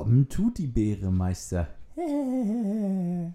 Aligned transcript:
Robben 0.00 0.30
tut 0.30 0.56
die 0.56 0.66
Beere, 0.66 1.12
Meister. 1.12 1.68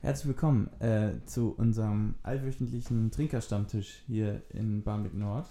Herzlich 0.00 0.26
willkommen 0.26 0.68
äh, 0.80 1.12
zu 1.24 1.52
unserem 1.52 2.16
allwöchentlichen 2.24 3.12
Trinkerstammtisch 3.12 4.02
hier 4.08 4.42
in 4.48 4.82
Barmbek 4.82 5.14
Nord. 5.14 5.46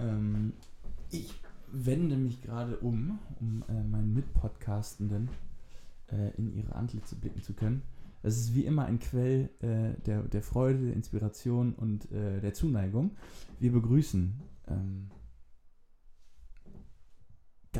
Ähm, 0.00 0.54
ich 1.12 1.40
wende 1.70 2.16
mich 2.16 2.42
gerade 2.42 2.78
um, 2.78 3.20
um 3.38 3.62
äh, 3.68 3.84
meinen 3.84 4.12
Mitpodcastenden 4.12 5.28
äh, 6.10 6.36
in 6.36 6.52
ihre 6.52 6.74
Antlitze 6.74 7.14
blicken 7.14 7.44
zu 7.44 7.52
können. 7.52 7.82
Es 8.24 8.36
ist 8.36 8.56
wie 8.56 8.64
immer 8.64 8.86
ein 8.86 8.98
Quell 8.98 9.50
äh, 9.60 9.92
der, 10.04 10.22
der 10.24 10.42
Freude, 10.42 10.86
der 10.86 10.94
Inspiration 10.94 11.74
und 11.74 12.10
äh, 12.10 12.40
der 12.40 12.54
Zuneigung. 12.54 13.12
Wir 13.60 13.70
begrüßen 13.70 14.34
ähm, 14.66 15.10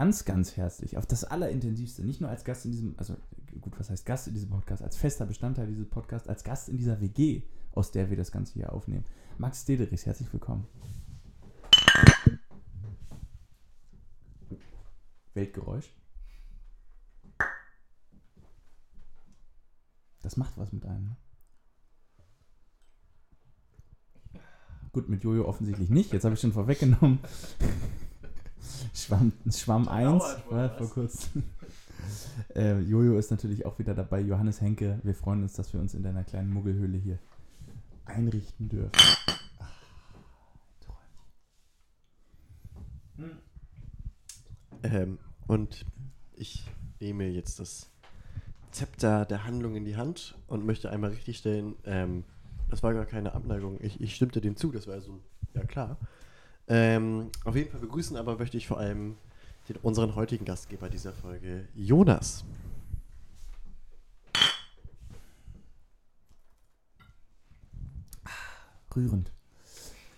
ganz, 0.00 0.24
ganz 0.24 0.56
herzlich 0.56 0.96
auf 0.96 1.04
das 1.04 1.24
Allerintensivste, 1.24 2.02
nicht 2.02 2.22
nur 2.22 2.30
als 2.30 2.44
Gast 2.44 2.64
in 2.64 2.70
diesem, 2.70 2.94
also 2.96 3.18
gut, 3.60 3.78
was 3.78 3.90
heißt 3.90 4.06
Gast 4.06 4.28
in 4.28 4.32
diesem 4.32 4.48
Podcast, 4.48 4.82
als 4.82 4.96
fester 4.96 5.26
Bestandteil 5.26 5.66
dieses 5.66 5.90
Podcasts, 5.90 6.26
als 6.26 6.42
Gast 6.42 6.70
in 6.70 6.78
dieser 6.78 7.02
WG, 7.02 7.42
aus 7.72 7.92
der 7.92 8.08
wir 8.08 8.16
das 8.16 8.32
Ganze 8.32 8.54
hier 8.54 8.72
aufnehmen. 8.72 9.04
Max 9.36 9.66
Dederichs, 9.66 10.06
herzlich 10.06 10.32
willkommen. 10.32 10.66
Weltgeräusch. 15.34 15.92
Das 20.22 20.38
macht 20.38 20.56
was 20.56 20.72
mit 20.72 20.86
einem. 20.86 21.04
Ne? 24.32 24.40
Gut, 24.92 25.10
mit 25.10 25.22
Jojo 25.22 25.44
offensichtlich 25.44 25.90
nicht. 25.90 26.14
Jetzt 26.14 26.24
habe 26.24 26.36
ich 26.36 26.40
schon 26.40 26.54
vorweggenommen. 26.54 27.18
Schwamm, 28.94 29.32
Schwamm 29.50 29.88
1 29.88 30.22
war 30.50 30.70
vor 30.76 30.90
kurzem. 30.90 31.42
äh, 32.54 32.78
Jojo 32.80 33.18
ist 33.18 33.30
natürlich 33.30 33.66
auch 33.66 33.78
wieder 33.78 33.94
dabei. 33.94 34.20
Johannes 34.20 34.60
Henke, 34.60 35.00
wir 35.02 35.14
freuen 35.14 35.42
uns, 35.42 35.54
dass 35.54 35.72
wir 35.72 35.80
uns 35.80 35.94
in 35.94 36.02
deiner 36.02 36.24
kleinen 36.24 36.52
Muggelhöhle 36.52 36.98
hier 36.98 37.18
einrichten 38.04 38.68
dürfen. 38.68 38.92
Ach, 39.58 39.70
hm. 43.16 43.30
ähm, 44.82 45.18
und 45.46 45.84
ich 46.34 46.64
nehme 47.00 47.26
jetzt 47.26 47.60
das 47.60 47.90
Zepter 48.70 49.24
der 49.24 49.44
Handlung 49.44 49.74
in 49.74 49.84
die 49.84 49.96
Hand 49.96 50.36
und 50.46 50.64
möchte 50.64 50.90
einmal 50.90 51.10
richtigstellen, 51.10 51.76
ähm, 51.84 52.24
das 52.68 52.82
war 52.82 52.94
gar 52.94 53.06
keine 53.06 53.34
Abneigung. 53.34 53.78
Ich, 53.80 54.00
ich 54.00 54.14
stimmte 54.14 54.40
dem 54.40 54.56
zu, 54.56 54.70
das 54.70 54.86
war 54.86 55.00
so, 55.00 55.20
ja 55.54 55.64
klar. 55.64 55.98
Ähm, 56.72 57.32
auf 57.44 57.56
jeden 57.56 57.68
Fall 57.68 57.80
begrüßen 57.80 58.16
aber 58.16 58.38
möchte 58.38 58.56
ich 58.56 58.68
vor 58.68 58.78
allem 58.78 59.16
den, 59.68 59.76
unseren 59.82 60.14
heutigen 60.14 60.44
Gastgeber 60.44 60.88
dieser 60.88 61.12
Folge, 61.12 61.66
Jonas. 61.74 62.44
Rührend. 68.94 69.32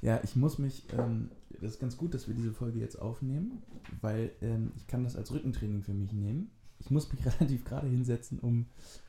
Ja, 0.02 0.20
ich 0.22 0.36
muss 0.36 0.58
mich, 0.58 0.84
ähm, 0.92 1.30
das 1.60 1.72
ist 1.72 1.80
ganz 1.80 1.96
gut, 1.96 2.12
dass 2.12 2.28
wir 2.28 2.34
diese 2.34 2.52
Folge 2.52 2.80
jetzt 2.80 3.00
aufnehmen, 3.00 3.62
weil 4.02 4.30
ähm, 4.42 4.72
ich 4.76 4.86
kann 4.86 5.04
das 5.04 5.16
als 5.16 5.32
Rückentraining 5.32 5.82
für 5.82 5.94
mich 5.94 6.12
nehmen. 6.12 6.50
Ich 6.80 6.90
muss 6.90 7.10
mich 7.10 7.24
relativ 7.40 7.64
gerade 7.64 7.88
hinsetzen, 7.88 8.38
um 8.40 8.66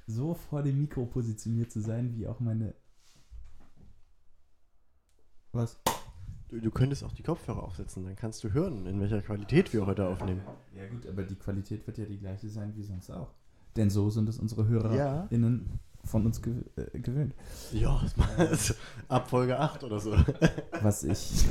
so 0.07 0.33
vor 0.33 0.63
dem 0.63 0.79
Mikro 0.79 1.05
positioniert 1.05 1.73
zu 1.73 1.81
sein, 1.81 2.15
wie 2.15 2.25
auch 2.25 2.39
meine. 2.39 2.73
Was? 5.51 5.77
Du, 6.53 6.59
du 6.59 6.69
könntest 6.69 7.03
auch 7.03 7.13
die 7.13 7.23
Kopfhörer 7.23 7.63
aufsetzen, 7.63 8.03
dann 8.03 8.15
kannst 8.15 8.43
du 8.43 8.53
hören, 8.53 8.85
in 8.85 8.99
welcher 8.99 9.23
Qualität 9.23 9.73
wir 9.73 9.87
heute 9.87 10.07
aufnehmen. 10.07 10.41
Ja 10.75 10.87
gut, 10.87 11.07
aber 11.07 11.23
die 11.23 11.33
Qualität 11.33 11.87
wird 11.87 11.97
ja 11.97 12.05
die 12.05 12.19
gleiche 12.19 12.47
sein 12.47 12.73
wie 12.75 12.83
sonst 12.83 13.09
auch. 13.09 13.31
Denn 13.75 13.89
so 13.89 14.11
sind 14.11 14.29
es 14.29 14.37
unsere 14.37 14.67
HörerInnen 14.67 15.65
ja. 15.67 15.79
von 16.07 16.27
uns 16.27 16.43
gew 16.43 16.51
äh, 16.75 16.99
gewöhnt. 16.99 17.33
Ja, 17.71 18.05
das 18.37 18.75
ab 19.07 19.31
Folge 19.31 19.57
8 19.57 19.83
oder 19.83 19.99
so. 19.99 20.15
Was 20.79 21.03
ich. 21.03 21.43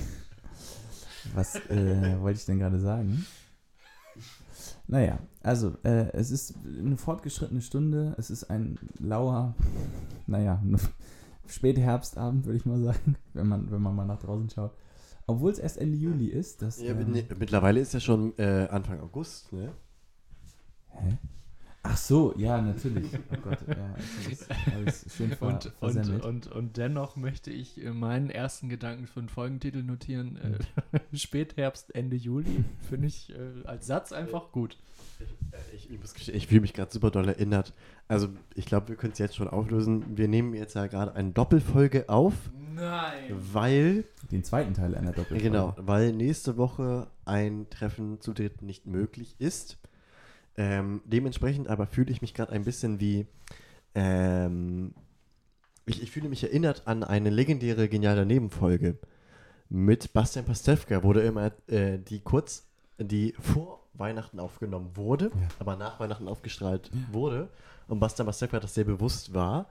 Was 1.34 1.56
äh, 1.68 2.20
wollte 2.20 2.38
ich 2.38 2.46
denn 2.46 2.60
gerade 2.60 2.78
sagen? 2.78 3.26
Naja, 4.86 5.18
also 5.42 5.74
äh, 5.82 6.12
es 6.12 6.30
ist 6.30 6.54
eine 6.64 6.96
fortgeschrittene 6.96 7.60
Stunde. 7.60 8.14
Es 8.18 8.30
ist 8.30 8.44
ein 8.44 8.78
lauer, 9.00 9.56
naja, 10.28 10.62
Spätherbstabend, 11.48 12.46
würde 12.46 12.56
ich 12.56 12.66
mal 12.66 12.80
sagen, 12.80 13.16
wenn 13.34 13.48
man, 13.48 13.68
wenn 13.68 13.82
man 13.82 13.96
mal 13.96 14.06
nach 14.06 14.20
draußen 14.20 14.48
schaut. 14.48 14.76
Obwohl 15.26 15.52
es 15.52 15.58
erst 15.58 15.78
Ende 15.78 15.96
Juli 15.96 16.26
ist. 16.26 16.62
Das, 16.62 16.80
ja, 16.80 16.92
ähm, 16.92 17.12
mittlerweile 17.38 17.80
ist 17.80 17.94
ja 17.94 18.00
schon 18.00 18.36
äh, 18.38 18.68
Anfang 18.70 19.00
August, 19.00 19.52
ne? 19.52 19.72
Hä? 20.88 21.18
Ach 21.84 21.96
so, 21.96 22.32
ja, 22.36 22.60
natürlich. 22.62 23.10
Oh 23.32 23.36
Gott, 23.42 23.58
ja, 23.66 23.94
alles 24.74 25.04
schön 25.16 25.30
ver 25.30 25.48
und, 25.48 25.72
und, 25.80 26.24
und, 26.24 26.46
und, 26.46 26.76
dennoch 26.76 27.16
möchte 27.16 27.50
ich 27.50 27.80
meinen 27.92 28.30
ersten 28.30 28.68
Gedanken 28.68 29.08
für 29.08 29.18
den 29.18 29.28
Folgentitel 29.28 29.82
notieren. 29.82 30.36
Äh, 30.36 30.98
Spätherbst, 31.16 31.92
Ende 31.94 32.14
Juli. 32.14 32.64
Finde 32.88 33.08
ich 33.08 33.30
äh, 33.30 33.66
als 33.66 33.88
Satz 33.88 34.12
einfach 34.12 34.52
gut. 34.52 34.78
Ich, 35.74 35.90
ich, 35.90 36.34
ich 36.34 36.46
fühle 36.46 36.62
mich 36.62 36.72
gerade 36.72 36.92
super 36.92 37.10
doll 37.10 37.28
erinnert. 37.28 37.72
Also, 38.08 38.28
ich 38.54 38.66
glaube, 38.66 38.88
wir 38.88 38.96
können 38.96 39.12
es 39.12 39.18
jetzt 39.18 39.36
schon 39.36 39.48
auflösen. 39.48 40.16
Wir 40.16 40.28
nehmen 40.28 40.54
jetzt 40.54 40.74
ja 40.74 40.86
gerade 40.86 41.14
eine 41.14 41.30
Doppelfolge 41.30 42.08
auf. 42.08 42.34
Nein. 42.74 43.24
Weil. 43.30 44.04
Den 44.30 44.44
zweiten 44.44 44.74
Teil 44.74 44.94
einer 44.94 45.12
Doppelfolge. 45.12 45.42
Genau, 45.42 45.74
weil 45.78 46.12
nächste 46.12 46.56
Woche 46.56 47.08
ein 47.24 47.68
Treffen 47.70 48.20
zu 48.20 48.32
dritt 48.32 48.62
nicht 48.62 48.86
möglich 48.86 49.36
ist. 49.38 49.78
Ähm, 50.56 51.00
dementsprechend 51.04 51.68
aber 51.68 51.86
fühle 51.86 52.10
ich 52.10 52.22
mich 52.22 52.34
gerade 52.34 52.52
ein 52.52 52.64
bisschen 52.64 53.00
wie. 53.00 53.26
Ähm, 53.94 54.94
ich, 55.86 56.02
ich, 56.02 56.10
fühle 56.10 56.28
mich 56.28 56.44
erinnert 56.44 56.86
an 56.86 57.02
eine 57.02 57.30
legendäre 57.30 57.88
geniale 57.88 58.24
Nebenfolge. 58.24 58.98
Mit 59.68 60.12
Bastian 60.12 60.44
Pastewka 60.44 61.02
wurde 61.02 61.22
immer 61.22 61.52
äh, 61.66 61.98
die 61.98 62.20
kurz, 62.20 62.68
die 62.98 63.34
vor 63.40 63.81
Weihnachten 63.94 64.40
aufgenommen 64.40 64.90
wurde, 64.94 65.26
ja. 65.26 65.48
aber 65.58 65.76
nach 65.76 66.00
Weihnachten 66.00 66.28
aufgestrahlt 66.28 66.90
ja. 66.92 67.14
wurde. 67.14 67.48
Und 67.88 68.00
Bastian 68.00 68.26
Pastewka 68.26 68.60
das 68.60 68.74
sehr 68.74 68.84
bewusst 68.84 69.34
war 69.34 69.66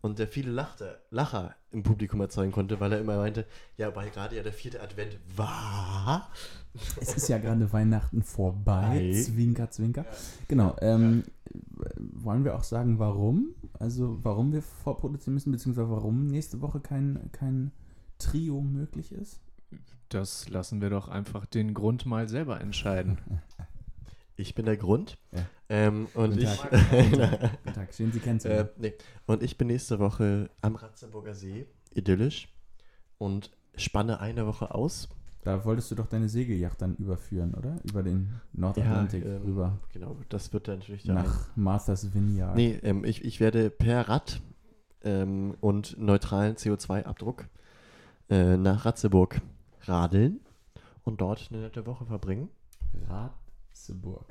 und 0.00 0.18
der 0.18 0.28
viele 0.28 0.50
Lachte, 0.50 0.98
Lacher 1.10 1.54
im 1.72 1.82
Publikum 1.82 2.20
erzeugen 2.20 2.52
konnte, 2.52 2.80
weil 2.80 2.92
er 2.92 3.00
immer 3.00 3.16
meinte, 3.16 3.46
ja, 3.76 3.94
weil 3.94 4.10
gerade 4.10 4.36
ja 4.36 4.42
der 4.42 4.52
vierte 4.52 4.82
Advent 4.82 5.18
war. 5.34 6.30
Es 7.00 7.14
ist 7.14 7.28
ja 7.28 7.38
gerade 7.38 7.72
Weihnachten 7.72 8.22
vorbei. 8.22 9.12
Hi. 9.12 9.22
Zwinker, 9.22 9.70
zwinker. 9.70 10.02
Ja. 10.02 10.16
Genau. 10.48 10.76
Ähm, 10.80 11.24
wollen 11.96 12.44
wir 12.44 12.54
auch 12.54 12.64
sagen, 12.64 12.98
warum? 12.98 13.54
Also, 13.78 14.18
warum 14.22 14.52
wir 14.52 14.62
vorproduzieren 14.62 15.34
müssen, 15.34 15.52
beziehungsweise 15.52 15.90
warum 15.90 16.26
nächste 16.26 16.60
Woche 16.60 16.80
kein, 16.80 17.30
kein 17.32 17.72
Trio 18.18 18.60
möglich 18.60 19.12
ist? 19.12 19.40
Das 20.08 20.48
lassen 20.48 20.80
wir 20.80 20.90
doch 20.90 21.08
einfach 21.08 21.46
den 21.46 21.74
Grund 21.74 22.06
mal 22.06 22.28
selber 22.28 22.60
entscheiden. 22.60 23.18
Ich 24.36 24.54
bin 24.54 24.66
der 24.66 24.76
Grund. 24.76 25.18
Ja. 25.32 25.46
Ähm, 25.68 26.08
und 26.14 26.30
Guten 26.30 26.42
ich. 26.42 26.56
Tag. 26.56 26.70
Guten 26.70 27.72
Tag. 27.74 27.94
Schön, 27.94 28.12
Sie 28.12 28.20
kennenzulernen. 28.20 28.68
Äh, 28.68 28.80
nee. 28.80 28.94
Und 29.26 29.42
ich 29.42 29.56
bin 29.56 29.68
nächste 29.68 29.98
Woche 29.98 30.50
am 30.60 30.76
Ratzenburger 30.76 31.34
See, 31.34 31.66
idyllisch, 31.94 32.48
und 33.18 33.50
spanne 33.76 34.20
eine 34.20 34.46
Woche 34.46 34.74
aus. 34.74 35.08
Da 35.42 35.64
wolltest 35.64 35.90
du 35.90 35.94
doch 35.94 36.06
deine 36.06 36.28
Segelyacht 36.28 36.82
dann 36.82 36.96
überführen, 36.96 37.54
oder? 37.54 37.78
Über 37.84 38.02
den 38.02 38.40
Nordatlantik 38.52 39.24
ja, 39.24 39.36
ähm, 39.36 39.42
rüber. 39.42 39.78
Genau, 39.92 40.16
das 40.28 40.52
wird 40.52 40.68
dann 40.68 40.80
natürlich 40.80 41.04
dann. 41.04 41.16
Nach 41.16 41.56
Martha's 41.56 42.12
Vineyard. 42.12 42.56
Nee, 42.56 42.78
ähm, 42.82 43.04
ich, 43.04 43.24
ich 43.24 43.40
werde 43.40 43.70
per 43.70 44.08
Rad 44.08 44.42
ähm, 45.02 45.56
und 45.60 45.98
neutralen 45.98 46.56
CO2-Abdruck 46.56 47.46
äh, 48.28 48.56
nach 48.56 48.84
Ratzeburg 48.84 49.40
radeln 49.82 50.40
und 51.04 51.20
dort 51.20 51.48
eine 51.50 51.62
nette 51.62 51.86
Woche 51.86 52.04
verbringen. 52.06 52.48
Rad 53.08 53.32
Burg. 53.94 54.26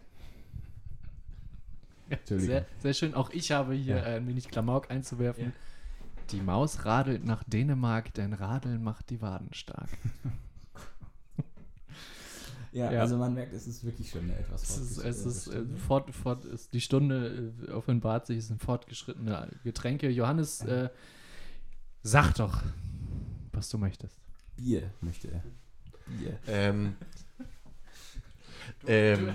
Sehr, 2.25 2.65
sehr, 2.79 2.93
schön. 2.93 3.13
Auch 3.15 3.31
ich 3.31 3.51
habe 3.51 3.73
hier 3.73 3.97
ja. 3.97 4.03
ein 4.03 4.27
wenig 4.27 4.47
Klamauk 4.47 4.91
einzuwerfen. 4.91 5.45
Ja. 5.45 5.51
Die 6.31 6.41
Maus 6.41 6.85
radelt 6.85 7.23
nach 7.23 7.43
Dänemark, 7.43 8.13
denn 8.13 8.33
Radeln 8.33 8.83
macht 8.83 9.09
die 9.09 9.21
Waden 9.21 9.53
stark. 9.53 9.89
ja, 12.71 12.91
ja, 12.91 13.01
also 13.01 13.17
man 13.17 13.33
merkt, 13.33 13.53
es 13.53 13.67
ist 13.67 13.83
wirklich 13.83 14.09
schon 14.09 14.23
eine 14.25 14.37
etwas 14.37 14.63
es 14.63 14.77
ist, 14.77 14.97
es 14.97 15.25
ist, 15.25 15.47
äh, 15.47 15.65
fort, 15.77 16.13
fort 16.13 16.45
ist 16.45 16.73
Die 16.73 16.81
Stunde 16.81 17.53
äh, 17.67 17.71
offenbart 17.71 18.27
sich, 18.27 18.39
es 18.39 18.47
sind 18.47 18.61
fortgeschrittene 18.61 19.49
Getränke. 19.63 20.09
Johannes, 20.09 20.61
äh, 20.61 20.89
sag 22.03 22.33
doch, 22.33 22.63
was 23.51 23.69
du 23.69 23.77
möchtest. 23.77 24.19
Bier 24.57 24.91
möchte 25.01 25.29
er. 25.29 25.43
Bier. 26.07 26.39
Ähm, 26.47 26.95
ähm, 28.87 29.29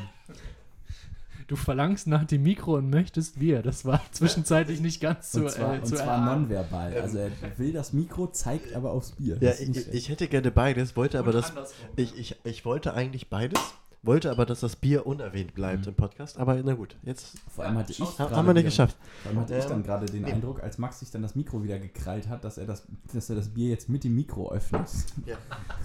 du 1.50 1.56
verlangst 1.56 2.06
nach 2.06 2.24
dem 2.24 2.44
Mikro 2.44 2.76
und 2.76 2.90
möchtest 2.90 3.40
Bier. 3.40 3.62
Das 3.62 3.84
war 3.84 4.00
zwischenzeitlich 4.12 4.80
nicht 4.80 5.00
ganz 5.00 5.32
so. 5.32 5.40
Und 5.40 5.50
zwar, 5.50 5.74
äh, 5.74 5.78
und 5.80 5.86
zwar 5.86 6.24
nonverbal. 6.24 6.94
Also 6.94 7.18
er 7.18 7.30
will 7.56 7.72
das 7.72 7.92
Mikro, 7.92 8.28
zeigt 8.28 8.74
aber 8.74 8.92
aufs 8.92 9.12
Bier. 9.12 9.36
Ja, 9.40 9.52
ich, 9.58 9.92
ich, 9.92 10.08
hätte 10.08 10.28
gerne 10.28 10.50
beides, 10.50 10.96
wollte 10.96 11.18
aber 11.18 11.32
das. 11.32 11.52
Ich, 11.96 12.16
ich, 12.16 12.36
ich 12.44 12.64
wollte 12.64 12.94
eigentlich 12.94 13.28
beides, 13.28 13.58
wollte 14.02 14.30
aber, 14.30 14.46
dass 14.46 14.60
das 14.60 14.76
Bier 14.76 15.06
unerwähnt 15.06 15.54
bleibt 15.54 15.82
mhm. 15.82 15.88
im 15.88 15.94
Podcast. 15.94 16.38
Aber 16.38 16.54
na 16.62 16.74
gut, 16.74 16.96
jetzt 17.02 17.36
vor 17.48 17.64
allem 17.64 17.78
hatte 17.78 17.92
ich 17.92 18.00
haben 18.00 18.46
wir 18.46 18.54
nicht 18.54 18.64
geschafft. 18.64 18.96
Vor 19.22 19.30
allem 19.30 19.40
hatte 19.40 19.54
ähm, 19.54 19.60
ich 19.60 19.66
dann 19.66 19.82
gerade 19.82 20.06
den 20.06 20.22
nee. 20.22 20.32
Eindruck, 20.32 20.62
als 20.62 20.78
Max 20.78 21.00
sich 21.00 21.10
dann 21.10 21.22
das 21.22 21.34
Mikro 21.34 21.64
wieder 21.64 21.80
gekrallt 21.80 22.28
hat, 22.28 22.44
dass 22.44 22.58
er 22.58 22.66
das, 22.66 22.84
dass 23.12 23.28
er 23.28 23.36
das 23.36 23.48
Bier 23.48 23.70
jetzt 23.70 23.88
mit 23.88 24.04
dem 24.04 24.14
Mikro 24.14 24.52
öffnet. 24.52 24.86
Ja. 25.26 25.36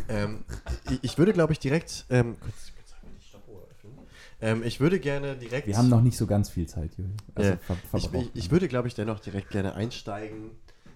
ähm, 0.09 0.43
ich, 0.91 0.99
ich, 1.01 1.17
würde, 1.17 1.33
glaube 1.33 1.53
ich, 1.53 1.59
direkt 1.59 2.05
ähm, 2.09 2.35
kurz, 2.39 2.71
ähm, 4.41 4.63
ich 4.63 4.79
würde 4.79 4.99
gerne 4.99 5.35
direkt. 5.35 5.67
Wir 5.67 5.77
haben 5.77 5.89
noch 5.89 6.01
nicht 6.01 6.17
so 6.17 6.27
ganz 6.27 6.49
viel 6.49 6.67
Zeit, 6.67 6.95
Juli. 6.97 7.11
Also 7.35 7.51
äh, 7.51 7.57
ich, 7.97 8.13
ich, 8.13 8.31
ich, 8.33 8.51
würde, 8.51 8.67
glaube 8.67 8.87
ich, 8.87 8.93
dennoch 8.93 9.19
direkt 9.19 9.49
gerne 9.49 9.75
einsteigen 9.75 10.51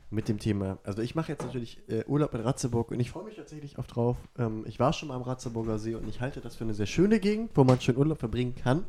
mit 0.10 0.28
dem 0.28 0.40
Thema. 0.40 0.80
Also 0.84 1.02
ich 1.02 1.16
mache 1.16 1.32
jetzt 1.32 1.46
natürlich 1.46 1.80
äh, 1.88 2.04
Urlaub 2.06 2.34
in 2.34 2.42
Ratzeburg 2.42 2.92
und 2.92 3.00
ich 3.00 3.12
freue 3.12 3.26
mich 3.26 3.36
tatsächlich 3.36 3.78
auch 3.78 3.86
drauf. 3.86 4.18
Ähm, 4.38 4.66
ich 4.68 4.80
war 4.80 4.94
schon 4.94 5.10
mal 5.10 5.16
am 5.16 5.22
Ratzeburger 5.22 5.78
See 5.78 5.96
und 5.96 6.08
ich 6.08 6.20
halte 6.20 6.42
das 6.42 6.56
für 6.56 6.64
eine 6.64 6.74
sehr 6.74 6.88
schöne 6.88 7.20
Gegend, 7.20 7.52
wo 7.56 7.64
man 7.64 7.80
schön 7.80 7.96
Urlaub 7.96 8.20
verbringen 8.20 8.56
kann. 8.56 8.86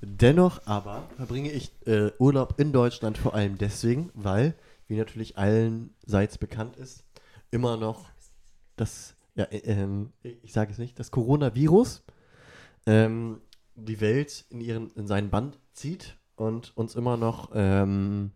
Dennoch 0.00 0.66
aber 0.66 1.08
verbringe 1.16 1.52
ich 1.52 1.70
äh, 1.86 2.10
Urlaub 2.18 2.58
in 2.58 2.72
Deutschland 2.72 3.18
vor 3.18 3.34
allem 3.34 3.56
deswegen, 3.56 4.10
weil, 4.14 4.54
wie 4.88 4.96
natürlich 4.96 5.38
allenseits 5.38 6.38
bekannt 6.38 6.76
ist, 6.76 7.04
immer 7.52 7.76
noch 7.76 8.06
das, 8.74 9.14
ja, 9.36 9.44
äh, 9.44 9.58
ähm, 9.58 10.12
ich 10.22 10.52
sage 10.52 10.72
es 10.72 10.78
nicht, 10.78 10.98
das 10.98 11.12
Coronavirus 11.12 12.02
ähm, 12.86 13.40
die 13.84 14.00
Welt 14.00 14.44
in, 14.50 14.60
ihren, 14.60 14.90
in 14.90 15.06
seinen 15.06 15.30
Band 15.30 15.58
zieht 15.72 16.16
und 16.36 16.76
uns 16.76 16.94
immer 16.94 17.16
noch 17.16 17.50
ähm, 17.54 18.32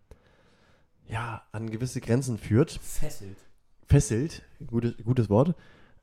ja, 1.08 1.42
an 1.52 1.70
gewisse 1.70 2.00
Grenzen 2.00 2.38
führt. 2.38 2.72
Fesselt. 2.82 3.38
Fesselt, 3.86 4.42
gutes, 4.66 4.94
gutes 5.04 5.30
Wort. 5.30 5.54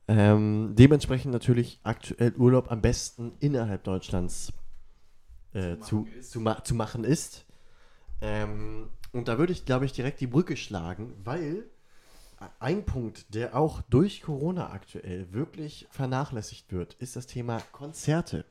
Ähm, 0.07 0.73
dementsprechend 0.77 1.31
natürlich 1.31 1.79
aktuell 1.83 2.33
Urlaub 2.35 2.71
am 2.71 2.81
besten 2.81 3.33
innerhalb 3.39 3.83
Deutschlands 3.83 4.51
äh, 5.53 5.77
zu, 5.79 6.05
zu, 6.05 6.21
zu, 6.21 6.39
ma 6.41 6.63
zu, 6.63 6.75
machen 6.75 7.03
ist. 7.03 7.45
Ähm, 8.21 8.89
und 9.11 9.27
da 9.27 9.37
würde 9.37 9.53
ich, 9.53 9.65
glaube 9.65 9.85
ich, 9.85 9.93
direkt 9.93 10.19
die 10.19 10.27
Brücke 10.27 10.57
schlagen, 10.57 11.13
weil 11.23 11.69
ein 12.59 12.85
Punkt, 12.85 13.33
der 13.33 13.55
auch 13.55 13.81
durch 13.83 14.21
Corona 14.21 14.71
aktuell 14.71 15.31
wirklich 15.31 15.87
vernachlässigt 15.91 16.71
wird, 16.73 16.95
ist 16.95 17.15
das 17.15 17.27
Thema 17.27 17.61
Konzerte. 17.71 18.45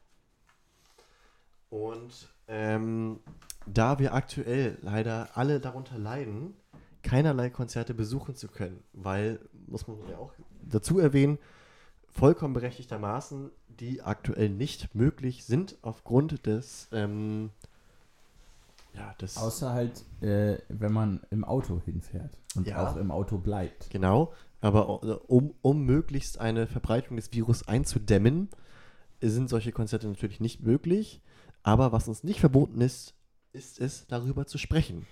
Und 1.73 2.29
ähm, 2.49 3.21
da 3.65 3.99
wir 3.99 4.13
aktuell 4.13 4.77
leider 4.83 5.31
alle 5.39 5.59
darunter 5.59 5.97
leiden, 5.97 6.53
keinerlei 7.03 7.49
Konzerte 7.49 7.95
besuchen 7.95 8.37
zu 8.37 8.49
können, 8.49 8.85
weil, 8.93 9.41
muss 9.69 9.89
man 9.89 9.97
ja 10.07 10.19
auch 10.19 10.35
dazu 10.69 10.99
erwähnen, 10.99 11.39
vollkommen 12.11 12.53
berechtigtermaßen, 12.53 13.51
die 13.69 14.03
aktuell 14.03 14.51
nicht 14.51 14.95
möglich 14.95 15.47
sind 15.47 15.79
aufgrund 15.81 16.45
des, 16.45 16.89
ähm, 16.93 17.49
ja, 18.93 19.15
des 19.15 19.39
Außer 19.39 19.73
halt, 19.73 20.05
äh, 20.21 20.59
wenn 20.69 20.93
man 20.93 21.23
im 21.31 21.43
Auto 21.43 21.81
hinfährt 21.87 22.37
und 22.55 22.67
ja, 22.67 22.87
auch 22.87 22.97
im 22.97 23.11
Auto 23.11 23.39
bleibt. 23.39 23.89
Genau, 23.89 24.35
aber 24.61 25.31
um, 25.31 25.55
um 25.63 25.87
möglichst 25.87 26.39
eine 26.39 26.67
Verbreitung 26.67 27.17
des 27.17 27.33
Virus 27.33 27.67
einzudämmen, 27.67 28.51
sind 29.23 29.49
solche 29.49 29.73
Konzerte 29.73 30.07
natürlich 30.07 30.39
nicht 30.39 30.61
möglich. 30.61 31.23
Aber 31.63 31.93
was 31.93 32.09
uns 32.09 32.25
nicht 32.25 32.41
verboten 32.41 32.81
ist, 32.81 33.15
ist 33.53 33.81
es, 33.81 34.07
darüber 34.07 34.47
zu 34.47 34.59
sprechen. 34.59 35.07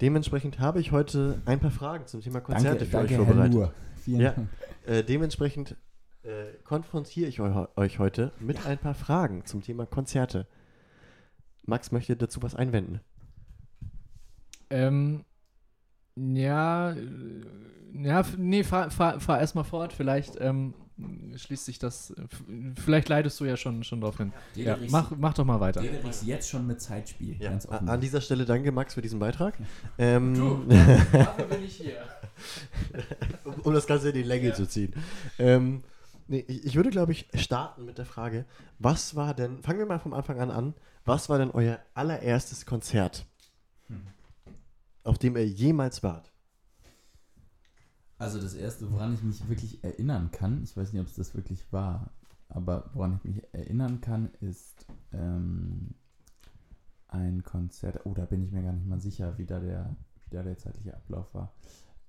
Dementsprechend 0.00 0.58
habe 0.58 0.80
ich 0.80 0.92
heute 0.92 1.40
ein 1.46 1.58
paar 1.58 1.70
Fragen 1.70 2.06
zum 2.06 2.20
Thema 2.20 2.40
Konzerte 2.40 2.84
danke, 2.84 2.86
für 2.86 2.96
danke, 2.96 3.14
euch 3.14 3.26
vorbereitet. 3.26 3.74
Vielen 3.96 4.20
ja, 4.20 4.32
Dank. 4.32 4.48
Äh, 4.84 5.02
dementsprechend 5.02 5.76
äh, 6.22 6.52
konfrontiere 6.64 7.28
ich 7.28 7.40
euch, 7.40 7.68
euch 7.76 7.98
heute 7.98 8.32
mit 8.40 8.58
ja. 8.58 8.66
ein 8.66 8.78
paar 8.78 8.94
Fragen 8.94 9.44
zum 9.46 9.62
Thema 9.62 9.86
Konzerte. 9.86 10.46
Max 11.64 11.92
möchte 11.92 12.16
dazu 12.16 12.42
was 12.42 12.54
einwenden. 12.54 13.00
Ähm, 14.68 15.24
ja, 16.16 16.92
äh, 16.92 16.96
ja, 17.94 18.24
nee, 18.36 18.64
fahr, 18.64 18.90
fahr, 18.90 19.20
fahr 19.20 19.40
erstmal 19.40 19.64
fort. 19.64 19.92
Vielleicht 19.92 20.36
ähm, 20.40 20.74
schließt 21.36 21.66
sich 21.66 21.78
das. 21.78 22.14
Vielleicht 22.82 23.08
leitest 23.08 23.38
du 23.40 23.44
ja 23.44 23.56
schon, 23.56 23.84
schon 23.84 24.00
drauf 24.00 24.16
hin. 24.16 24.32
Ja, 24.54 24.78
mach, 24.88 25.10
mach 25.16 25.34
doch 25.34 25.44
mal 25.44 25.60
weiter. 25.60 25.82
Ist 26.08 26.24
jetzt 26.24 26.48
schon 26.48 26.66
mit 26.66 26.80
Zeitspiel. 26.80 27.36
Ja. 27.38 27.58
An 27.68 28.00
dieser 28.00 28.20
Stelle 28.20 28.44
danke, 28.44 28.72
Max, 28.72 28.94
für 28.94 29.02
diesen 29.02 29.18
Beitrag. 29.18 29.58
Ähm, 29.98 30.34
du, 30.34 30.64
dafür 31.12 31.44
bin 31.44 31.64
ich 31.64 31.76
hier. 31.76 31.98
um, 33.44 33.54
um, 33.62 33.74
das 33.74 33.86
Ganze 33.86 34.08
in 34.08 34.14
die 34.14 34.22
Länge 34.22 34.48
ja. 34.48 34.54
zu 34.54 34.66
ziehen. 34.66 34.94
Ähm, 35.38 35.82
nee, 36.28 36.44
ich, 36.48 36.64
ich 36.64 36.76
würde, 36.76 36.90
glaube 36.90 37.12
ich, 37.12 37.28
starten 37.34 37.84
mit 37.84 37.98
der 37.98 38.06
Frage: 38.06 38.46
Was 38.78 39.14
war 39.14 39.34
denn, 39.34 39.62
fangen 39.62 39.78
wir 39.78 39.86
mal 39.86 39.98
vom 39.98 40.14
Anfang 40.14 40.40
an 40.40 40.50
an, 40.50 40.74
was 41.04 41.28
war 41.28 41.38
denn 41.38 41.50
euer 41.50 41.78
allererstes 41.94 42.64
Konzert, 42.64 43.26
hm. 43.88 44.00
auf 45.04 45.18
dem 45.18 45.36
ihr 45.36 45.46
jemals 45.46 46.02
wart? 46.02 46.32
Also 48.18 48.40
das 48.40 48.54
erste, 48.54 48.90
woran 48.90 49.14
ich 49.14 49.22
mich 49.22 49.46
wirklich 49.48 49.84
erinnern 49.84 50.30
kann, 50.30 50.62
ich 50.62 50.76
weiß 50.76 50.92
nicht, 50.92 51.02
ob 51.02 51.08
es 51.08 51.14
das 51.14 51.34
wirklich 51.34 51.70
war, 51.70 52.10
aber 52.48 52.90
woran 52.94 53.16
ich 53.16 53.24
mich 53.24 53.42
erinnern 53.52 54.00
kann, 54.00 54.30
ist 54.40 54.86
ähm, 55.12 55.94
ein 57.08 57.42
Konzert, 57.42 58.06
oh, 58.06 58.14
da 58.14 58.24
bin 58.24 58.42
ich 58.42 58.52
mir 58.52 58.62
gar 58.62 58.72
nicht 58.72 58.86
mal 58.86 59.00
sicher, 59.00 59.36
wie 59.38 59.44
da 59.44 59.60
der, 59.60 59.96
wie 60.24 60.30
da 60.30 60.42
der 60.42 60.56
zeitliche 60.56 60.94
Ablauf 60.94 61.34
war. 61.34 61.52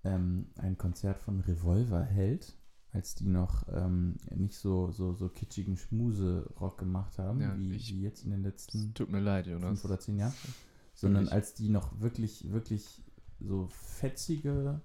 Ähm, 0.04 0.48
ein 0.58 0.78
Konzert 0.78 1.20
von 1.20 1.42
Revolverheld, 1.42 2.56
als 2.94 3.16
die 3.16 3.28
noch 3.28 3.68
ähm, 3.70 4.16
nicht 4.34 4.56
so, 4.56 4.92
so, 4.92 5.14
so 5.14 5.28
kitschigen 5.28 5.76
Schmuse-Rock 5.76 6.78
gemacht 6.78 7.20
haben, 7.20 7.42
ja, 7.42 7.58
wie, 7.58 7.74
ich, 7.74 7.94
wie 7.94 8.02
jetzt 8.02 8.24
in 8.24 8.32
den 8.32 8.44
letzten 8.44 8.94
tut 8.94 9.12
mir 9.12 9.20
leid, 9.20 9.48
Jonas. 9.48 9.68
fünf 9.68 9.86
oder 9.86 10.00
zehn 10.00 10.18
Jahren. 10.18 10.34
Sondern 10.94 11.28
als 11.28 11.54
die 11.54 11.70
noch 11.70 12.00
wirklich, 12.00 12.52
wirklich 12.52 13.04
so 13.40 13.68
fetzige 13.68 14.82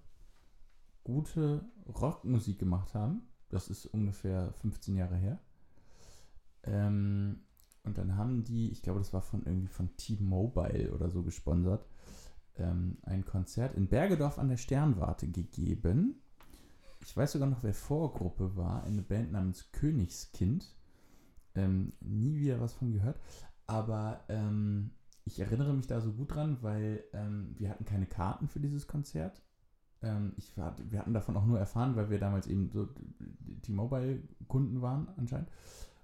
gute 1.05 1.65
Rockmusik 1.87 2.59
gemacht 2.59 2.95
haben. 2.95 3.23
Das 3.49 3.69
ist 3.69 3.87
ungefähr 3.87 4.53
15 4.61 4.97
Jahre 4.97 5.17
her. 5.17 5.39
Ähm, 6.65 7.41
und 7.85 7.99
dann 7.99 8.17
haben 8.17 8.45
die, 8.45 8.71
ich 8.71 8.83
glaube, 8.83 9.01
das 9.01 9.13
war 9.13 9.23
von 9.23 9.45
irgendwie 9.45 9.67
von 9.67 9.97
T-Mobile 9.97 10.93
oder 10.93 11.11
so 11.11 11.23
gesponsert, 11.23 11.85
ähm, 12.57 12.99
ein 13.03 13.25
Konzert 13.25 13.75
in 13.75 13.89
Bergedorf 13.89 14.39
an 14.39 14.49
der 14.49 14.57
Sternwarte 14.57 15.29
gegeben. 15.29 16.21
Ich 17.01 17.17
weiß 17.17 17.33
sogar 17.33 17.49
noch, 17.49 17.65
wer 17.65 17.75
Vorgruppe 17.75 18.57
war, 18.57 18.85
eine 18.85 19.03
Band 19.03 19.33
namens 19.33 19.73
Königskind. 19.73 20.77
Ähm, 21.55 21.93
nie 22.01 22.39
wieder 22.39 22.61
was 22.61 22.75
von 22.75 22.93
gehört. 22.93 23.19
Aber 23.67 24.25
ähm, 24.29 24.93
ich 25.25 25.41
erinnere 25.41 25.75
mich 25.75 25.87
da 25.87 26.01
so 26.01 26.13
gut 26.13 26.35
dran, 26.35 26.59
weil 26.63 27.05
ähm, 27.13 27.55
wir 27.59 27.71
hatten 27.71 27.85
keine 27.85 28.07
Karten 28.07 28.49
für 28.49 28.61
dieses 28.61 28.87
Konzert. 28.87 29.43
Ähm, 30.03 30.33
ich 30.37 30.57
war, 30.57 30.77
wir 30.91 30.99
hatten 30.99 31.15
davon 31.15 31.37
auch 31.37 31.47
nur 31.47 31.59
erfahren, 31.59 31.97
weil 31.97 32.11
wir 32.11 32.19
damals 32.19 32.47
eben 32.47 32.71
so 32.73 32.89
die 33.19 33.73
Mobile-Kunden 33.73 34.83
waren 34.83 35.09
anscheinend. 35.17 35.49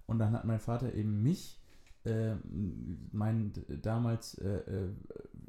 Und 0.07 0.19
dann 0.19 0.33
hat 0.33 0.45
mein 0.45 0.61
Vater 0.61 0.95
eben 0.95 1.23
mich, 1.23 1.61
äh, 2.05 2.35
meinen 3.13 3.53
damals 3.83 4.35
äh, 4.39 4.59
äh, 4.59 4.93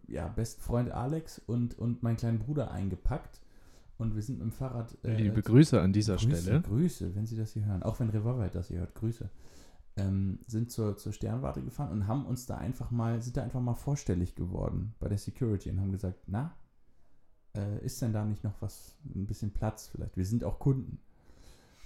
ja, 0.08 0.27
besten 0.27 0.62
Freund 0.62 0.91
Alex 0.91 1.39
und, 1.39 1.77
und 1.77 2.03
meinen 2.03 2.18
kleinen 2.18 2.39
Bruder 2.39 2.72
eingepackt. 2.72 3.41
Und 3.98 4.15
wir 4.15 4.22
sind 4.22 4.39
mit 4.39 4.46
dem 4.46 4.51
Fahrrad. 4.51 4.98
Äh, 5.03 5.15
Liebe 5.15 5.41
Grüße 5.41 5.79
an 5.79 5.94
dieser 5.94 6.15
Grüße, 6.15 6.41
Stelle. 6.41 6.62
Grüße, 6.62 7.15
wenn 7.15 7.25
Sie 7.25 7.38
das 7.38 7.51
hier 7.51 7.65
hören. 7.65 7.84
Auch 7.84 8.00
wenn 8.00 8.10
Revolver 8.10 8.48
das 8.48 8.70
hier 8.70 8.79
hört, 8.79 8.96
Grüße. 8.96 9.29
Ähm, 9.98 10.39
sind 10.48 10.72
zur, 10.72 10.96
zur 10.96 11.12
Sternwarte 11.12 11.62
gefahren 11.62 11.91
und 11.91 12.08
haben 12.08 12.25
uns 12.25 12.46
da 12.46 12.58
einfach 12.58 12.91
mal, 12.91 13.22
sind 13.22 13.36
da 13.36 13.44
einfach 13.44 13.60
mal 13.60 13.74
vorstellig 13.74 14.36
geworden 14.36 14.96
bei 15.00 15.10
der 15.10 15.18
Security 15.18 15.70
und 15.70 15.82
haben 15.82 15.91
gesagt, 15.91 16.20
na, 16.27 16.56
äh, 17.60 17.86
ist 17.86 18.01
denn 18.01 18.13
da 18.13 18.25
nicht 18.25 18.44
noch 18.44 18.62
was, 18.62 18.96
ein 19.16 19.25
bisschen 19.25 19.51
Platz 19.51 19.88
vielleicht? 19.88 20.18
Wir 20.18 20.25
sind 20.25 20.44
auch 20.44 20.60
Kunden. 20.60 21.00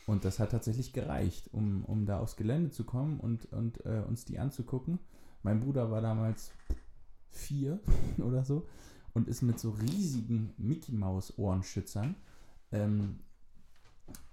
Und 0.06 0.26
das 0.26 0.40
hat 0.40 0.52
tatsächlich 0.52 0.94
gereicht, 0.94 1.50
um, 1.54 1.86
um 1.86 2.06
da 2.06 2.20
aufs 2.20 2.36
Gelände 2.36 2.72
zu 2.72 2.84
kommen 2.84 3.20
und, 3.20 3.52
und 3.54 3.86
äh, 3.86 4.04
uns 4.08 4.26
die 4.26 4.38
anzugucken. 4.38 5.00
Mein 5.44 5.62
Bruder 5.62 5.92
war 5.92 6.02
damals 6.02 6.52
vier 7.32 7.80
oder 8.18 8.44
so 8.44 8.68
und 9.14 9.28
ist 9.28 9.42
mit 9.42 9.60
so 9.60 9.72
riesigen 9.72 10.54
Mickey 10.58 10.92
Maus 10.92 11.38
Ohrenschützern 11.38 12.16
ähm, 12.72 13.20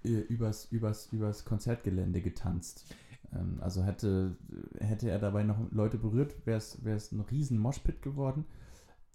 äh, 0.03 0.09
übers, 0.09 0.65
übers, 0.71 1.11
übers 1.13 1.45
Konzertgelände 1.45 2.21
getanzt. 2.21 2.93
Ähm, 3.33 3.57
also 3.61 3.83
hätte, 3.83 4.35
hätte 4.79 5.09
er 5.09 5.19
dabei 5.19 5.43
noch 5.43 5.57
Leute 5.71 5.97
berührt, 5.97 6.45
wäre 6.45 6.57
es 6.57 7.11
ein 7.11 7.21
riesen 7.21 7.57
Moshpit 7.57 8.01
geworden. 8.01 8.45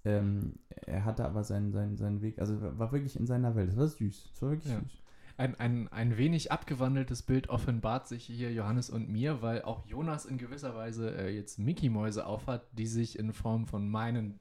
Ähm, 0.07 0.55
er 0.87 1.05
hatte 1.05 1.25
aber 1.25 1.43
seinen, 1.43 1.73
seinen, 1.73 1.97
seinen 1.97 2.23
Weg, 2.23 2.39
also 2.39 2.57
war 2.79 2.93
wirklich 2.93 3.19
in 3.19 3.27
seiner 3.27 3.57
Welt. 3.57 3.71
Das 3.71 3.77
war 3.77 3.89
süß. 3.89 4.31
Das 4.31 4.43
war 4.43 4.51
wirklich 4.51 4.73
ja. 4.73 4.79
süß. 4.79 5.03
Ein, 5.37 5.55
ein, 5.57 5.89
ein 5.89 6.17
wenig 6.17 6.51
abgewandeltes 6.51 7.23
Bild 7.23 7.51
offenbart 7.51 8.09
sich 8.09 8.25
hier 8.25 8.53
Johannes 8.53 8.89
und 8.89 9.11
mir, 9.11 9.43
weil 9.43 9.63
auch 9.63 9.85
Jonas 9.85 10.25
in 10.25 10.39
gewisser 10.39 10.75
Weise 10.75 11.15
äh, 11.15 11.29
jetzt 11.29 11.59
Mickey-Mäuse 11.59 12.25
aufhat, 12.25 12.63
die 12.73 12.87
sich 12.87 13.19
in 13.19 13.33
Form 13.33 13.67
von 13.67 13.89
meinen 13.89 14.39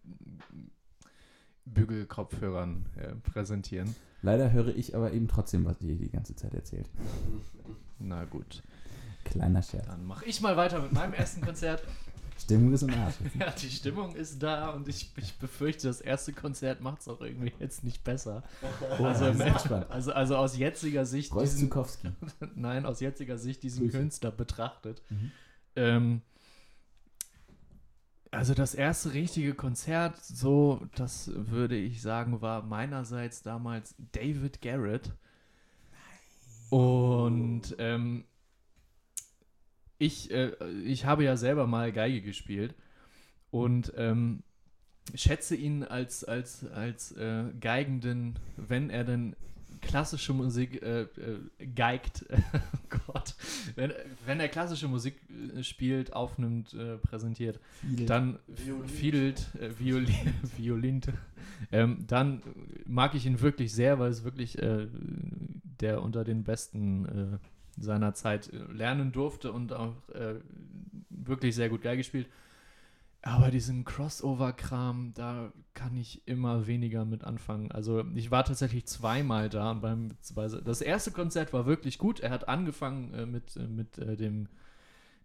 Bügelkopfhörern 1.66 2.86
äh, 2.96 3.16
präsentieren. 3.16 3.94
Leider 4.22 4.52
höre 4.52 4.76
ich 4.76 4.96
aber 4.96 5.12
eben 5.12 5.28
trotzdem, 5.28 5.66
was 5.66 5.82
ihr 5.82 5.96
die 5.96 6.12
ganze 6.12 6.36
Zeit 6.36 6.54
erzählt. 6.54 6.90
Na 8.00 8.24
gut. 8.26 8.62
Kleiner 9.26 9.64
Scherz. 9.64 9.88
Dann 9.88 10.06
mache 10.06 10.26
ich 10.26 10.40
mal 10.42 10.56
weiter 10.56 10.80
mit 10.80 10.94
meinem 10.94 11.14
ersten 11.14 11.42
Konzert. 11.42 11.84
Stimmung 12.38 12.74
ist 12.74 12.84
im 12.84 12.94
Arsch. 12.94 13.16
ja, 13.40 13.50
die 13.52 13.70
Stimmung 13.70 14.16
ist 14.16 14.42
da 14.44 14.70
und 14.70 14.88
ich, 14.88 15.12
ich 15.18 15.38
befürchte, 15.38 15.88
das 15.88 16.02
erste 16.02 16.34
Konzert 16.34 16.82
macht 16.82 17.02
es 17.02 17.08
auch 17.08 17.22
irgendwie 17.22 17.54
jetzt 17.60 17.84
nicht 17.84 18.04
besser. 18.04 18.44
Also, 19.00 19.26
also, 19.90 20.14
also 20.14 20.36
aus 20.36 20.58
jetziger 20.58 21.06
Sicht. 21.06 21.34
Diesen, 21.34 21.72
nein, 22.56 22.86
aus 22.86 23.00
jetziger 23.00 23.38
Sicht 23.38 23.64
diesen 23.64 23.86
Grüße. 23.86 23.98
Künstler 23.98 24.32
betrachtet. 24.32 25.02
Mhm. 25.10 25.32
Ähm, 25.76 26.22
also 28.32 28.54
das 28.54 28.76
erste 28.76 29.14
richtige 29.14 29.54
Konzert, 29.54 30.22
so, 30.22 30.86
das 30.96 31.32
würde 31.34 31.78
ich 31.78 32.02
sagen, 32.02 32.42
war 32.42 32.64
meinerseits 32.64 33.44
damals 33.44 33.96
David 34.12 34.62
Garrett. 34.62 35.14
Und 36.70 37.76
ähm, 37.78 38.26
ich, 39.98 40.32
äh, 40.32 40.52
ich 40.84 41.06
habe 41.06 41.24
ja 41.24 41.38
selber 41.38 41.68
mal 41.68 41.92
Geige 41.92 42.22
gespielt 42.22 42.76
und 43.52 43.94
ähm, 43.96 44.44
schätze 45.14 45.56
ihn 45.56 45.84
als, 45.84 46.24
als, 46.24 46.66
als 46.68 47.12
äh, 47.14 47.46
Geigenden, 47.60 48.40
wenn 48.58 48.90
er 48.90 49.04
denn 49.04 49.36
klassische 49.82 50.34
Musik 50.34 50.82
äh, 50.82 51.02
äh, 51.02 51.08
geigt, 51.76 52.26
oh 52.54 52.98
Gott, 53.08 53.36
wenn, 53.76 53.94
wenn 54.26 54.40
er 54.40 54.48
klassische 54.50 54.88
Musik 54.88 55.22
äh, 55.56 55.64
spielt, 55.64 56.14
aufnimmt, 56.14 56.74
äh, 56.74 56.98
präsentiert, 56.98 57.60
Fiedelt. 57.82 58.10
dann 58.10 58.40
fiedelt, 58.88 59.48
äh, 59.60 59.70
Violin, 59.78 60.34
Violint, 60.58 61.10
ähm, 61.72 62.06
dann 62.08 62.42
mag 62.86 63.16
ich 63.16 63.26
ihn 63.26 63.42
wirklich 63.42 63.74
sehr, 63.74 64.00
weil 64.00 64.10
es 64.10 64.24
wirklich 64.24 64.58
äh, 64.62 64.88
der 65.80 66.02
unter 66.02 66.24
den 66.24 66.44
besten 66.44 67.40
seiner 67.78 68.14
Zeit 68.14 68.52
lernen 68.54 69.12
durfte 69.12 69.52
und 69.52 69.74
auch 69.74 69.96
wirklich 71.10 71.56
sehr 71.56 71.70
gut 71.70 71.82
Geige 71.82 71.98
gespielt. 71.98 72.28
Aber 73.28 73.50
diesen 73.50 73.86
Crossover-Kram, 73.86 75.14
da 75.16 75.52
kann 75.74 75.98
ich 75.98 76.28
immer 76.28 76.68
weniger 76.68 77.06
mit 77.06 77.24
anfangen. 77.24 77.72
Also 77.72 78.06
ich 78.14 78.30
war 78.30 78.44
tatsächlich 78.46 78.86
zweimal 78.86 79.50
da 79.50 79.72
und 79.72 79.82
beim 79.82 80.10
das 80.64 80.82
erste 80.82 81.10
Konzert 81.10 81.52
war 81.52 81.66
wirklich 81.66 81.98
gut. 81.98 82.20
Er 82.20 82.30
hat 82.30 82.48
angefangen 82.48 83.14
äh, 83.16 83.26
mit, 83.26 83.58
äh, 83.58 83.68
mit 83.68 83.98
äh, 83.98 84.16
dem, 84.16 84.48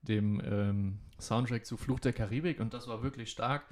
dem 0.00 0.40
ähm, 0.42 0.98
Soundtrack 1.20 1.66
zu 1.66 1.76
Fluch 1.76 2.00
der 2.00 2.14
Karibik 2.14 2.58
und 2.58 2.72
das 2.72 2.88
war 2.88 3.02
wirklich 3.02 3.30
stark. 3.30 3.64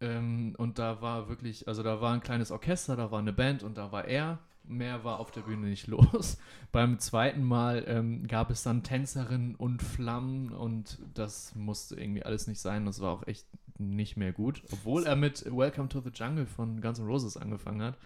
Ähm, 0.00 0.56
und 0.58 0.80
da 0.80 1.00
war 1.00 1.28
wirklich, 1.28 1.68
also 1.68 1.84
da 1.84 2.00
war 2.00 2.14
ein 2.14 2.20
kleines 2.20 2.50
Orchester, 2.50 2.96
da 2.96 3.12
war 3.12 3.20
eine 3.20 3.32
Band 3.32 3.62
und 3.62 3.78
da 3.78 3.92
war 3.92 4.04
er 4.04 4.40
mehr 4.68 5.04
war 5.04 5.18
auf 5.18 5.30
der 5.30 5.42
Bühne 5.42 5.66
nicht 5.66 5.86
los. 5.88 6.38
Beim 6.72 6.98
zweiten 6.98 7.42
Mal 7.42 7.84
ähm, 7.86 8.26
gab 8.26 8.50
es 8.50 8.62
dann 8.62 8.82
Tänzerinnen 8.82 9.54
und 9.54 9.82
Flammen 9.82 10.52
und 10.52 10.98
das 11.14 11.54
musste 11.54 11.98
irgendwie 11.98 12.22
alles 12.22 12.46
nicht 12.46 12.60
sein. 12.60 12.86
Das 12.86 13.00
war 13.00 13.12
auch 13.12 13.26
echt 13.26 13.46
nicht 13.78 14.16
mehr 14.16 14.32
gut. 14.32 14.62
Obwohl 14.72 15.04
er 15.04 15.16
mit 15.16 15.44
Welcome 15.44 15.88
to 15.88 16.00
the 16.00 16.10
Jungle 16.10 16.46
von 16.46 16.80
Guns 16.80 16.98
N' 16.98 17.06
Roses 17.06 17.36
angefangen 17.36 17.82
hat. 17.82 17.98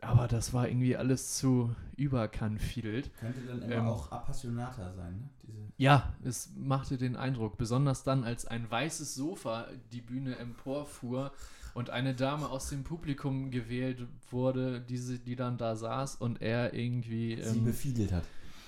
Aber 0.00 0.28
das 0.28 0.52
war 0.52 0.68
irgendwie 0.68 0.96
alles 0.96 1.36
zu 1.36 1.74
überkanfidelt. 1.96 3.10
Könnte 3.18 3.40
dann 3.40 3.62
immer 3.62 3.74
ähm, 3.74 3.86
auch 3.86 4.12
appassionater 4.12 4.94
sein, 4.94 5.18
ne? 5.18 5.28
Diese 5.42 5.58
ja, 5.76 6.12
es 6.22 6.52
machte 6.56 6.98
den 6.98 7.16
Eindruck. 7.16 7.58
Besonders 7.58 8.04
dann, 8.04 8.22
als 8.22 8.46
ein 8.46 8.70
weißes 8.70 9.14
Sofa 9.14 9.66
die 9.90 10.00
Bühne 10.00 10.36
emporfuhr 10.36 11.32
und 11.78 11.90
eine 11.90 12.12
Dame 12.12 12.48
aus 12.48 12.70
dem 12.70 12.82
Publikum 12.82 13.52
gewählt 13.52 13.98
wurde, 14.32 14.80
diese, 14.80 15.20
die 15.20 15.36
dann 15.36 15.58
da 15.58 15.76
saß 15.76 16.16
und 16.16 16.42
er 16.42 16.74
irgendwie. 16.74 17.34
Ähm, 17.34 17.52
sie 17.52 17.60
befiedelt 17.60 18.10
hat. 18.10 18.24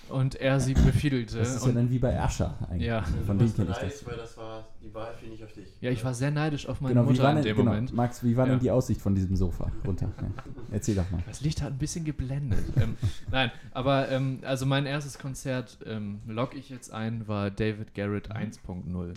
Und 0.08 0.36
er 0.36 0.60
sie 0.60 0.74
befiedelte. 0.74 1.38
Das 1.38 1.56
ist 1.56 1.66
ja 1.66 1.72
dann 1.72 1.90
wie 1.90 1.98
bei 1.98 2.18
Ascher 2.20 2.56
eigentlich. 2.68 2.86
Ja. 2.86 3.02
Von 3.26 3.38
dem 3.38 3.52
kenne 3.52 3.70
ich 3.70 3.78
das. 3.78 4.06
Weil 4.06 4.16
das 4.16 4.36
war 4.36 4.68
die 4.80 4.92
Wahl 4.94 5.12
fiel 5.14 5.30
nicht 5.30 5.42
auf 5.42 5.52
dich. 5.52 5.68
Ja, 5.80 5.90
ich 5.90 6.04
war 6.04 6.14
sehr 6.14 6.30
neidisch 6.30 6.68
auf 6.68 6.80
meine 6.80 6.94
genau, 6.94 7.10
Mutter 7.10 7.30
in 7.30 7.42
dem 7.42 7.56
genau, 7.56 7.70
Moment. 7.70 7.92
Max, 7.92 8.22
wie 8.22 8.36
war 8.36 8.46
ja. 8.46 8.52
denn 8.52 8.60
die 8.60 8.70
Aussicht 8.70 9.00
von 9.00 9.14
diesem 9.14 9.34
Sofa 9.34 9.70
runter? 9.84 10.08
Ja. 10.20 10.28
Erzähl 10.70 10.94
doch 10.94 11.10
mal. 11.10 11.22
Das 11.26 11.40
Licht 11.40 11.62
hat 11.62 11.72
ein 11.72 11.78
bisschen 11.78 12.04
geblendet. 12.04 12.64
ähm, 12.76 12.96
nein, 13.30 13.50
aber 13.72 14.08
ähm, 14.10 14.38
also 14.42 14.66
mein 14.66 14.86
erstes 14.86 15.18
Konzert, 15.18 15.78
ähm, 15.84 16.20
log 16.26 16.56
ich 16.56 16.70
jetzt 16.70 16.92
ein, 16.92 17.26
war 17.26 17.50
David 17.50 17.94
Garrett 17.94 18.30
1.0 18.32 19.14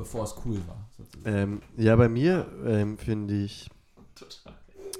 bevor 0.00 0.24
es 0.24 0.34
cool 0.46 0.58
war. 0.66 0.88
Ähm, 1.26 1.60
ja, 1.76 1.94
bei 1.94 2.08
mir 2.08 2.50
ähm, 2.64 2.96
finde 2.96 3.34
ich, 3.34 3.68
Total. 4.14 4.54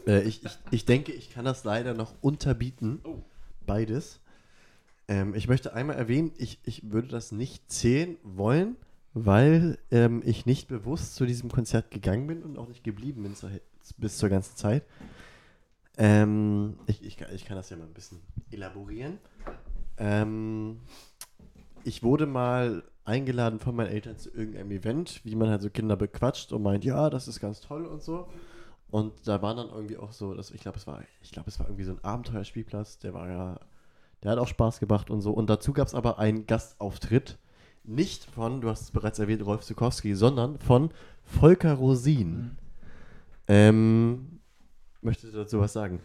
Äh, 0.07 0.23
ich, 0.23 0.45
ich, 0.45 0.59
ich 0.71 0.85
denke, 0.85 1.13
ich 1.13 1.31
kann 1.31 1.47
das 1.47 1.65
leider 1.65 1.95
noch 1.95 2.13
unterbieten. 2.21 3.01
Oh. 3.05 3.17
Beides. 3.67 4.21
Ähm, 5.09 5.35
ich 5.35 5.49
möchte 5.49 5.73
einmal 5.73 5.97
erwähnen, 5.97 6.33
ich, 6.37 6.59
ich 6.65 6.91
würde 6.91 7.09
das 7.09 7.33
nicht 7.33 7.71
zählen 7.73 8.19
wollen, 8.23 8.77
weil 9.15 9.79
ähm, 9.91 10.23
ich 10.25 10.45
nicht 10.45 10.69
bewusst 10.69 11.15
zu 11.15 11.25
diesem 11.25 11.51
Konzert 11.51 11.91
gegangen 11.91 12.27
bin 12.27 12.43
und 12.43 12.59
auch 12.59 12.69
nicht 12.69 12.85
geblieben 12.85 13.23
bin 13.23 13.35
zur, 13.35 13.51
bis 13.97 14.19
zur 14.19 14.29
ganzen 14.29 14.57
Zeit. 14.57 14.85
Ähm, 15.97 16.79
ich, 16.87 17.03
ich, 17.03 17.19
ich 17.33 17.45
kann 17.47 17.57
das 17.57 17.71
ja 17.71 17.77
mal 17.79 17.85
ein 17.85 17.95
bisschen 17.95 18.21
elaborieren. 18.51 19.19
Ähm, 19.97 20.81
ich 21.85 22.03
wurde 22.03 22.27
mal 22.27 22.83
eingeladen 23.05 23.59
von 23.59 23.75
meinen 23.75 23.91
Eltern 23.91 24.19
zu 24.19 24.31
irgendeinem 24.31 24.71
Event, 24.71 25.21
wie 25.25 25.35
man 25.35 25.49
halt 25.49 25.63
so 25.63 25.71
Kinder 25.71 25.97
bequatscht 25.97 26.53
und 26.53 26.63
meint, 26.63 26.85
ja, 26.85 27.11
das 27.11 27.29
ist 27.29 27.41
ganz 27.41 27.61
toll 27.61 27.87
und 27.87 28.03
so. 28.03 28.29
Und 28.91 29.13
da 29.27 29.41
waren 29.43 29.57
dann 29.57 29.69
irgendwie 29.69 29.97
auch 29.97 30.13
so, 30.13 30.35
dass 30.35 30.51
ich 30.51 30.61
glaube, 30.61 30.79
es 30.79 30.87
war, 30.87 31.03
ich 31.23 31.31
glaube, 31.31 31.49
es 31.49 31.59
war 31.59 31.67
irgendwie 31.67 31.85
so 31.85 31.93
ein 31.93 32.05
Abenteuerspielplatz, 32.05 32.99
der 32.99 33.15
war 33.15 33.29
ja, 33.29 33.61
der 34.23 34.33
hat 34.33 34.39
auch 34.39 34.49
Spaß 34.49 34.81
gemacht 34.81 35.11
und 35.11 35.21
so. 35.21 35.33
Und 35.33 35.49
dazu 35.49 35.73
gab 35.73 35.87
es 35.87 35.95
aber 35.95 36.19
einen 36.19 36.47
Gastauftritt, 36.47 37.39
nicht 37.85 38.25
von, 38.25 38.61
du 38.61 38.69
hast 38.69 38.83
es 38.83 38.91
bereits 38.91 39.19
erwähnt, 39.19 39.45
Rolf 39.45 39.63
Zukowski, 39.63 40.15
sondern 40.15 40.59
von 40.59 40.91
Volker 41.25 41.75
Rosin. 41.75 42.31
Mhm. 42.31 42.57
Ähm, 43.49 44.41
möchtest 45.01 45.35
du 45.35 45.39
dazu 45.39 45.61
was 45.61 45.73
sagen? 45.73 46.01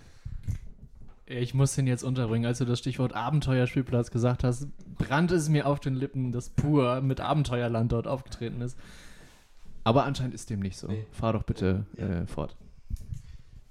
Ich 1.27 1.53
muss 1.55 1.73
den 1.73 1.87
jetzt 1.87 2.03
unterbringen. 2.03 2.45
Als 2.45 2.59
du 2.59 2.65
das 2.65 2.79
Stichwort 2.79 3.13
Abenteuerspielplatz 3.13 4.11
gesagt 4.11 4.43
hast, 4.43 4.67
brannte 4.95 5.35
es 5.35 5.49
mir 5.49 5.65
auf 5.65 5.79
den 5.79 5.95
Lippen, 5.95 6.31
dass 6.31 6.49
Pur 6.49 7.01
mit 7.01 7.19
Abenteuerland 7.19 7.91
dort 7.91 8.07
aufgetreten 8.07 8.61
ist. 8.61 8.77
Aber 9.83 10.05
anscheinend 10.05 10.35
ist 10.35 10.49
dem 10.49 10.59
nicht 10.59 10.77
so. 10.77 10.87
Nee. 10.87 11.05
Fahr 11.11 11.33
doch 11.33 11.43
bitte 11.43 11.85
ja. 11.97 12.21
äh, 12.21 12.27
fort. 12.27 12.55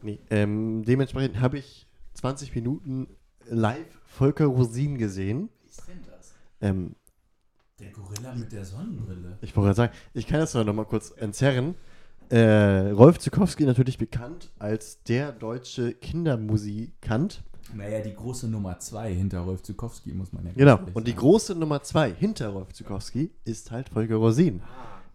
Nee, 0.03 0.19
ähm, 0.31 0.85
dementsprechend 0.85 1.41
habe 1.41 1.59
ich 1.59 1.87
20 2.15 2.55
Minuten 2.55 3.09
live 3.47 4.01
Volker 4.05 4.47
Rosin 4.47 4.99
gesehen. 4.99 5.49
Wie 5.63 5.69
ist 5.69 5.89
denn 5.89 6.01
das? 6.07 6.35
Ähm, 6.61 6.95
der 7.79 7.91
Gorilla 7.91 8.35
mit 8.35 8.53
der 8.53 8.65
Sonnenbrille. 8.65 9.39
Ich 9.43 9.57
wollte 9.57 9.67
gerade 9.67 9.77
sagen, 9.77 9.93
ich 10.13 10.27
kann 10.27 10.41
das 10.41 10.55
noch 10.55 10.73
mal 10.73 10.85
kurz 10.85 11.11
entzerren. 11.11 11.75
Äh, 12.31 12.91
Rolf 12.91 13.19
Zukowski 13.19 13.65
natürlich 13.65 13.99
bekannt 13.99 14.51
als 14.59 15.03
der 15.05 15.33
deutsche 15.33 15.93
Kindermusikant. 15.95 17.43
Naja, 17.75 18.01
die 18.01 18.15
große 18.15 18.49
Nummer 18.49 18.79
zwei 18.79 19.13
hinter 19.13 19.41
Rolf 19.41 19.63
Zukowski, 19.63 20.13
muss 20.13 20.33
man 20.33 20.47
ja 20.47 20.53
Genau, 20.55 20.79
und 20.79 20.87
sagen. 20.95 21.05
die 21.05 21.15
große 21.15 21.55
Nummer 21.55 21.83
zwei 21.83 22.13
hinter 22.13 22.49
Rolf 22.51 22.73
Zukowski 22.73 23.31
ist 23.45 23.71
halt 23.71 23.89
Volker 23.89 24.17
Rosin. 24.17 24.63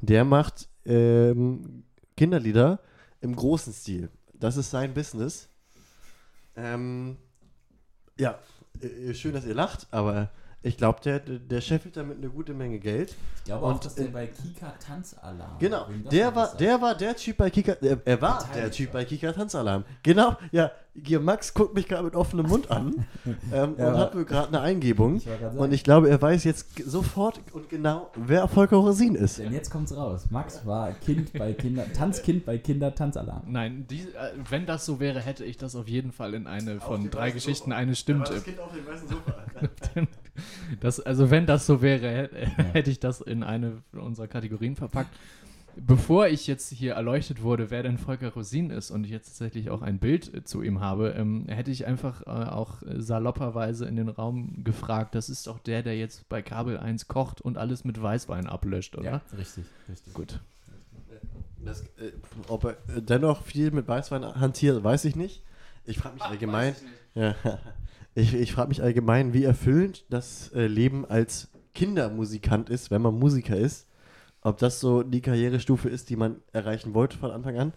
Der 0.02 0.24
macht 0.26 0.68
ähm, 0.86 1.84
Kinderlieder 2.18 2.80
im 3.22 3.36
großen 3.36 3.74
Stil. 3.74 4.10
Das 4.34 4.58
ist 4.58 4.72
sein 4.72 4.94
Business. 4.94 5.48
Ähm, 6.56 7.18
ja, 8.18 8.40
äh, 8.82 9.14
schön, 9.14 9.34
dass 9.34 9.46
ihr 9.46 9.54
lacht, 9.56 9.88
aber 9.92 10.30
ich 10.62 10.76
glaube, 10.76 11.00
der, 11.04 11.20
der 11.20 11.62
scheffelt 11.62 11.96
damit 11.96 12.18
eine 12.18 12.30
gute 12.30 12.54
Menge 12.54 12.80
Geld. 12.80 13.16
Ich 13.38 13.44
glaube 13.46 13.66
auch, 13.66 13.80
dass 13.80 13.96
der 13.96 14.06
bei 14.06 14.28
Kika 14.28 14.74
Tanzalarm. 14.86 15.58
Genau, 15.60 15.88
der 16.12 16.36
war, 16.36 16.56
der 16.58 16.82
war 16.82 16.96
der 16.96 17.16
Typ 17.16 17.38
bei 17.38 17.50
Kika, 17.50 17.78
er, 17.82 18.00
er 18.04 18.22
war 18.22 18.46
der 18.54 18.70
Typ 18.70 18.92
bei 18.92 19.06
Kika 19.06 19.32
Tanzalarm. 19.32 19.86
Genau, 20.04 20.36
ja, 20.52 20.72
hier 20.94 21.22
Max 21.22 21.54
guckt 21.54 21.74
mich 21.76 21.88
gerade 21.88 22.04
mit 22.04 22.16
offenem 22.16 22.48
Mund 22.48 22.70
an 22.72 23.06
ähm, 23.26 23.76
ja, 23.78 23.88
und 23.88 23.98
hat 23.98 24.16
mir 24.16 24.26
gerade 24.26 24.50
eine 24.50 24.60
Eingebung. 24.60 25.16
Ich 25.16 25.28
und 25.58 25.72
ich 25.72 25.84
glaube, 25.84 26.10
er 26.10 26.22
weiß 26.22 26.44
jetzt 26.44 26.78
sofort 26.86 27.40
und 27.54 27.70
genau, 27.70 28.12
wer 28.16 28.48
Volker 28.50 28.78
Rosin 28.78 29.16
ist. 29.16 29.40
Denn 29.40 29.54
jetzt 29.54 29.70
kommt's 29.70 29.96
raus. 29.96 30.28
Max 30.30 30.66
war 30.66 30.92
Kind 30.92 31.32
bei 31.34 31.54
Kinder, 31.54 31.86
Tanzkind 31.94 32.46
bei 32.46 32.58
Kinder 32.58 32.94
Tanzalarm. 32.94 33.44
Nein, 33.48 33.88
die, 33.90 34.02
äh, 34.02 34.34
wenn 34.50 34.66
das 34.66 34.86
so 34.86 35.00
wäre, 35.00 35.22
hätte 35.22 35.46
ich 35.46 35.58
das 35.58 35.76
auf 35.76 35.88
jeden 35.88 36.12
Fall 36.12 36.34
in 36.34 36.48
eine 36.48 36.82
von 36.82 37.10
drei 37.10 37.32
Geschichten 37.32 37.70
Sofa. 37.70 37.78
eine 37.78 37.96
stimmt. 37.96 38.30
das 38.30 38.44
Kind 38.44 38.60
auf 38.60 38.74
dem 38.74 38.86
weißen 38.86 39.08
Sofa. 39.08 39.36
das, 40.80 41.00
also 41.00 41.32
wenn 41.32 41.46
das 41.46 41.66
so 41.66 41.82
wäre, 41.82 42.30
hätte 42.74 42.92
ich 42.92 43.00
das 43.00 43.22
in 43.22 43.44
eine 43.44 43.84
unserer 43.94 44.28
Kategorien 44.28 44.76
verpackt 44.76 45.16
bevor 45.76 46.28
ich 46.28 46.48
jetzt 46.48 46.72
hier 46.72 46.94
erleuchtet 46.94 47.42
wurde, 47.42 47.70
wer 47.70 47.84
denn 47.84 47.98
Volker 47.98 48.34
Rosin 48.34 48.70
ist 48.70 48.92
und 48.92 49.06
ich 49.06 49.12
jetzt 49.12 49.28
tatsächlich 49.28 49.70
auch 49.70 49.82
ein 49.82 50.00
Bild 50.00 50.34
äh, 50.34 50.44
zu 50.44 50.62
ihm 50.62 50.80
habe, 50.80 51.10
ähm, 51.12 51.46
hätte 51.48 51.72
ich 51.72 51.86
einfach 51.86 52.22
äh, 52.22 52.50
auch 52.50 52.78
salopperweise 52.84 53.86
in 53.86 53.96
den 53.96 54.10
Raum 54.10 54.64
gefragt, 54.64 55.16
das 55.16 55.30
ist 55.30 55.48
doch 55.48 55.60
der, 55.60 55.84
der 55.84 55.98
jetzt 55.98 56.28
bei 56.30 56.42
Kabel 56.42 56.78
1 56.78 57.08
kocht 57.08 57.42
und 57.42 57.58
alles 57.58 57.84
mit 57.84 58.02
Weißwein 58.02 58.48
ablöscht, 58.48 58.98
oder? 58.98 59.12
Ja, 59.12 59.22
richtig, 59.38 59.66
richtig. 59.88 60.14
Gut. 60.14 60.40
Das, 61.64 61.82
äh, 61.82 62.12
ob 62.48 62.64
er 62.64 62.78
dennoch 63.02 63.44
viel 63.44 63.72
mit 63.72 63.88
Weißwein 63.88 64.24
hantiert, 64.24 64.84
weiß 64.84 65.06
ich 65.06 65.16
nicht. 65.16 65.44
Ich 65.86 65.98
frage 65.98 66.16
mich 66.16 66.24
allgemein. 66.24 66.76
Ja, 67.16 67.36
Ich, 68.20 68.34
ich 68.34 68.52
frage 68.52 68.68
mich 68.68 68.84
allgemein, 68.84 69.34
wie 69.34 69.46
erfüllend 69.46 70.04
das 70.10 70.52
äh, 70.52 70.68
Leben 70.68 71.06
als 71.06 71.48
Kindermusikant 71.74 72.70
ist, 72.70 72.92
wenn 72.92 73.02
man 73.02 73.18
Musiker 73.18 73.56
ist. 73.56 73.88
Ob 74.42 74.58
das 74.58 74.82
so 74.82 75.04
die 75.04 75.22
Karrierestufe 75.22 75.88
ist, 75.88 76.10
die 76.10 76.18
man 76.18 76.42
erreichen 76.52 76.94
wollte 76.94 77.18
von 77.18 77.32
Anfang 77.32 77.58
an. 77.58 77.74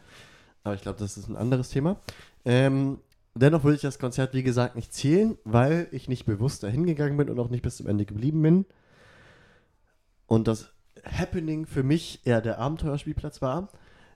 Aber 0.64 0.74
ich 0.74 0.82
glaube, 0.82 0.98
das 0.98 1.16
ist 1.16 1.28
ein 1.28 1.36
anderes 1.36 1.68
Thema. 1.70 2.00
Ähm, 2.44 2.98
dennoch 3.36 3.62
würde 3.62 3.76
ich 3.76 3.82
das 3.82 4.00
Konzert, 4.00 4.34
wie 4.34 4.42
gesagt, 4.42 4.74
nicht 4.74 4.92
zählen, 4.92 5.38
weil 5.44 5.86
ich 5.92 6.08
nicht 6.08 6.24
bewusst 6.24 6.64
dahin 6.64 6.86
gegangen 6.86 7.16
bin 7.16 7.30
und 7.30 7.38
auch 7.38 7.48
nicht 7.48 7.62
bis 7.62 7.76
zum 7.76 7.86
Ende 7.86 8.04
geblieben 8.04 8.42
bin. 8.42 8.66
Und 10.26 10.48
das 10.48 10.72
Happening 11.04 11.66
für 11.66 11.84
mich 11.84 12.20
eher 12.24 12.40
der 12.40 12.58
Abenteuerspielplatz 12.58 13.42
war. 13.42 13.68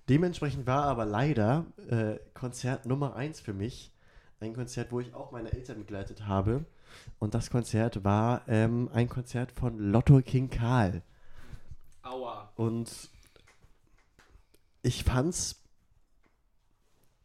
Dementsprechend 0.09 0.67
war 0.67 0.87
aber 0.87 1.05
leider 1.05 1.67
äh, 1.89 2.17
Konzert 2.35 2.85
Nummer 2.85 3.15
1 3.15 3.39
für 3.39 3.55
mich 3.55 3.93
ein 4.41 4.55
Konzert, 4.55 4.93
wo 4.93 5.01
ich 5.01 5.15
auch 5.15 5.33
meine 5.33 5.53
Eltern 5.53 5.79
begleitet 5.79 6.27
habe. 6.27 6.65
Und 7.19 7.35
das 7.35 7.51
Konzert 7.51 8.05
war 8.05 8.43
ähm, 8.49 8.91
ein 8.93 9.09
Konzert 9.09 9.53
von 9.53 9.79
Lotto 9.79 10.21
King 10.23 10.51
Karl. 10.51 11.03
Aua. 12.03 12.51
Und 12.57 12.91
ich 14.83 15.05
fand's 15.05 15.63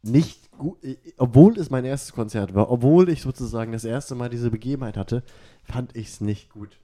nicht 0.01 0.51
gut, 0.51 0.83
äh, 0.83 0.97
obwohl 1.17 1.57
es 1.57 1.69
mein 1.69 1.85
erstes 1.85 2.13
Konzert 2.13 2.53
war, 2.55 2.71
obwohl 2.71 3.09
ich 3.09 3.21
sozusagen 3.21 3.71
das 3.71 3.85
erste 3.85 4.15
Mal 4.15 4.29
diese 4.29 4.49
Begebenheit 4.49 4.97
hatte, 4.97 5.23
fand 5.63 5.95
ich 5.95 6.07
es 6.07 6.21
nicht 6.21 6.49
gut. 6.49 6.79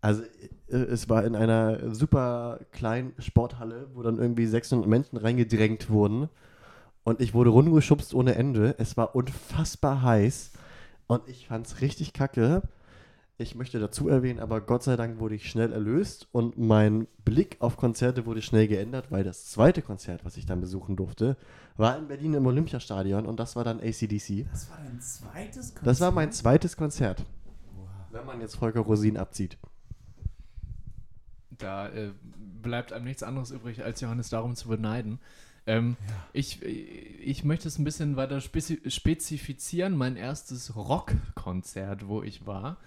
Also 0.00 0.22
äh, 0.68 0.76
es 0.76 1.08
war 1.08 1.24
in 1.24 1.34
einer 1.34 1.94
super 1.94 2.60
kleinen 2.72 3.12
Sporthalle, 3.18 3.88
wo 3.94 4.02
dann 4.02 4.18
irgendwie 4.18 4.46
600 4.46 4.88
Menschen 4.88 5.16
reingedrängt 5.18 5.90
wurden 5.90 6.28
und 7.04 7.20
ich 7.20 7.34
wurde 7.34 7.50
rumgeschubst 7.50 8.14
ohne 8.14 8.34
Ende. 8.34 8.74
Es 8.78 8.96
war 8.96 9.14
unfassbar 9.14 10.02
heiß 10.02 10.52
und 11.06 11.28
ich 11.28 11.48
fand 11.48 11.66
es 11.66 11.80
richtig 11.80 12.12
kacke. 12.12 12.62
Ich 13.40 13.54
möchte 13.54 13.78
dazu 13.78 14.08
erwähnen, 14.08 14.40
aber 14.40 14.60
Gott 14.60 14.82
sei 14.82 14.96
Dank 14.96 15.20
wurde 15.20 15.36
ich 15.36 15.48
schnell 15.48 15.72
erlöst 15.72 16.26
und 16.32 16.58
mein 16.58 17.06
Blick 17.24 17.56
auf 17.60 17.76
Konzerte 17.76 18.26
wurde 18.26 18.42
schnell 18.42 18.66
geändert, 18.66 19.12
weil 19.12 19.22
das 19.22 19.46
zweite 19.46 19.80
Konzert, 19.80 20.24
was 20.24 20.36
ich 20.36 20.44
dann 20.44 20.60
besuchen 20.60 20.96
durfte, 20.96 21.36
war 21.76 21.96
in 21.96 22.08
Berlin 22.08 22.34
im 22.34 22.46
Olympiastadion 22.46 23.26
und 23.26 23.38
das 23.38 23.54
war 23.54 23.62
dann 23.62 23.78
ACDC. 23.78 24.46
Das 24.50 24.68
war 24.68 24.78
dein 24.84 25.00
zweites 25.00 25.68
Konzert? 25.68 25.86
Das 25.86 26.00
war 26.00 26.10
mein 26.10 26.32
zweites 26.32 26.76
Konzert. 26.76 27.24
Wenn 28.10 28.26
man 28.26 28.40
jetzt 28.40 28.56
Volker 28.56 28.80
Rosin 28.80 29.16
abzieht. 29.16 29.56
Da 31.50 31.88
äh, 31.90 32.10
bleibt 32.60 32.92
einem 32.92 33.04
nichts 33.04 33.22
anderes 33.22 33.52
übrig, 33.52 33.84
als 33.84 34.00
Johannes 34.00 34.30
darum 34.30 34.56
zu 34.56 34.68
beneiden. 34.68 35.20
Ähm, 35.68 35.96
Ja. 36.08 36.14
ich, 36.32 36.62
ich 36.62 37.44
möchte 37.44 37.68
es 37.68 37.78
ein 37.78 37.84
bisschen 37.84 38.16
weiter 38.16 38.40
spezi 38.40 38.80
spezifizieren. 38.86 39.96
Mein 39.96 40.16
erstes 40.16 40.74
Rockkonzert, 40.74 42.08
wo 42.08 42.22
ich 42.22 42.46
war, 42.46 42.78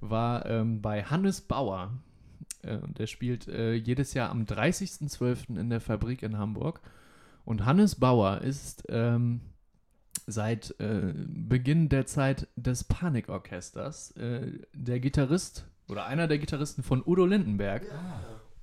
war 0.00 0.46
ähm, 0.46 0.82
bei 0.82 1.02
Hannes 1.02 1.40
Bauer. 1.40 1.92
Äh, 2.62 2.78
der 2.98 3.06
spielt 3.06 3.48
äh, 3.48 3.74
jedes 3.74 4.14
Jahr 4.14 4.30
am 4.30 4.44
30.12. 4.44 5.58
in 5.58 5.70
der 5.70 5.80
Fabrik 5.80 6.22
in 6.22 6.36
Hamburg. 6.38 6.80
Und 7.44 7.64
Hannes 7.64 7.94
Bauer 7.94 8.40
ist 8.42 8.84
ähm, 8.88 9.40
seit 10.26 10.74
äh, 10.80 11.14
Beginn 11.14 11.88
der 11.88 12.04
Zeit 12.06 12.48
des 12.56 12.84
Panikorchesters 12.84 14.10
äh, 14.16 14.52
der 14.74 15.00
Gitarrist 15.00 15.64
oder 15.88 16.06
einer 16.06 16.26
der 16.26 16.38
Gitarristen 16.38 16.82
von 16.82 17.02
Udo 17.06 17.24
Lindenberg. 17.24 17.82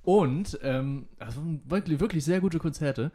Und 0.02 0.58
ähm, 0.62 1.06
also 1.18 1.40
wirklich, 1.64 1.98
wirklich 1.98 2.24
sehr 2.24 2.40
gute 2.40 2.58
Konzerte. 2.58 3.10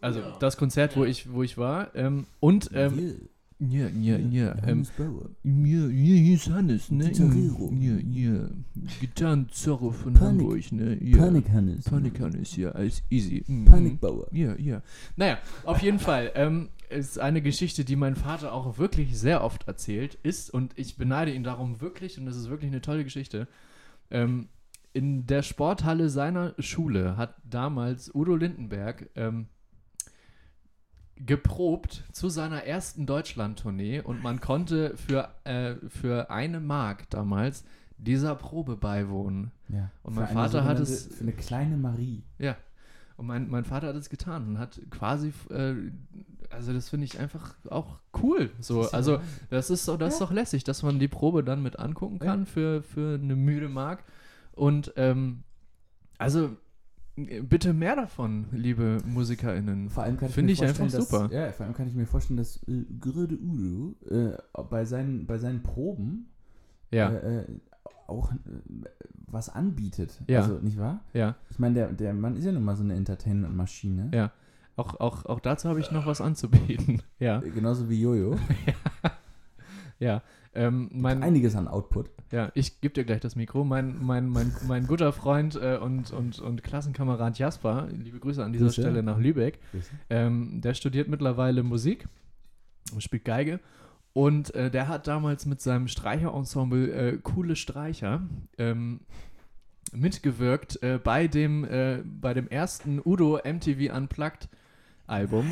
Also 0.00 0.20
das 0.40 0.56
Konzert, 0.56 0.96
wo 0.96 1.04
ich, 1.04 1.32
wo 1.32 1.42
ich 1.42 1.56
war. 1.58 1.94
Ähm, 1.94 2.26
und 2.40 2.70
ähm, 2.74 3.28
ja, 3.58 3.88
ja, 3.88 4.18
ja. 4.18 4.54
Ähm, 4.66 4.86
Bauer. 4.98 5.30
hier 5.42 5.88
hieß 5.88 6.50
Hannes, 6.50 6.90
ne? 6.90 7.08
Gitarrero. 7.08 7.72
Ja, 7.72 7.96
ja. 7.96 8.48
Gitarrenzorro 9.00 9.90
von 9.92 10.12
Panik- 10.12 10.40
Hamburg, 10.42 10.72
ne? 10.72 10.98
Ja. 11.02 11.16
Panik 11.16 11.48
Hannes. 11.48 11.84
Panik 11.86 12.20
Hannes, 12.20 12.54
ja, 12.56 12.72
als 12.72 13.02
easy. 13.08 13.42
Mhm. 13.46 13.64
Panikbauer. 13.64 14.28
Ja, 14.32 14.54
ja. 14.56 14.82
Naja, 15.16 15.38
auf 15.64 15.80
jeden 15.80 15.98
Fall. 15.98 16.32
Ähm, 16.34 16.68
ist 16.90 17.18
eine 17.18 17.40
Geschichte, 17.42 17.84
die 17.84 17.96
mein 17.96 18.14
Vater 18.14 18.52
auch 18.52 18.78
wirklich 18.78 19.18
sehr 19.18 19.42
oft 19.42 19.66
erzählt 19.66 20.18
ist 20.22 20.50
und 20.50 20.72
ich 20.78 20.96
beneide 20.96 21.32
ihn 21.32 21.42
darum 21.42 21.80
wirklich 21.80 22.18
und 22.18 22.26
das 22.26 22.36
ist 22.36 22.48
wirklich 22.50 22.70
eine 22.70 22.80
tolle 22.80 23.04
Geschichte. 23.04 23.48
Ähm, 24.10 24.48
in 24.92 25.26
der 25.26 25.42
Sporthalle 25.42 26.08
seiner 26.10 26.54
Schule 26.58 27.16
hat 27.16 27.34
damals 27.44 28.14
Udo 28.14 28.36
Lindenberg 28.36 29.08
ähm, 29.16 29.46
geprobt 31.24 32.04
zu 32.12 32.28
seiner 32.28 32.64
ersten 32.64 33.06
Deutschland-Tournee 33.06 34.00
und 34.00 34.22
man 34.22 34.40
konnte 34.40 34.96
für, 34.96 35.30
äh, 35.44 35.76
für 35.88 36.30
eine 36.30 36.60
Mark 36.60 37.08
damals 37.10 37.64
dieser 37.98 38.34
Probe 38.34 38.76
beiwohnen. 38.76 39.50
Ja. 39.68 39.90
Und 40.02 40.14
mein 40.16 40.28
Vater 40.28 40.64
hat 40.64 40.78
es- 40.78 41.06
Für 41.06 41.22
eine 41.22 41.32
kleine 41.32 41.76
Marie. 41.78 42.22
Ja. 42.38 42.56
Und 43.16 43.26
mein, 43.26 43.48
mein 43.48 43.64
Vater 43.64 43.86
hat 43.88 43.96
es 43.96 44.10
getan 44.10 44.46
und 44.46 44.58
hat 44.58 44.78
quasi, 44.90 45.32
äh, 45.50 45.74
also 46.50 46.74
das 46.74 46.90
finde 46.90 47.06
ich 47.06 47.18
einfach 47.18 47.54
auch 47.70 47.98
cool. 48.22 48.50
So, 48.60 48.76
Das 48.82 48.86
ist 48.88 48.92
ja 48.92 48.96
also 48.98 49.18
das 49.48 49.70
ist 49.70 49.88
doch, 49.88 49.96
das 49.96 50.14
ist 50.14 50.20
Ja. 50.20 50.26
doch 50.26 50.32
lässig, 50.32 50.64
dass 50.64 50.82
man 50.82 50.98
die 50.98 51.08
Probe 51.08 51.42
dann 51.42 51.62
mit 51.62 51.78
angucken 51.78 52.18
kann 52.18 52.44
für, 52.44 52.82
für 52.82 53.14
eine 53.14 53.34
müde 53.36 53.70
Mark. 53.70 54.04
Und 54.52 54.92
ähm, 54.96 55.42
also 56.18 56.56
bitte 57.16 57.72
mehr 57.72 57.96
davon, 57.96 58.46
liebe 58.52 58.98
MusikerInnen. 59.06 59.88
Vor 59.90 60.02
allem 60.02 60.16
kann 60.16 60.28
ich 60.28 60.34
Finde 60.34 60.48
mir 60.48 60.52
ich 60.52 60.58
vorstellen, 60.58 60.84
einfach 60.86 60.98
dass, 60.98 61.08
super. 61.08 61.34
Ja, 61.34 61.52
vor 61.52 61.66
allem 61.66 61.74
kann 61.74 61.88
ich 61.88 61.94
mir 61.94 62.06
vorstellen, 62.06 62.36
dass 62.36 62.56
äh, 62.68 62.84
Gröde 63.00 63.36
Udo 63.38 63.94
äh, 64.08 64.36
bei, 64.68 64.84
seinen, 64.84 65.26
bei 65.26 65.38
seinen 65.38 65.62
Proben 65.62 66.28
Ja, 66.90 67.10
äh, 67.10 67.40
äh, 67.40 67.46
auch 68.06 68.32
äh, 68.32 68.36
was 69.26 69.48
anbietet. 69.48 70.20
Ja. 70.28 70.42
Also, 70.42 70.58
nicht 70.58 70.78
wahr? 70.78 71.00
ja. 71.12 71.34
Ich 71.50 71.58
meine, 71.58 71.74
der, 71.74 71.92
der 71.92 72.12
Mann 72.14 72.36
ist 72.36 72.44
ja 72.44 72.52
nun 72.52 72.64
mal 72.64 72.76
so 72.76 72.84
eine 72.84 72.94
Entertainment-Maschine. 72.94 74.10
Ja. 74.14 74.30
Auch, 74.76 75.00
auch, 75.00 75.24
auch 75.24 75.40
dazu 75.40 75.70
habe 75.70 75.80
ich 75.80 75.90
noch 75.90 76.06
was 76.06 76.20
anzubieten. 76.20 77.02
Ja, 77.18 77.40
Äh, 77.42 77.50
Genauso 77.50 77.88
wie 77.88 78.00
Jojo. 78.00 78.36
ja. 79.98 80.22
Ähm, 80.56 80.88
mein, 80.92 81.22
Einiges 81.22 81.54
an 81.54 81.68
Output. 81.68 82.10
Ja, 82.32 82.50
ich 82.54 82.80
gebe 82.80 82.94
dir 82.94 83.04
gleich 83.04 83.20
das 83.20 83.36
Mikro. 83.36 83.62
Mein, 83.62 84.02
mein, 84.02 84.28
mein, 84.28 84.52
mein 84.66 84.86
guter 84.86 85.12
Freund 85.12 85.54
äh, 85.56 85.76
und, 85.76 86.12
und, 86.12 86.40
und 86.40 86.62
Klassenkamerad 86.62 87.38
Jasper, 87.38 87.88
liebe 87.92 88.18
Grüße 88.18 88.42
an 88.42 88.52
dieser 88.52 88.66
Grüße. 88.66 88.80
Stelle 88.80 89.02
nach 89.02 89.18
Lübeck, 89.18 89.58
ähm, 90.08 90.60
der 90.62 90.74
studiert 90.74 91.08
mittlerweile 91.08 91.62
Musik 91.62 92.08
und 92.92 93.02
spielt 93.02 93.24
Geige. 93.24 93.60
Und 94.14 94.54
äh, 94.54 94.70
der 94.70 94.88
hat 94.88 95.06
damals 95.06 95.44
mit 95.44 95.60
seinem 95.60 95.88
Streicherensemble 95.88 96.90
äh, 96.90 97.18
Coole 97.18 97.54
Streicher 97.54 98.22
ähm, 98.56 99.00
mitgewirkt 99.92 100.82
äh, 100.82 100.98
bei, 101.02 101.28
dem, 101.28 101.64
äh, 101.64 102.02
bei 102.02 102.32
dem 102.32 102.48
ersten 102.48 102.98
Udo 103.04 103.38
MTV 103.44 103.94
Unplugged 103.94 104.48
Album 105.06 105.46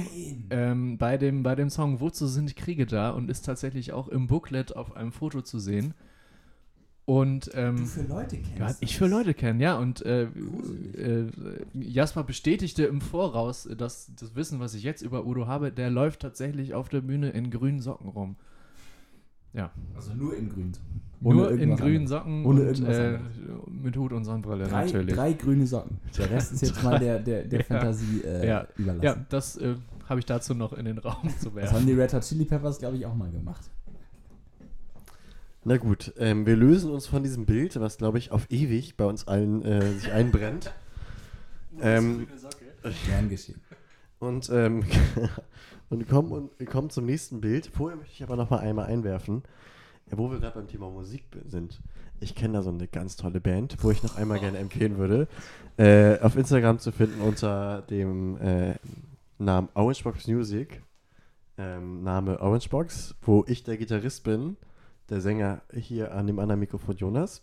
ähm, 0.51 0.99
bei, 0.99 1.17
dem, 1.17 1.43
bei 1.43 1.55
dem 1.55 1.71
Song 1.71 2.01
Wozu 2.01 2.27
sind 2.27 2.57
Kriege 2.57 2.87
da 2.87 3.11
und 3.11 3.31
ist 3.31 3.45
tatsächlich 3.45 3.93
auch 3.93 4.09
im 4.09 4.27
Booklet 4.27 4.77
auf 4.77 4.97
einem 4.97 5.13
Foto 5.13 5.43
zu 5.43 5.59
sehen. 5.59 5.95
Und 7.07 7.51
ähm, 7.55 7.77
du 7.77 7.85
für 7.85 8.03
Leute 8.03 8.39
kennst. 8.39 8.59
ja, 8.59 8.77
ich 8.81 8.97
für 8.97 9.07
Leute 9.07 9.35
kennen, 9.35 9.61
ja. 9.61 9.77
Und 9.77 10.05
äh, 10.07 10.23
äh, 10.25 11.31
Jasper 11.75 12.25
bestätigte 12.25 12.85
im 12.87 13.03
Voraus, 13.03 13.69
dass 13.77 14.11
das 14.19 14.35
Wissen, 14.35 14.59
was 14.59 14.75
ich 14.75 14.85
jetzt 14.85 15.03
über 15.03 15.27
Udo 15.27 15.47
habe, 15.47 15.71
der 15.71 15.91
läuft 15.91 16.21
tatsächlich 16.21 16.73
auf 16.73 16.89
der 16.89 17.03
Bühne 17.03 17.31
in 17.31 17.51
grünen 17.51 17.81
Socken 17.81 18.09
rum. 18.09 18.37
Also 19.95 20.15
nur 20.15 20.37
in 20.37 20.49
grün. 20.49 20.73
Nur 21.21 21.51
in 21.53 21.75
grünen 21.77 21.97
anderes. 22.03 22.09
Socken 22.11 22.45
Ohne 22.45 22.61
und 22.69 22.85
äh, 22.89 23.19
mit 23.83 23.97
Hut 23.97 24.13
und 24.13 24.25
Sonnenbrille 24.25 24.65
Drei, 24.65 24.85
natürlich. 24.85 25.15
drei 25.15 25.33
grüne 25.33 25.67
Socken. 25.67 25.99
Der 26.19 26.31
Rest 26.31 26.53
ist 26.53 26.61
jetzt 26.63 26.83
mal 26.83 26.99
der, 26.99 27.19
der, 27.21 27.45
der 27.45 27.61
Ja. 27.61 27.65
Fantasie 27.65 28.21
äh, 28.25 28.47
Ja. 28.47 28.67
überlassen. 28.77 29.05
Ja, 29.05 29.17
das 29.31 29.57
äh, 29.57 29.77
habe 30.09 30.21
ich 30.21 30.27
dazu 30.27 30.55
noch 30.55 30.73
in 30.75 30.85
den 30.85 30.99
Raum 30.99 31.29
zu 31.39 31.47
Das 31.47 31.55
werfen. 31.55 31.77
haben 31.77 31.87
die 31.87 31.93
Red 31.95 32.13
Hot 32.13 32.23
Chili 32.25 32.45
Peppers, 32.45 32.79
glaube 32.79 32.97
ich, 32.97 33.07
auch 33.07 33.15
mal 33.15 33.31
gemacht. 33.31 33.71
Na 35.65 35.79
gut, 35.79 36.13
ähm, 36.19 36.45
wir 36.45 36.57
lösen 36.57 36.91
uns 36.91 37.07
von 37.07 37.23
diesem 37.23 37.47
Bild, 37.47 37.81
was 37.81 37.97
glaube 37.97 38.19
ich 38.19 38.31
auf 38.33 38.47
ewig 38.51 38.97
bei 38.99 39.07
uns 39.07 39.27
allen 39.27 39.63
äh, 39.63 39.93
sich 39.95 40.13
einbrennt. 40.13 40.73
ähm, 41.81 42.27
Gern 43.07 43.31
geschehen. 43.31 43.61
Und 44.25 44.51
ähm, 44.51 44.85
und 45.91 46.09
kommen, 46.09 46.33
und 46.33 46.59
wir 46.59 46.67
kommen 46.67 46.91
zum 46.91 47.07
nächsten 47.07 47.41
Bild. 47.41 47.67
Vorher 47.67 47.97
möchte 47.97 48.13
ich 48.15 48.23
aber 48.23 48.37
noch 48.37 48.51
mal 48.51 48.59
einmal 48.59 48.87
einwerfen, 48.87 49.43
wo 50.11 50.31
wir 50.31 50.39
gerade 50.39 50.59
beim 50.59 50.69
Thema 50.69 50.91
Musik 50.91 51.25
sind. 51.47 51.81
Ich 52.21 52.35
kenne 52.35 52.55
da 52.55 52.63
so 52.63 52.71
eine 52.71 52.89
ganz 52.89 53.17
tolle 53.17 53.41
Band, 53.41 53.77
wo 53.83 53.91
ich 53.91 54.03
noch 54.03 54.17
einmal 54.17 54.39
gerne 54.41 54.59
empfehlen 54.59 54.99
würde, 54.99 55.29
äh, 55.77 56.19
auf 56.21 56.37
Instagram 56.37 56.79
zu 56.79 56.93
finden 56.93 57.21
unter 57.21 57.83
dem 57.83 58.39
äh, 58.39 58.75
Namen 59.39 59.69
Orangebox 59.75 60.27
Music. 60.29 60.83
Ähm, 61.57 62.03
Name 62.03 62.41
Orangebox, 62.41 63.15
wo 63.23 63.45
ich 63.47 63.63
der 63.63 63.77
Gitarrist 63.77 64.25
bin, 64.25 64.57
der 65.09 65.21
Sänger 65.21 65.63
hier 65.73 66.13
an 66.13 66.27
dem 66.27 66.41
anderen 66.41 66.61
Mikrofon 66.61 66.97
Jonas. 66.97 67.43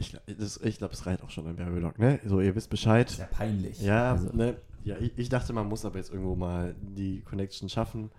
Ich, 0.00 0.78
glaube, 0.78 0.94
es 0.94 1.06
reicht 1.06 1.22
auch 1.22 1.30
schon 1.30 1.46
im 1.46 1.58
Werbeblock, 1.58 1.98
ne? 1.98 2.20
So, 2.24 2.40
ihr 2.40 2.54
wisst 2.54 2.70
Bescheid. 2.70 3.10
Sehr 3.10 3.26
peinlich. 3.26 3.80
Ja, 3.80 4.12
Also, 4.12 4.30
ne, 4.32 4.56
ja 4.82 4.96
ich, 4.98 5.12
ich 5.16 5.28
dachte, 5.28 5.52
man 5.52 5.68
muss 5.68 5.84
aber 5.84 5.98
jetzt 5.98 6.10
irgendwo 6.10 6.34
mal 6.34 6.74
die 6.80 7.20
Connection 7.20 7.68
schaffen. 7.68 8.10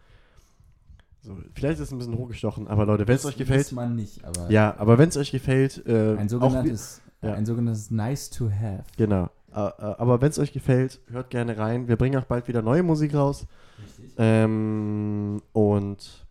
So, 1.22 1.38
vielleicht 1.54 1.80
ist 1.80 1.88
es 1.88 1.92
ein 1.92 2.00
bisschen 2.00 2.18
hochgestochen, 2.18 2.68
aber 2.68 2.86
Leute, 2.86 3.08
wenn 3.08 3.16
es 3.16 3.26
euch 3.26 3.38
gefällt, 3.38 3.66
Weiß 3.66 3.72
man 3.74 3.96
nicht, 3.96 4.24
aber 4.26 4.50
ja, 4.50 4.76
aber 4.78 4.98
wenn 4.98 5.10
es 5.10 5.18
euch 5.18 5.32
gefällt, 5.32 5.86
äh, 5.86 6.16
ein 6.16 6.26
auch, 6.26 6.30
sogenanntes, 6.30 7.02
ja. 7.22 7.34
ein 7.34 7.46
sogenanntes 7.46 7.92
Nice 7.92 8.30
to 8.32 8.50
Have. 8.50 8.84
genau. 8.98 9.30
Aber 9.52 10.22
wenn 10.22 10.30
es 10.30 10.40
euch 10.40 10.54
gefällt, 10.54 11.02
hört 11.10 11.30
gerne 11.30 11.58
rein. 11.58 11.90
Wir 11.90 11.98
bringen 11.98 12.18
auch 12.18 12.24
bald 12.26 12.48
wieder 12.48 12.62
neue 12.62 12.84
Musik 12.84 13.14
raus. 13.14 13.48
Richtig. 13.84 14.14
Ähm, 14.18 15.42
und 15.52 16.26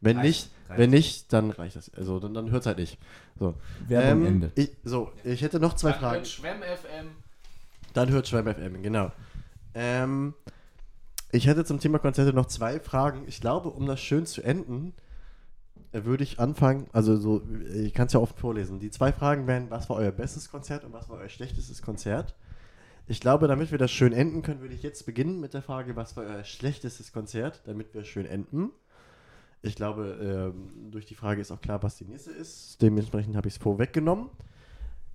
wenn 0.00 0.20
nicht, 0.20 0.50
reicht. 0.68 0.78
wenn 0.78 0.90
nicht, 0.90 1.32
dann 1.32 1.50
reicht 1.50 1.76
das. 1.76 1.92
Also 1.94 2.20
dann, 2.20 2.34
dann 2.34 2.50
hört 2.50 2.62
es 2.62 2.66
halt 2.66 2.78
nicht. 2.78 2.98
So. 3.38 3.54
Werbung 3.88 4.22
Ähm, 4.22 4.26
Ende. 4.26 4.52
Ich, 4.54 4.70
so, 4.84 5.12
ich 5.24 5.42
hätte 5.42 5.60
noch 5.60 5.74
zwei 5.74 5.92
Fragen. 5.92 6.24
Schwemm 6.24 6.58
FM. 6.58 7.10
Dann 7.94 8.10
hört 8.10 8.26
Schwein 8.26 8.52
FM, 8.52 8.82
genau. 8.82 9.12
Ähm, 9.74 10.34
ich 11.30 11.46
hätte 11.46 11.64
zum 11.64 11.80
Thema 11.80 11.98
Konzerte 11.98 12.32
noch 12.32 12.46
zwei 12.46 12.80
Fragen. 12.80 13.22
Ich 13.26 13.40
glaube, 13.40 13.70
um 13.70 13.86
das 13.86 14.00
schön 14.00 14.26
zu 14.26 14.42
enden, 14.42 14.92
äh, 15.92 16.04
würde 16.04 16.24
ich 16.24 16.40
anfangen, 16.40 16.88
also 16.92 17.16
so, 17.16 17.42
ich 17.72 17.94
kann 17.94 18.08
es 18.08 18.12
ja 18.12 18.20
oft 18.20 18.38
vorlesen. 18.38 18.80
Die 18.80 18.90
zwei 18.90 19.12
Fragen 19.12 19.46
wären, 19.46 19.70
was 19.70 19.88
war 19.88 19.96
euer 19.96 20.10
bestes 20.10 20.50
Konzert 20.50 20.84
und 20.84 20.92
was 20.92 21.08
war 21.08 21.18
euer 21.18 21.28
schlechtestes 21.28 21.82
Konzert? 21.82 22.34
Ich 23.06 23.20
glaube, 23.20 23.48
damit 23.48 23.70
wir 23.70 23.78
das 23.78 23.90
schön 23.90 24.12
enden 24.12 24.42
können, 24.42 24.60
würde 24.60 24.74
ich 24.74 24.82
jetzt 24.82 25.06
beginnen 25.06 25.40
mit 25.40 25.54
der 25.54 25.62
Frage, 25.62 25.94
was 25.94 26.16
war 26.16 26.24
euer 26.24 26.42
schlechtestes 26.42 27.12
Konzert, 27.12 27.62
damit 27.66 27.94
wir 27.94 28.04
schön 28.04 28.26
enden. 28.26 28.70
Ich 29.64 29.76
glaube, 29.76 30.52
ähm, 30.54 30.90
durch 30.90 31.06
die 31.06 31.14
Frage 31.14 31.40
ist 31.40 31.50
auch 31.50 31.60
klar, 31.60 31.82
was 31.82 31.96
die 31.96 32.04
nächste 32.04 32.30
ist. 32.30 32.80
Dementsprechend 32.82 33.34
habe 33.34 33.48
ich 33.48 33.54
es 33.54 33.62
vorweggenommen. 33.62 34.28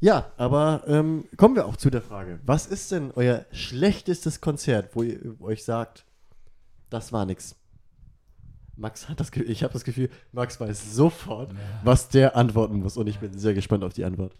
Ja, 0.01 0.31
aber 0.37 0.83
ähm, 0.87 1.25
kommen 1.37 1.55
wir 1.55 1.65
auch 1.65 1.75
zu 1.75 1.89
der 1.89 2.01
Frage. 2.01 2.39
Was 2.45 2.65
ist 2.65 2.91
denn 2.91 3.11
euer 3.15 3.45
schlechtestes 3.51 4.41
Konzert, 4.41 4.95
wo 4.95 5.03
ihr 5.03 5.39
euch 5.41 5.63
sagt, 5.63 6.05
das 6.89 7.13
war 7.13 7.25
nix? 7.25 7.55
Max 8.75 9.09
hat 9.09 9.19
das 9.19 9.31
Gefühl, 9.31 9.51
ich 9.51 9.61
habe 9.61 9.73
das 9.73 9.83
Gefühl, 9.83 10.09
Max 10.31 10.59
weiß 10.59 10.95
sofort, 10.95 11.53
was 11.83 12.07
der 12.09 12.37
antworten 12.37 12.79
muss 12.79 12.95
und 12.95 13.07
ich 13.07 13.19
bin 13.19 13.37
sehr 13.37 13.53
gespannt 13.53 13.83
auf 13.83 13.93
die 13.93 14.05
Antwort. 14.05 14.33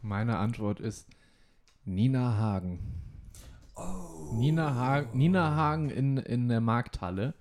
Meine 0.00 0.38
Antwort 0.38 0.80
ist 0.80 1.06
Nina 1.84 2.38
Hagen. 2.38 2.80
Nina, 4.32 4.74
Hagen 4.74 5.18
Nina 5.18 5.54
Hagen 5.54 5.90
in, 5.90 6.16
in 6.16 6.48
der 6.48 6.62
Markthalle. 6.62 7.34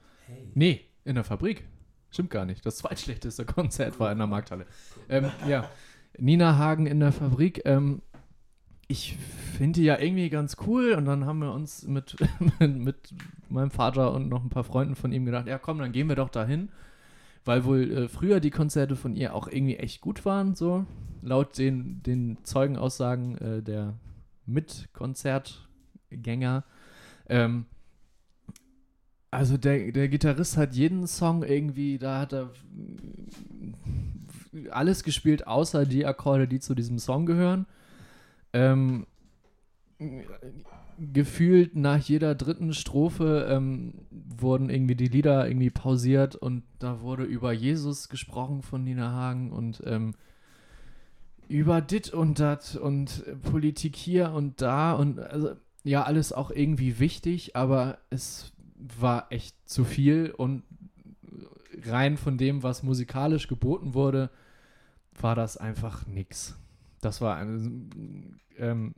Nee, 0.53 0.81
in 1.03 1.15
der 1.15 1.23
Fabrik. 1.23 1.67
Stimmt 2.09 2.29
gar 2.29 2.45
nicht. 2.45 2.65
Das 2.65 2.77
zweitschlechteste 2.77 3.45
Konzert 3.45 3.99
war 3.99 4.11
in 4.11 4.17
der 4.17 4.27
Markthalle. 4.27 4.65
Ähm, 5.09 5.31
ja, 5.47 5.69
Nina 6.17 6.57
Hagen 6.57 6.87
in 6.87 6.99
der 6.99 7.11
Fabrik. 7.11 7.61
Ähm, 7.65 8.01
ich 8.87 9.17
finde 9.57 9.79
die 9.79 9.85
ja 9.85 9.99
irgendwie 9.99 10.29
ganz 10.29 10.57
cool 10.67 10.93
und 10.93 11.05
dann 11.05 11.25
haben 11.25 11.39
wir 11.39 11.51
uns 11.51 11.87
mit, 11.87 12.15
mit 12.59 13.15
meinem 13.49 13.71
Vater 13.71 14.13
und 14.13 14.29
noch 14.29 14.43
ein 14.43 14.49
paar 14.49 14.63
Freunden 14.63 14.95
von 14.95 15.11
ihm 15.11 15.25
gedacht, 15.25 15.47
ja 15.47 15.57
komm, 15.57 15.79
dann 15.79 15.91
gehen 15.91 16.07
wir 16.07 16.15
doch 16.15 16.29
dahin, 16.29 16.69
weil 17.43 17.65
wohl 17.65 17.91
äh, 17.91 18.07
früher 18.07 18.39
die 18.39 18.51
Konzerte 18.51 18.95
von 18.95 19.15
ihr 19.15 19.33
auch 19.33 19.47
irgendwie 19.47 19.77
echt 19.77 20.01
gut 20.01 20.23
waren, 20.25 20.53
so 20.55 20.85
laut 21.21 21.57
den, 21.57 22.03
den 22.03 22.37
Zeugenaussagen 22.43 23.39
äh, 23.39 23.63
der 23.63 23.97
Mitkonzertgänger. 24.45 26.63
Ähm, 27.27 27.65
also 29.35 29.57
der, 29.57 29.91
der 29.91 30.07
Gitarrist 30.07 30.57
hat 30.57 30.73
jeden 30.73 31.07
Song 31.07 31.43
irgendwie, 31.43 31.97
da 31.97 32.21
hat 32.21 32.33
er 32.33 32.51
alles 34.71 35.03
gespielt, 35.03 35.47
außer 35.47 35.85
die 35.85 36.05
Akkorde, 36.05 36.47
die 36.47 36.59
zu 36.59 36.75
diesem 36.75 36.99
Song 36.99 37.25
gehören. 37.25 37.65
Ähm, 38.53 39.05
gefühlt 40.97 41.75
nach 41.75 41.99
jeder 41.99 42.35
dritten 42.35 42.73
Strophe 42.73 43.47
ähm, 43.49 44.05
wurden 44.11 44.69
irgendwie 44.69 44.95
die 44.95 45.07
Lieder 45.07 45.47
irgendwie 45.47 45.69
pausiert 45.69 46.35
und 46.35 46.63
da 46.79 47.01
wurde 47.01 47.23
über 47.23 47.51
Jesus 47.51 48.07
gesprochen 48.07 48.61
von 48.61 48.83
Nina 48.83 49.11
Hagen 49.11 49.51
und 49.51 49.83
ähm, 49.85 50.13
über 51.47 51.81
dit 51.81 52.13
und 52.13 52.39
dat 52.39 52.75
und 52.75 53.23
Politik 53.43 53.95
hier 53.95 54.31
und 54.31 54.61
da 54.61 54.93
und 54.93 55.19
also 55.19 55.51
ja, 55.83 56.03
alles 56.03 56.33
auch 56.33 56.49
irgendwie 56.49 56.97
wichtig, 56.97 57.55
aber 57.55 57.99
es 58.09 58.54
war 58.75 59.27
echt 59.31 59.55
zu 59.67 59.83
viel 59.83 60.31
und 60.35 60.63
rein 61.83 62.17
von 62.17 62.37
dem, 62.37 62.63
was 62.63 62.83
musikalisch 62.83 63.47
geboten 63.47 63.93
wurde, 63.93 64.29
war 65.19 65.35
das 65.35 65.57
einfach 65.57 66.05
nix. 66.07 66.55
Das 67.01 67.21
war 67.21 67.37
ein 67.37 68.39
ähm, 68.57 68.93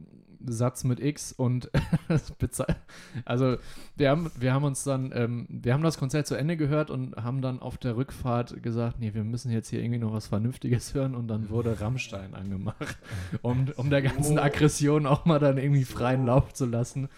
Satz 0.46 0.84
mit 0.84 1.00
X 1.00 1.32
und 1.32 1.70
also 3.26 3.58
wir 3.96 4.10
haben, 4.10 4.32
wir 4.40 4.54
haben 4.54 4.63
uns 4.63 4.84
dann, 4.84 5.12
ähm, 5.13 5.46
wir 5.50 5.74
haben 5.74 5.84
das 5.84 5.98
Konzert 5.98 6.28
zu 6.28 6.36
Ende 6.36 6.58
gehört 6.58 6.90
und 6.90 7.16
haben 7.16 7.42
dann 7.42 7.60
auf 7.60 7.78
der 7.78 7.98
Rückfahrt 7.98 8.62
gesagt, 8.63 9.00
nee, 9.00 9.13
wir 9.13 9.24
müssen 9.24 9.52
jetzt 9.52 9.70
hier 9.70 9.82
irgendwie 9.82 10.00
noch 10.00 10.13
was 10.13 10.28
Vernünftiges 10.28 10.94
hören 10.94 11.16
und 11.16 11.28
dann 11.28 11.50
wurde 11.50 11.82
Rammstein 11.82 12.34
angemacht, 12.34 12.98
um, 13.42 13.68
um 13.76 13.90
der 13.90 14.02
ganzen 14.02 14.40
Aggression 14.40 15.06
auch 15.06 15.26
mal 15.26 15.40
dann 15.40 15.58
irgendwie 15.58 15.86
freien 15.86 16.26
Lauf 16.26 16.54
zu 16.54 16.66
lassen. 16.66 17.10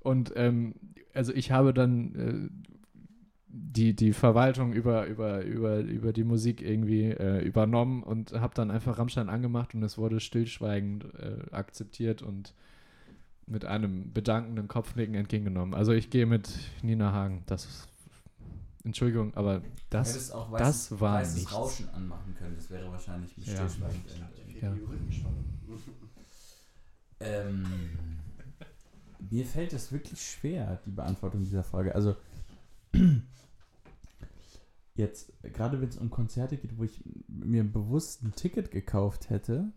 Und 0.00 0.32
ähm, 0.36 0.74
also 1.16 1.32
ich 1.32 1.50
habe 1.50 1.72
dann 1.74 2.14
äh, 2.14 2.66
die, 3.48 3.94
die 3.94 4.12
Verwaltung 4.12 4.72
über, 4.72 5.06
über, 5.06 5.42
über, 5.42 5.78
über 5.78 6.12
die 6.12 6.24
Musik 6.24 6.60
irgendwie 6.60 7.04
äh, 7.04 7.42
übernommen 7.42 8.02
und 8.02 8.32
habe 8.32 8.54
dann 8.54 8.70
einfach 8.70 8.98
Rammstein 8.98 9.28
angemacht 9.28 9.74
und 9.74 9.82
es 9.82 9.96
wurde 9.96 10.20
stillschweigend 10.20 11.06
äh, 11.14 11.50
akzeptiert 11.52 12.22
und 12.22 12.54
mit 13.46 13.64
einem 13.64 14.12
bedankenden 14.12 14.68
Kopfnicken 14.68 15.14
entgegengenommen. 15.14 15.74
Also 15.74 15.92
ich 15.92 16.10
gehe 16.10 16.26
mit 16.26 16.50
Nina 16.82 17.12
Hagen. 17.12 17.44
Das 17.46 17.64
ist, 17.64 17.88
Entschuldigung, 18.84 19.34
aber 19.34 19.62
das, 19.88 20.30
auch 20.32 20.50
das 20.50 20.60
weißes, 20.60 21.00
war 21.00 21.14
weißes 21.20 21.34
nichts. 21.36 21.54
Rauschen 21.54 21.88
anmachen 21.90 22.34
können. 22.34 22.56
Das 22.56 22.70
wäre 22.70 22.90
wahrscheinlich 22.90 23.36
mit 23.36 23.46
Ja. 23.46 23.54
Stillschweigen. 23.54 24.02
Ja. 24.60 24.74
Ähm, 27.20 27.64
mir 29.30 29.44
fällt 29.44 29.72
es 29.72 29.92
wirklich 29.92 30.20
schwer, 30.20 30.80
die 30.86 30.90
Beantwortung 30.90 31.42
dieser 31.42 31.64
Frage. 31.64 31.94
Also, 31.94 32.16
jetzt, 34.94 35.32
gerade 35.42 35.80
wenn 35.80 35.88
es 35.88 35.98
um 35.98 36.10
Konzerte 36.10 36.56
geht, 36.56 36.78
wo 36.78 36.84
ich 36.84 37.02
mir 37.28 37.64
bewusst 37.64 38.22
ein 38.22 38.34
Ticket 38.34 38.70
gekauft 38.70 39.30
hätte, 39.30 39.72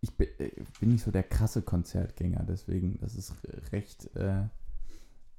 ich 0.00 0.16
bin, 0.16 0.28
äh, 0.38 0.50
bin 0.80 0.90
nicht 0.90 1.04
so 1.04 1.10
der 1.10 1.22
krasse 1.22 1.62
Konzertgänger, 1.62 2.44
deswegen, 2.44 2.98
das 3.00 3.14
ist 3.14 3.34
recht 3.72 4.14
äh, 4.16 4.44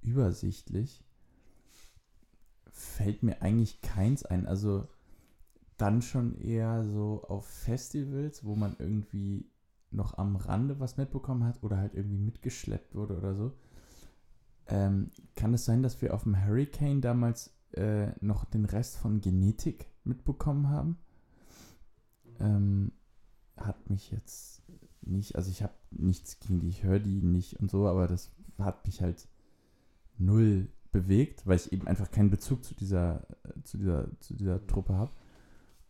übersichtlich. 0.01 1.03
Fällt 2.71 3.23
mir 3.23 3.41
eigentlich 3.41 3.81
keins 3.81 4.23
ein. 4.23 4.47
Also, 4.47 4.87
dann 5.77 6.01
schon 6.01 6.39
eher 6.39 6.85
so 6.85 7.23
auf 7.27 7.47
Festivals, 7.47 8.45
wo 8.45 8.55
man 8.55 8.75
irgendwie 8.77 9.50
noch 9.91 10.17
am 10.17 10.35
Rande 10.35 10.79
was 10.79 10.97
mitbekommen 10.97 11.43
hat 11.43 11.61
oder 11.63 11.77
halt 11.77 11.93
irgendwie 11.93 12.17
mitgeschleppt 12.17 12.95
wurde 12.95 13.17
oder 13.17 13.35
so. 13.35 13.51
Ähm, 14.67 15.11
kann 15.35 15.53
es 15.53 15.65
sein, 15.65 15.83
dass 15.83 16.01
wir 16.01 16.13
auf 16.13 16.23
dem 16.23 16.45
Hurricane 16.45 17.01
damals 17.01 17.53
äh, 17.73 18.11
noch 18.21 18.45
den 18.45 18.65
Rest 18.65 18.97
von 18.97 19.21
Genetik 19.21 19.87
mitbekommen 20.03 20.69
haben? 20.69 20.97
Ähm, 22.39 22.91
hat 23.57 23.89
mich 23.89 24.11
jetzt 24.11 24.61
nicht, 25.01 25.35
also 25.35 25.51
ich 25.51 25.61
habe 25.63 25.73
nichts 25.91 26.39
gegen 26.39 26.59
die, 26.59 26.69
ich 26.69 26.83
höre 26.83 26.99
die 26.99 27.21
nicht 27.21 27.59
und 27.59 27.69
so, 27.69 27.87
aber 27.87 28.07
das 28.07 28.31
hat 28.57 28.85
mich 28.85 29.01
halt 29.01 29.27
null 30.17 30.69
bewegt, 30.91 31.47
weil 31.47 31.57
ich 31.57 31.71
eben 31.71 31.87
einfach 31.87 32.11
keinen 32.11 32.29
Bezug 32.29 32.63
zu 32.63 32.75
dieser, 32.75 33.27
äh, 33.43 33.61
zu 33.63 33.77
dieser, 33.77 34.07
zu 34.19 34.35
dieser 34.35 34.65
Truppe 34.67 34.95
habe. 34.95 35.11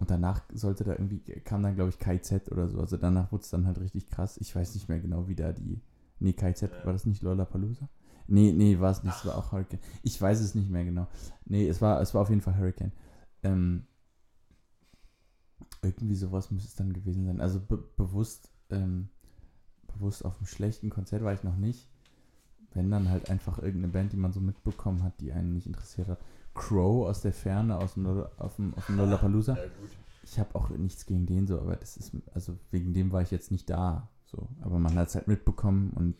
Und 0.01 0.09
danach 0.09 0.41
sollte 0.51 0.83
da 0.83 0.93
irgendwie, 0.93 1.19
kam 1.19 1.61
dann, 1.61 1.75
glaube 1.75 1.91
ich, 1.91 1.99
KZ 1.99 2.51
oder 2.51 2.67
so. 2.67 2.79
Also 2.79 2.97
danach 2.97 3.31
wurde 3.31 3.43
es 3.43 3.51
dann 3.51 3.67
halt 3.67 3.79
richtig 3.79 4.09
krass. 4.09 4.37
Ich 4.37 4.55
weiß 4.55 4.73
nicht 4.73 4.89
mehr 4.89 4.99
genau, 4.99 5.27
wie 5.27 5.35
da 5.35 5.53
die. 5.53 5.79
Nee, 6.17 6.33
KZ, 6.33 6.71
war 6.83 6.91
das 6.91 7.05
nicht 7.05 7.21
Lollapalooza? 7.21 7.87
Nee, 8.25 8.51
nee, 8.51 8.79
war 8.79 8.89
es 8.89 9.03
nicht. 9.03 9.15
Es 9.15 9.27
war 9.27 9.37
auch 9.37 9.51
Hurricane. 9.51 9.79
Ich 10.01 10.19
weiß 10.19 10.41
es 10.41 10.55
nicht 10.55 10.71
mehr 10.71 10.83
genau. 10.85 11.07
Nee, 11.45 11.67
es 11.67 11.83
war, 11.83 12.01
es 12.01 12.15
war 12.15 12.23
auf 12.23 12.29
jeden 12.29 12.41
Fall 12.41 12.57
Hurricane. 12.57 12.91
Ähm, 13.43 13.83
irgendwie 15.83 16.15
sowas 16.15 16.49
muss 16.49 16.65
es 16.65 16.73
dann 16.73 16.93
gewesen 16.93 17.27
sein. 17.27 17.39
Also 17.39 17.59
be 17.59 17.77
bewusst, 17.77 18.49
ähm, 18.71 19.09
bewusst 19.85 20.25
auf 20.25 20.35
einem 20.37 20.47
schlechten 20.47 20.89
Konzert 20.89 21.23
war 21.23 21.33
ich 21.33 21.43
noch 21.43 21.57
nicht. 21.57 21.87
Wenn 22.73 22.89
dann 22.89 23.11
halt 23.11 23.29
einfach 23.29 23.59
irgendeine 23.59 23.93
Band, 23.93 24.13
die 24.13 24.17
man 24.17 24.33
so 24.33 24.39
mitbekommen 24.39 25.03
hat, 25.03 25.21
die 25.21 25.31
einen 25.31 25.53
nicht 25.53 25.67
interessiert 25.67 26.07
hat. 26.07 26.17
Crow 26.53 27.07
aus 27.07 27.21
der 27.21 27.33
Ferne, 27.33 27.77
aus 27.77 27.93
dem, 27.95 28.05
auf 28.37 28.55
dem, 28.55 28.73
auf 28.75 28.85
dem 28.87 28.97
Lollapalooza. 28.97 29.57
Ich 30.23 30.37
habe 30.39 30.53
auch 30.55 30.69
nichts 30.69 31.05
gegen 31.05 31.25
den 31.25 31.47
so, 31.47 31.59
aber 31.59 31.75
das 31.75 31.97
ist, 31.97 32.11
also 32.33 32.57
wegen 32.71 32.93
dem 32.93 33.11
war 33.11 33.21
ich 33.21 33.31
jetzt 33.31 33.51
nicht 33.51 33.69
da. 33.69 34.09
So, 34.25 34.47
aber 34.61 34.79
man 34.79 34.95
hat 34.95 35.09
es 35.09 35.15
halt 35.15 35.27
mitbekommen 35.27 35.91
und 35.95 36.15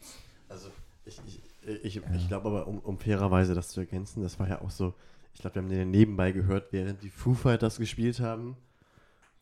Also, 0.49 0.69
ich, 1.05 1.21
ich, 1.25 1.41
ich, 1.83 1.95
Ja. 1.95 2.01
ich 2.15 2.27
glaube 2.27 2.47
aber, 2.49 2.67
um, 2.67 2.79
um 2.79 2.97
fairerweise 2.97 3.53
das 3.53 3.69
zu 3.69 3.79
ergänzen, 3.81 4.21
das 4.23 4.39
war 4.39 4.49
ja 4.49 4.61
auch 4.61 4.69
so, 4.71 4.93
ich 5.33 5.39
glaube, 5.41 5.55
wir 5.55 5.61
haben 5.61 5.69
den 5.69 5.91
nebenbei 5.91 6.31
gehört, 6.33 6.73
während 6.73 7.01
die 7.03 7.09
Foo 7.09 7.33
Fighters 7.33 7.77
gespielt 7.77 8.19
haben. 8.19 8.57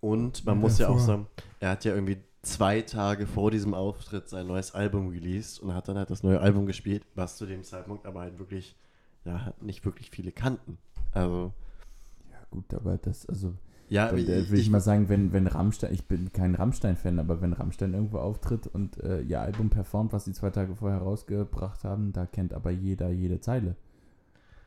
Und 0.01 0.45
man 0.45 0.55
Ja, 0.55 0.61
muss 0.61 0.77
ja 0.77 0.87
auch 0.89 0.99
sagen, 0.99 1.27
er 1.59 1.71
hat 1.71 1.83
ja 1.85 1.93
irgendwie 1.93 2.17
zwei 2.41 2.81
Tage 2.81 3.27
vor 3.27 3.51
diesem 3.51 3.73
Auftritt 3.73 4.29
sein 4.29 4.47
neues 4.47 4.73
Album 4.73 5.09
released 5.09 5.59
und 5.59 5.73
hat 5.73 5.87
dann 5.87 5.97
halt 5.97 6.09
das 6.09 6.23
neue 6.23 6.39
Album 6.39 6.65
gespielt, 6.67 7.03
was 7.15 7.37
zu 7.37 7.45
dem 7.45 7.63
Zeitpunkt 7.63 8.05
aber 8.05 8.21
halt 8.21 8.39
wirklich, 8.39 8.75
ja, 9.29 9.53
nicht 9.61 9.85
wirklich 9.85 10.09
viele 10.09 10.31
kannten. 10.31 10.77
Also, 11.11 11.53
Ja, 12.31 12.37
gut, 12.49 12.73
aber 12.73 12.97
das, 12.97 13.27
also, 13.27 13.53
ja, 13.87 14.07
dann, 14.07 14.19
äh, 14.19 14.49
würde 14.49 14.57
ich, 14.57 14.69
mal 14.69 14.79
sagen, 14.79 15.09
wenn, 15.09 15.33
wenn 15.33 15.47
Rammstein, 15.47 15.93
ich 15.93 16.05
bin 16.05 16.31
kein 16.33 16.55
Rammstein-Fan, 16.55 17.19
aber 17.19 17.41
wenn 17.41 17.53
Rammstein 17.53 17.93
irgendwo 17.93 18.19
auftritt 18.19 18.67
und 18.67 19.01
äh, 19.03 19.21
ihr 19.21 19.41
Album 19.41 19.69
performt, 19.69 20.13
was 20.13 20.25
sie 20.25 20.33
zwei 20.33 20.49
Tage 20.49 20.75
vorher 20.75 20.99
rausgebracht 20.99 21.83
haben, 21.83 22.11
da 22.11 22.25
kennt 22.25 22.53
aber 22.53 22.71
jeder 22.71 23.09
jede 23.09 23.39
Zeile 23.39 23.75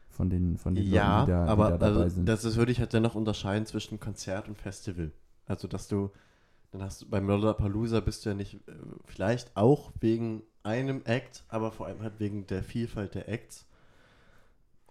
von 0.09 0.29
den, 0.29 0.59
von 0.59 0.75
den 0.75 0.87
ja, 0.87 1.21
Leuten, 1.21 1.27
die 1.27 1.33
da, 1.33 1.47
aber 1.47 1.65
die 1.65 1.71
da 1.73 1.79
dabei 1.79 2.03
also, 2.03 2.17
sind. 2.17 2.29
das 2.29 2.45
ist, 2.45 2.57
würde 2.57 2.73
ich 2.73 2.81
halt 2.81 2.93
dennoch 2.93 3.15
unterscheiden 3.15 3.67
zwischen 3.67 3.99
Konzert 3.99 4.49
und 4.49 4.59
Festival. 4.59 5.13
Also, 5.47 5.69
dass 5.69 5.89
du, 5.89 6.11
dann 6.71 6.83
hast 6.83 7.03
du 7.03 7.09
beim 7.09 7.27
Lollapalooza 7.27 8.01
bist 8.01 8.25
du 8.25 8.31
ja 8.31 8.35
nicht, 8.35 8.55
äh, 8.69 8.73
vielleicht 9.05 9.57
auch 9.57 9.93
wegen 10.01 10.43
einem 10.63 11.03
Act, 11.05 11.45
aber 11.49 11.73
vor 11.73 11.87
allem 11.87 12.03
halt 12.03 12.19
wegen 12.19 12.47
der 12.47 12.63
Vielfalt 12.63 13.15
der 13.15 13.29
Acts. 13.29 13.67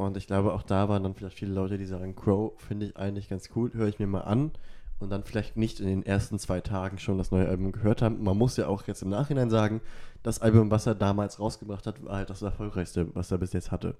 Und 0.06 0.18
ich 0.18 0.28
glaube, 0.28 0.54
auch 0.54 0.64
da 0.64 0.90
waren 0.90 1.04
dann 1.04 1.14
vielleicht 1.14 1.38
viele 1.38 1.54
Leute, 1.54 1.78
die 1.78 1.86
sagen, 1.86 2.16
Crow 2.16 2.54
finde 2.60 2.88
ich 2.88 2.98
eigentlich 2.98 3.30
ganz 3.30 3.50
cool, 3.56 3.72
höre 3.74 3.88
ich 3.88 4.00
mir 4.00 4.08
mal 4.08 4.22
an. 4.22 4.52
Und 5.00 5.10
dann 5.10 5.24
vielleicht 5.24 5.58
nicht 5.58 5.80
in 5.80 5.88
den 5.88 6.06
ersten 6.06 6.38
zwei 6.38 6.62
Tagen 6.62 7.00
schon 7.00 7.18
das 7.18 7.32
neue 7.32 7.48
Album 7.48 7.72
gehört 7.72 8.04
haben. 8.04 8.22
Man 8.24 8.38
muss 8.38 8.58
ja 8.58 8.68
auch 8.68 8.86
jetzt 8.86 9.02
im 9.02 9.10
Nachhinein 9.10 9.50
sagen, 9.50 9.82
das 10.22 10.42
Album, 10.42 10.70
was 10.70 10.86
er 10.86 10.94
damals 10.94 11.40
rausgebracht 11.40 11.88
hat, 11.88 12.04
war 12.06 12.18
halt 12.18 12.30
das 12.30 12.44
erfolgreichste, 12.44 13.08
was 13.16 13.32
er 13.32 13.40
bis 13.40 13.54
jetzt 13.54 13.72
hatte. 13.72 13.96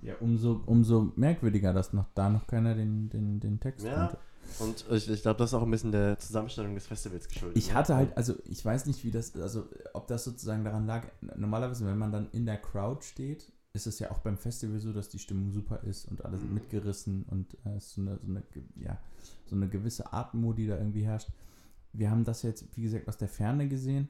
ja, 0.00 0.14
umso, 0.20 0.62
umso 0.64 1.12
merkwürdiger, 1.16 1.74
dass 1.74 1.92
noch 1.92 2.06
da 2.14 2.30
noch 2.30 2.46
keiner 2.46 2.74
den, 2.74 3.10
den, 3.10 3.38
den 3.38 3.60
Text 3.60 3.84
Ja, 3.84 3.94
kannte. 3.94 4.18
Und 4.58 4.84
ich, 4.90 5.08
ich 5.08 5.22
glaube, 5.22 5.38
das 5.38 5.50
ist 5.50 5.54
auch 5.54 5.62
ein 5.62 5.70
bisschen 5.70 5.92
der 5.92 6.18
Zusammenstellung 6.18 6.74
des 6.74 6.86
Festivals 6.86 7.28
geschuldet. 7.28 7.56
Ich 7.58 7.68
ne? 7.68 7.74
hatte 7.74 7.94
halt, 7.94 8.16
also 8.16 8.34
ich 8.46 8.64
weiß 8.64 8.86
nicht, 8.86 9.04
wie 9.04 9.10
das, 9.10 9.36
also 9.36 9.68
ob 9.92 10.06
das 10.06 10.24
sozusagen 10.24 10.64
daran 10.64 10.86
lag. 10.86 11.06
Normalerweise, 11.36 11.86
wenn 11.86 11.98
man 11.98 12.10
dann 12.10 12.28
in 12.32 12.46
der 12.46 12.56
Crowd 12.56 13.04
steht, 13.04 13.52
ist 13.72 13.86
es 13.86 13.98
ja 13.98 14.10
auch 14.10 14.18
beim 14.18 14.36
Festival 14.36 14.80
so, 14.80 14.92
dass 14.92 15.08
die 15.08 15.18
Stimmung 15.18 15.52
super 15.52 15.82
ist 15.84 16.06
und 16.06 16.24
alle 16.24 16.38
sind 16.38 16.52
mitgerissen 16.52 17.24
und 17.24 17.54
äh, 17.64 17.76
es 17.76 17.86
ist 17.86 17.94
so 17.94 18.00
eine, 18.00 18.18
so 18.18 18.28
eine, 18.28 18.42
ja, 18.76 18.98
so 19.46 19.56
eine 19.56 19.68
gewisse 19.68 20.12
Atmo, 20.12 20.52
die 20.52 20.66
da 20.66 20.76
irgendwie 20.76 21.04
herrscht. 21.04 21.30
Wir 21.92 22.10
haben 22.10 22.24
das 22.24 22.42
jetzt, 22.42 22.64
wie 22.76 22.82
gesagt, 22.82 23.08
aus 23.08 23.16
der 23.16 23.28
Ferne 23.28 23.68
gesehen. 23.68 24.08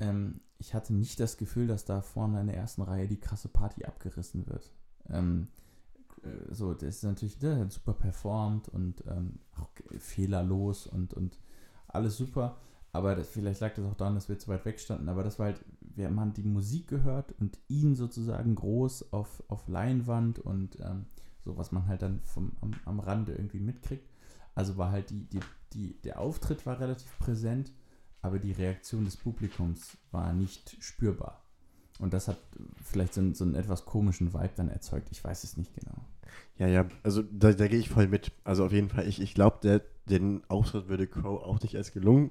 Ähm, 0.00 0.40
ich 0.58 0.74
hatte 0.74 0.94
nicht 0.94 1.20
das 1.20 1.36
Gefühl, 1.36 1.68
dass 1.68 1.84
da 1.84 2.02
vorne 2.02 2.40
in 2.40 2.48
der 2.48 2.56
ersten 2.56 2.82
Reihe 2.82 3.06
die 3.06 3.20
krasse 3.20 3.48
Party 3.48 3.84
abgerissen 3.84 4.46
wird. 4.46 4.72
Ähm, 5.08 5.48
äh, 6.22 6.52
so, 6.52 6.74
das 6.74 6.96
ist 6.96 7.04
natürlich 7.04 7.38
der 7.38 7.58
hat 7.58 7.72
super 7.72 7.92
performt 7.92 8.68
und 8.68 9.04
ähm, 9.06 9.38
fehlerlos 9.98 10.86
und, 10.88 11.14
und 11.14 11.38
alles 11.86 12.16
super. 12.16 12.56
Aber 12.92 13.14
das, 13.14 13.28
vielleicht 13.28 13.60
lag 13.60 13.74
das 13.74 13.84
auch 13.84 13.94
daran, 13.94 14.14
dass 14.14 14.28
wir 14.28 14.38
zu 14.38 14.48
weit 14.48 14.64
weg 14.64 14.80
standen. 14.80 15.08
Aber 15.08 15.22
das 15.22 15.38
war 15.38 15.46
halt, 15.46 15.64
wir 15.80 16.06
haben 16.06 16.32
die 16.34 16.42
Musik 16.42 16.88
gehört 16.88 17.32
und 17.38 17.58
ihn 17.68 17.94
sozusagen 17.94 18.54
groß 18.54 19.12
auf, 19.12 19.42
auf 19.48 19.68
Leinwand 19.68 20.38
und 20.38 20.78
ähm, 20.80 21.06
so, 21.44 21.56
was 21.56 21.70
man 21.72 21.86
halt 21.86 22.02
dann 22.02 22.20
vom, 22.24 22.52
am, 22.60 22.72
am 22.84 23.00
Rande 23.00 23.32
irgendwie 23.32 23.60
mitkriegt. 23.60 24.08
Also 24.54 24.76
war 24.76 24.90
halt 24.90 25.10
die, 25.10 25.24
die, 25.28 25.40
die, 25.72 26.00
der 26.02 26.18
Auftritt 26.18 26.66
war 26.66 26.80
relativ 26.80 27.16
präsent, 27.18 27.72
aber 28.22 28.38
die 28.38 28.52
Reaktion 28.52 29.04
des 29.04 29.16
Publikums 29.16 29.96
war 30.10 30.32
nicht 30.32 30.76
spürbar. 30.82 31.42
Und 32.00 32.14
das 32.14 32.28
hat 32.28 32.38
vielleicht 32.82 33.14
so, 33.14 33.20
einen- 33.20 33.34
so 33.34 33.44
einen 33.44 33.54
etwas 33.54 33.84
komischen 33.84 34.32
Vibe 34.32 34.50
dann 34.56 34.68
erzeugt. 34.68 35.08
Ich 35.10 35.22
weiß 35.22 35.44
es 35.44 35.56
nicht 35.56 35.74
genau. 35.74 35.96
Ja, 36.56 36.66
ja, 36.68 36.86
also 37.02 37.22
da, 37.22 37.52
da 37.52 37.68
gehe 37.68 37.78
ich 37.78 37.88
voll 37.88 38.08
mit. 38.08 38.32
Also 38.44 38.64
auf 38.64 38.72
jeden 38.72 38.88
Fall, 38.88 39.06
ich, 39.06 39.20
ich 39.20 39.34
glaube, 39.34 39.82
den 40.08 40.42
Auftritt 40.48 40.88
würde 40.88 41.06
Crow 41.06 41.42
auch 41.42 41.60
nicht 41.60 41.76
als 41.76 41.92
gelungen 41.92 42.30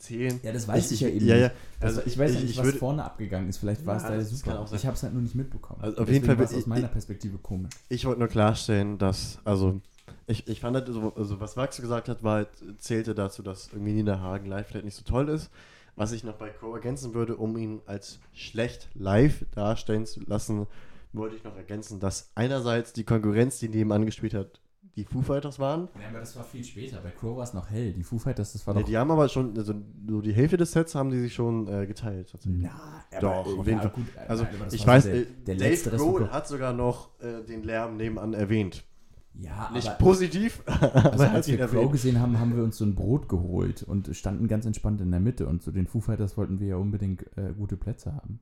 zählen. 0.00 0.40
Ja, 0.42 0.52
das 0.52 0.66
weiß 0.66 0.90
ich, 0.92 1.00
ja 1.00 1.08
eben 1.08 1.26
Ja, 1.26 1.36
ja. 1.36 1.50
Also 1.80 2.02
ich 2.04 2.18
weiß 2.18 2.34
ja 2.34 2.40
nicht, 2.40 2.56
was 2.58 2.64
würde, 2.64 2.78
vorne 2.78 3.04
abgegangen 3.04 3.48
ist. 3.48 3.58
Vielleicht 3.58 3.86
war 3.86 3.96
es 3.96 4.02
da 4.02 4.20
super. 4.22 4.66
Ich 4.74 4.86
habe 4.86 4.96
es 4.96 5.02
halt 5.02 5.12
nur 5.12 5.22
nicht 5.22 5.34
mitbekommen. 5.34 5.80
Also 5.82 5.98
auf 6.02 6.08
jeden 6.10 6.24
Fall 6.26 6.36
war 6.38 6.44
es 6.44 6.52
aus 6.52 6.60
ich- 6.60 6.66
meiner 6.66 6.86
ich- 6.86 6.92
Perspektive 6.92 7.38
komisch. 7.38 7.70
Ich 7.88 8.04
wollte 8.04 8.18
nur 8.20 8.28
klarstellen, 8.28 8.98
dass, 8.98 9.38
also, 9.44 9.80
ich, 10.26 10.48
ich 10.48 10.60
fand, 10.60 10.76
halt 10.76 10.88
so, 10.88 11.12
also 11.16 11.40
was 11.40 11.56
Max 11.56 11.80
gesagt 11.80 12.08
hat, 12.08 12.22
war 12.22 12.34
halt, 12.36 12.48
zählte 12.78 13.14
dazu, 13.14 13.42
dass 13.42 13.68
irgendwie 13.72 13.92
Nina 13.92 14.20
Hagen 14.20 14.46
live 14.46 14.66
vielleicht 14.66 14.84
nicht 14.84 14.96
so 14.96 15.04
toll 15.04 15.28
ist. 15.28 15.50
Was 15.96 16.12
ich 16.12 16.24
noch 16.24 16.34
bei 16.34 16.48
Crow 16.48 16.74
ergänzen 16.74 17.14
würde, 17.14 17.36
um 17.36 17.56
ihn 17.58 17.80
als 17.86 18.20
schlecht 18.32 18.88
live 18.94 19.44
darstellen 19.54 20.06
zu 20.06 20.20
lassen, 20.26 20.66
wollte 21.12 21.36
ich 21.36 21.44
noch 21.44 21.56
ergänzen, 21.56 22.00
dass 22.00 22.30
einerseits 22.34 22.92
die 22.92 23.04
Konkurrenz, 23.04 23.58
die 23.58 23.68
nebenan 23.68 24.06
gespielt 24.06 24.32
hat, 24.32 24.60
die 24.96 25.04
Foo 25.04 25.22
Fighters 25.22 25.58
waren. 25.58 25.88
Ja, 26.00 26.08
aber 26.08 26.20
das 26.20 26.36
war 26.36 26.44
viel 26.44 26.64
später. 26.64 27.00
Bei 27.00 27.10
Crow 27.10 27.36
war 27.36 27.44
es 27.44 27.54
noch 27.54 27.70
hell. 27.70 27.92
Die 27.92 28.02
Foo 28.02 28.18
Fighters, 28.18 28.52
das 28.52 28.66
war 28.66 28.74
Ja, 28.74 28.80
doch... 28.80 28.88
die 28.88 28.96
haben 28.98 29.10
aber 29.10 29.28
schon, 29.28 29.56
also 29.56 29.74
so 30.08 30.20
die 30.20 30.32
Hälfte 30.32 30.56
des 30.56 30.72
Sets 30.72 30.94
haben 30.94 31.10
die 31.10 31.20
sich 31.20 31.32
schon 31.34 31.68
äh, 31.68 31.86
geteilt. 31.86 32.30
tatsächlich. 32.30 32.62
Na, 32.62 33.20
Doch, 33.20 33.46
auf 33.58 33.66
jeden 33.66 33.80
Fall. 33.80 33.90
Gut, 33.90 34.04
äh, 34.16 34.28
Also 34.28 34.44
nein, 34.44 34.52
ich 34.72 34.86
weiß, 34.86 35.04
so 35.04 35.08
äh, 35.10 35.12
der, 35.12 35.24
der 35.46 35.54
Dave 35.56 35.68
letzte 35.70 35.90
Grohl 35.96 36.30
hat 36.30 36.48
sogar 36.48 36.72
noch 36.72 37.10
äh, 37.20 37.42
den 37.46 37.62
Lärm 37.62 37.96
nebenan 37.96 38.34
erwähnt. 38.34 38.84
Ja, 39.34 39.70
Nicht 39.72 39.86
aber 39.88 39.96
positiv, 39.98 40.62
also 40.66 41.24
als 41.24 41.46
wir 41.46 41.56
Crow 41.58 41.72
erwähnt. 41.72 41.92
gesehen 41.92 42.20
haben, 42.20 42.38
haben 42.40 42.56
wir 42.56 42.64
uns 42.64 42.76
so 42.76 42.84
ein 42.84 42.96
Brot 42.96 43.28
geholt 43.28 43.82
und 43.84 44.14
standen 44.14 44.48
ganz 44.48 44.66
entspannt 44.66 45.00
in 45.00 45.10
der 45.12 45.20
Mitte. 45.20 45.46
Und 45.46 45.62
zu 45.62 45.70
den 45.70 45.86
Foo 45.86 46.00
Fighters 46.00 46.36
wollten 46.36 46.58
wir 46.58 46.66
ja 46.66 46.76
unbedingt 46.76 47.22
äh, 47.38 47.52
gute 47.56 47.76
Plätze 47.76 48.12
haben. 48.14 48.40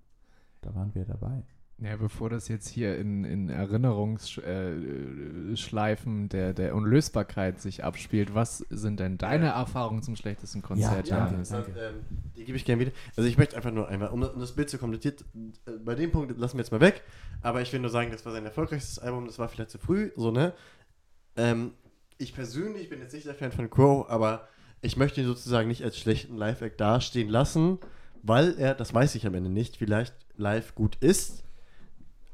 Da 0.63 0.75
waren 0.75 0.95
wir 0.95 1.05
dabei. 1.05 1.45
Ja, 1.81 1.97
bevor 1.97 2.29
das 2.29 2.49
jetzt 2.49 2.69
hier 2.69 2.99
in, 2.99 3.23
in 3.23 3.51
Erinnerungsschleifen 3.51 5.53
äh, 5.53 5.57
Schleifen 5.57 6.29
der, 6.29 6.53
der 6.53 6.75
Unlösbarkeit 6.75 7.61
sich 7.61 7.85
abspielt, 7.85 8.35
was 8.35 8.59
sind 8.69 8.99
denn 8.99 9.17
deine 9.17 9.51
Erfahrungen 9.51 10.03
zum 10.03 10.17
schlechtesten 10.17 10.61
Konzert? 10.61 11.07
Ja, 11.07 11.19
Johannes? 11.19 11.51
danke. 11.51 11.71
Ähm, 11.79 12.01
die 12.37 12.45
gebe 12.45 12.57
ich 12.57 12.65
gerne 12.65 12.81
wieder. 12.81 12.91
Also 13.17 13.29
ich 13.29 13.39
möchte 13.39 13.57
einfach 13.57 13.71
nur 13.71 13.89
einmal, 13.89 14.09
um, 14.09 14.23
um 14.23 14.41
das 14.41 14.57
Bild 14.57 14.69
zu 14.69 14.79
komplettieren, 14.79 15.19
äh, 15.67 15.71
bei 15.85 15.95
dem 15.95 16.11
Punkt 16.11 16.37
lassen 16.37 16.57
wir 16.57 16.63
jetzt 16.63 16.73
mal 16.73 16.81
weg, 16.81 17.05
aber 17.43 17.63
ich 17.63 17.73
will 17.73 17.79
nur 17.79 17.91
sagen, 17.91 18.11
das 18.11 18.27
war 18.27 18.33
sein 18.33 18.45
erfolgreichstes 18.45 18.99
Album, 18.99 19.27
das 19.27 19.39
war 19.39 19.49
vielleicht 19.49 19.71
zu 19.71 19.79
früh, 19.79 20.11
so, 20.17 20.33
ne? 20.33 20.55
Ähm, 21.37 21.75
ich 22.19 22.35
persönlich 22.35 22.89
bin 22.89 22.99
jetzt 22.99 23.15
nicht 23.15 23.27
der 23.27 23.35
Fan 23.35 23.53
von 23.53 23.71
Crow, 23.71 24.11
aber 24.11 24.49
ich 24.81 24.97
möchte 24.97 25.21
ihn 25.21 25.29
sozusagen 25.29 25.69
nicht 25.69 25.85
als 25.85 25.97
schlechten 25.97 26.37
Live-Act 26.37 26.81
dastehen 26.81 27.29
lassen, 27.29 27.79
weil 28.25 28.59
er, 28.59 28.75
das 28.75 28.93
weiß 28.93 29.15
ich 29.15 29.29
am 29.29 29.35
Ende 29.35 29.51
nicht, 29.51 29.77
vielleicht 29.77 30.17
live 30.37 30.75
gut 30.75 30.97
ist, 30.97 31.45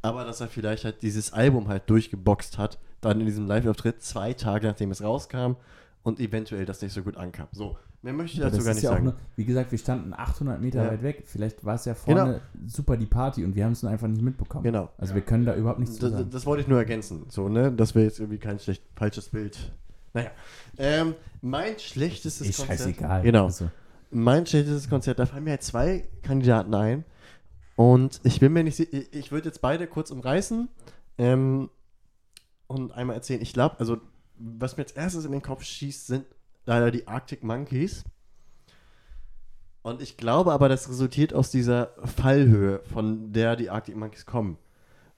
aber 0.05 0.25
dass 0.25 0.41
er 0.41 0.49
vielleicht 0.49 0.85
halt 0.85 1.03
dieses 1.03 1.33
Album 1.33 1.69
halt 1.69 1.89
durchgeboxt 1.89 2.59
hat, 2.59 2.79
dann 3.01 3.21
in 3.21 3.27
diesem 3.27 3.47
Live-Auftritt 3.47 4.03
zwei 4.03 4.33
Tage 4.35 4.67
nachdem 4.67 4.91
es 4.91 5.03
rauskam 5.03 5.57
und 6.03 6.21
eventuell 6.21 6.65
das 6.67 6.81
nicht 6.83 6.93
so 6.93 7.03
gut 7.03 7.17
ankam. 7.17 7.49
So, 7.53 7.77
mehr 8.03 8.13
möchte 8.13 8.37
ich 8.37 8.43
dazu 8.43 8.63
gar 8.63 8.75
nicht 8.75 8.83
ja 8.83 8.91
sagen. 8.91 9.05
nur, 9.05 9.15
wie 9.37 9.45
gesagt, 9.45 9.71
wir 9.73 9.79
standen 9.79 10.13
800 10.13 10.61
Meter 10.61 10.85
Ja. 10.85 10.91
weit 10.93 11.03
weg. 11.03 11.25
Vielleicht 11.27 11.65
war 11.65 11.75
es 11.77 11.85
ja 11.87 11.95
vorne 11.95 12.41
super 12.67 12.97
die 12.97 13.07
Party 13.07 13.45
und 13.45 13.55
wir 13.57 13.65
haben 13.65 13.73
es 13.73 13.85
einfach 13.85 14.09
nicht 14.09 14.23
mitbekommen. 14.23 14.65
Genau. 14.65 14.91
Also 14.99 15.15
wir 15.15 15.23
können 15.23 15.47
da 15.47 15.55
überhaupt 15.55 15.81
nichts 15.81 15.97
zu 15.97 16.03
Das, 16.03 16.13
sagen. 16.13 16.31
das 16.31 16.45
wollte 16.47 16.63
ich 16.63 16.69
nur 16.69 16.79
ergänzen, 16.79 17.25
so, 17.29 17.49
ne? 17.49 17.73
Das 17.73 17.95
wäre 17.95 18.05
jetzt 18.05 18.21
irgendwie 18.21 18.39
kein 18.39 18.59
schlecht, 18.59 18.83
falsches 18.97 19.29
Bild. 19.31 19.73
Naja. 20.13 20.31
Ähm, 20.79 21.15
mein 21.43 21.79
schlechtestes 21.79 22.47
Ist 22.49 22.59
Konzert. 22.59 22.79
scheißegal. 22.81 23.23
Genau. 23.23 23.47
Also, 23.47 23.71
Mein 24.11 24.47
schlechtestes 24.47 24.89
Konzert, 24.89 25.19
da 25.19 25.27
fallen 25.27 25.43
mir 25.45 25.51
halt 25.51 25.63
zwei 25.63 26.05
Kandidaten 26.23 26.73
ein. 26.75 27.05
Und 27.77 28.21
ich 28.23 28.41
bin 28.41 28.53
mir 28.53 28.65
nicht 28.65 28.79
ich 28.79 29.33
würde 29.33 29.49
jetzt 29.49 29.61
beide 29.61 29.87
kurz 29.87 30.11
umreißen 30.11 30.69
ähm, 31.19 31.71
und 32.67 32.93
einmal 32.93 33.17
erzählen. 33.17 33.43
Ich 33.43 33.53
glaube, 33.53 33.79
also, 33.79 33.99
was 34.37 34.77
mir 34.77 34.85
als 34.85 34.93
erstes 34.93 35.25
in 35.25 35.33
den 35.33 35.43
Kopf 35.43 35.65
schießt, 35.65 36.07
sind 36.07 36.27
leider 36.67 36.91
die 36.91 37.07
Arctic 37.09 37.43
Monkeys. 37.43 38.05
Und 39.83 40.01
ich 40.01 40.17
glaube 40.17 40.53
aber, 40.53 40.69
das 40.69 40.89
resultiert 40.89 41.35
aus 41.35 41.51
dieser 41.51 41.95
Fallhöhe, 42.05 42.81
von 42.93 43.33
der 43.33 43.55
die 43.55 43.71
Arctic 43.71 43.97
Monkeys 43.97 44.25
kommen. 44.25 44.57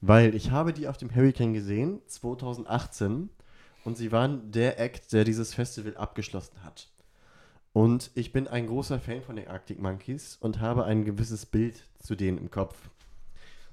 Weil 0.01 0.35
ich 0.35 0.51
habe 0.51 0.73
die 0.73 0.87
auf 0.87 0.97
dem 0.97 1.13
Hurricane 1.15 1.53
gesehen, 1.53 2.01
2018, 2.07 3.29
und 3.85 3.97
sie 3.97 4.11
waren 4.11 4.51
der 4.51 4.79
Act, 4.79 5.13
der 5.13 5.23
dieses 5.23 5.53
Festival 5.53 5.95
abgeschlossen 5.95 6.63
hat. 6.63 6.89
Und 7.71 8.11
ich 8.15 8.33
bin 8.33 8.47
ein 8.47 8.67
großer 8.67 8.99
Fan 8.99 9.21
von 9.21 9.37
den 9.37 9.47
Arctic 9.47 9.79
Monkeys 9.79 10.35
und 10.41 10.59
habe 10.59 10.83
ein 10.83 11.05
gewisses 11.05 11.45
Bild 11.45 11.86
zu 12.07 12.15
denen 12.15 12.37
im 12.37 12.49
Kopf. 12.49 12.89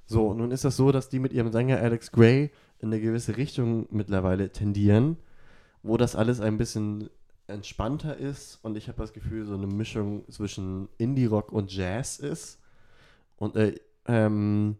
So, 0.06 0.34
nun 0.34 0.50
ist 0.50 0.64
das 0.64 0.76
so, 0.76 0.92
dass 0.92 1.08
die 1.08 1.20
mit 1.20 1.32
ihrem 1.32 1.50
Sänger 1.50 1.78
Alex 1.78 2.12
Gray 2.12 2.50
in 2.80 2.88
eine 2.88 3.00
gewisse 3.00 3.36
Richtung 3.36 3.86
mittlerweile 3.90 4.50
tendieren, 4.50 5.16
wo 5.82 5.96
das 5.96 6.16
alles 6.16 6.40
ein 6.40 6.58
bisschen 6.58 7.08
entspannter 7.46 8.16
ist 8.16 8.58
und 8.62 8.76
ich 8.76 8.88
habe 8.88 8.98
das 8.98 9.12
Gefühl, 9.12 9.46
so 9.46 9.54
eine 9.54 9.66
Mischung 9.66 10.24
zwischen 10.30 10.88
Indie-Rock 10.98 11.52
und 11.52 11.72
Jazz 11.72 12.18
ist. 12.18 12.58
Und 13.36 13.56
äh, 13.56 13.76
ähm, 14.06 14.76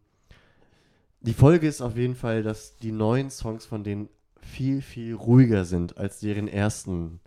die 1.20 1.34
Folge 1.34 1.68
ist 1.68 1.80
auf 1.80 1.96
jeden 1.96 2.16
Fall, 2.16 2.42
dass 2.42 2.76
die 2.76 2.92
neuen 2.92 3.30
Songs 3.30 3.64
von 3.64 3.84
denen 3.84 4.08
viel, 4.40 4.82
viel 4.82 5.14
ruhiger 5.14 5.64
sind 5.64 5.96
als 5.96 6.20
deren 6.20 6.48
ersten 6.48 7.20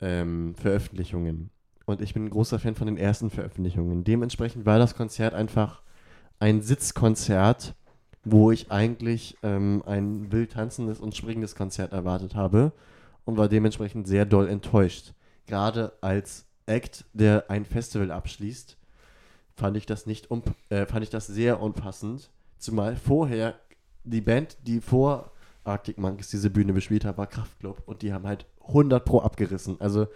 ähm, 0.00 0.54
Veröffentlichungen. 0.54 1.50
Und 1.86 2.00
ich 2.00 2.14
bin 2.14 2.24
ein 2.24 2.30
großer 2.30 2.58
Fan 2.58 2.74
von 2.74 2.86
den 2.86 2.96
ersten 2.96 3.30
Veröffentlichungen. 3.30 4.04
Dementsprechend 4.04 4.66
war 4.66 4.78
das 4.78 4.94
Konzert 4.94 5.34
einfach 5.34 5.82
ein 6.38 6.62
Sitzkonzert, 6.62 7.74
wo 8.24 8.50
ich 8.50 8.70
eigentlich 8.70 9.36
ähm, 9.42 9.82
ein 9.86 10.30
wild 10.30 10.52
tanzendes 10.52 11.00
und 11.00 11.16
springendes 11.16 11.54
Konzert 11.54 11.92
erwartet 11.92 12.34
habe 12.34 12.72
und 13.24 13.36
war 13.36 13.48
dementsprechend 13.48 14.06
sehr 14.06 14.26
doll 14.26 14.48
enttäuscht. 14.48 15.12
Gerade 15.46 15.92
als 16.00 16.46
Act, 16.66 17.04
der 17.12 17.50
ein 17.50 17.64
Festival 17.64 18.10
abschließt, 18.10 18.76
fand 19.56 19.76
ich 19.76 19.86
das 19.86 20.06
nicht 20.06 20.30
ump- 20.30 20.54
äh, 20.70 20.86
fand 20.86 21.02
ich 21.02 21.10
das 21.10 21.26
sehr 21.26 21.60
unpassend. 21.60 22.30
Zumal 22.58 22.96
vorher 22.96 23.54
die 24.04 24.20
Band, 24.20 24.56
die 24.66 24.80
vor 24.80 25.32
Arctic 25.64 25.98
Monkeys 25.98 26.30
diese 26.30 26.50
Bühne 26.50 26.72
bespielt 26.72 27.04
haben, 27.04 27.18
war 27.18 27.26
Kraftklub 27.26 27.82
und 27.86 28.02
die 28.02 28.12
haben 28.12 28.26
halt 28.26 28.46
100 28.66 29.04
pro 29.04 29.20
abgerissen. 29.20 29.80
Also 29.80 30.06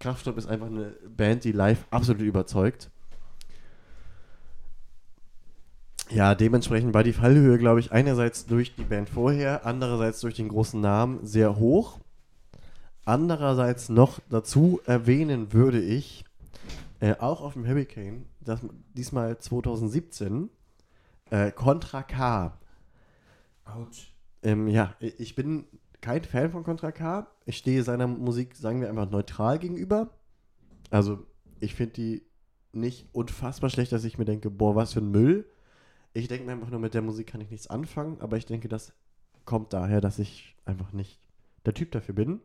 Kraftklub 0.00 0.38
ist 0.38 0.48
einfach 0.48 0.66
eine 0.66 0.96
Band, 1.06 1.44
die 1.44 1.52
live 1.52 1.84
absolut 1.90 2.22
überzeugt. 2.22 2.90
Ja, 6.10 6.34
dementsprechend 6.34 6.92
war 6.92 7.04
die 7.04 7.12
Fallhöhe, 7.12 7.58
glaube 7.58 7.78
ich, 7.78 7.92
einerseits 7.92 8.46
durch 8.46 8.74
die 8.74 8.82
Band 8.82 9.10
vorher, 9.10 9.64
andererseits 9.64 10.20
durch 10.20 10.34
den 10.34 10.48
großen 10.48 10.80
Namen 10.80 11.24
sehr 11.24 11.56
hoch. 11.56 12.00
Andererseits 13.04 13.90
noch 13.90 14.18
dazu 14.28 14.80
erwähnen 14.86 15.52
würde 15.52 15.80
ich, 15.80 16.24
äh, 17.00 17.14
auch 17.18 17.42
auf 17.42 17.52
dem 17.52 17.66
Hurricane, 17.66 18.26
dass 18.40 18.60
diesmal 18.94 19.38
2017, 19.38 20.48
äh, 21.30 21.52
Contra 21.52 22.02
K. 22.02 22.58
Autsch. 23.64 24.12
Ähm, 24.42 24.66
ja, 24.66 24.94
ich 25.00 25.34
bin 25.34 25.64
kein 26.00 26.24
Fan 26.24 26.50
von 26.50 26.64
Contra 26.64 26.92
K. 26.92 27.26
Ich 27.46 27.58
stehe 27.58 27.82
seiner 27.82 28.06
Musik, 28.06 28.56
sagen 28.56 28.80
wir 28.80 28.88
einfach, 28.88 29.10
neutral 29.10 29.58
gegenüber. 29.58 30.10
Also, 30.90 31.26
ich 31.60 31.74
finde 31.74 31.94
die 31.94 32.22
nicht 32.72 33.08
unfassbar 33.12 33.70
schlecht, 33.70 33.92
dass 33.92 34.04
ich 34.04 34.18
mir 34.18 34.24
denke, 34.24 34.50
boah, 34.50 34.74
was 34.74 34.92
für 34.92 35.00
ein 35.00 35.10
Müll. 35.10 35.46
Ich 36.12 36.28
denke 36.28 36.46
mir 36.46 36.52
einfach 36.52 36.70
nur, 36.70 36.80
mit 36.80 36.94
der 36.94 37.02
Musik 37.02 37.28
kann 37.28 37.40
ich 37.40 37.50
nichts 37.50 37.68
anfangen, 37.68 38.20
aber 38.20 38.36
ich 38.36 38.46
denke, 38.46 38.68
das 38.68 38.92
kommt 39.44 39.72
daher, 39.72 40.00
dass 40.00 40.18
ich 40.18 40.56
einfach 40.64 40.92
nicht 40.92 41.20
der 41.64 41.74
Typ 41.74 41.90
dafür 41.92 42.14
bin. 42.14 42.40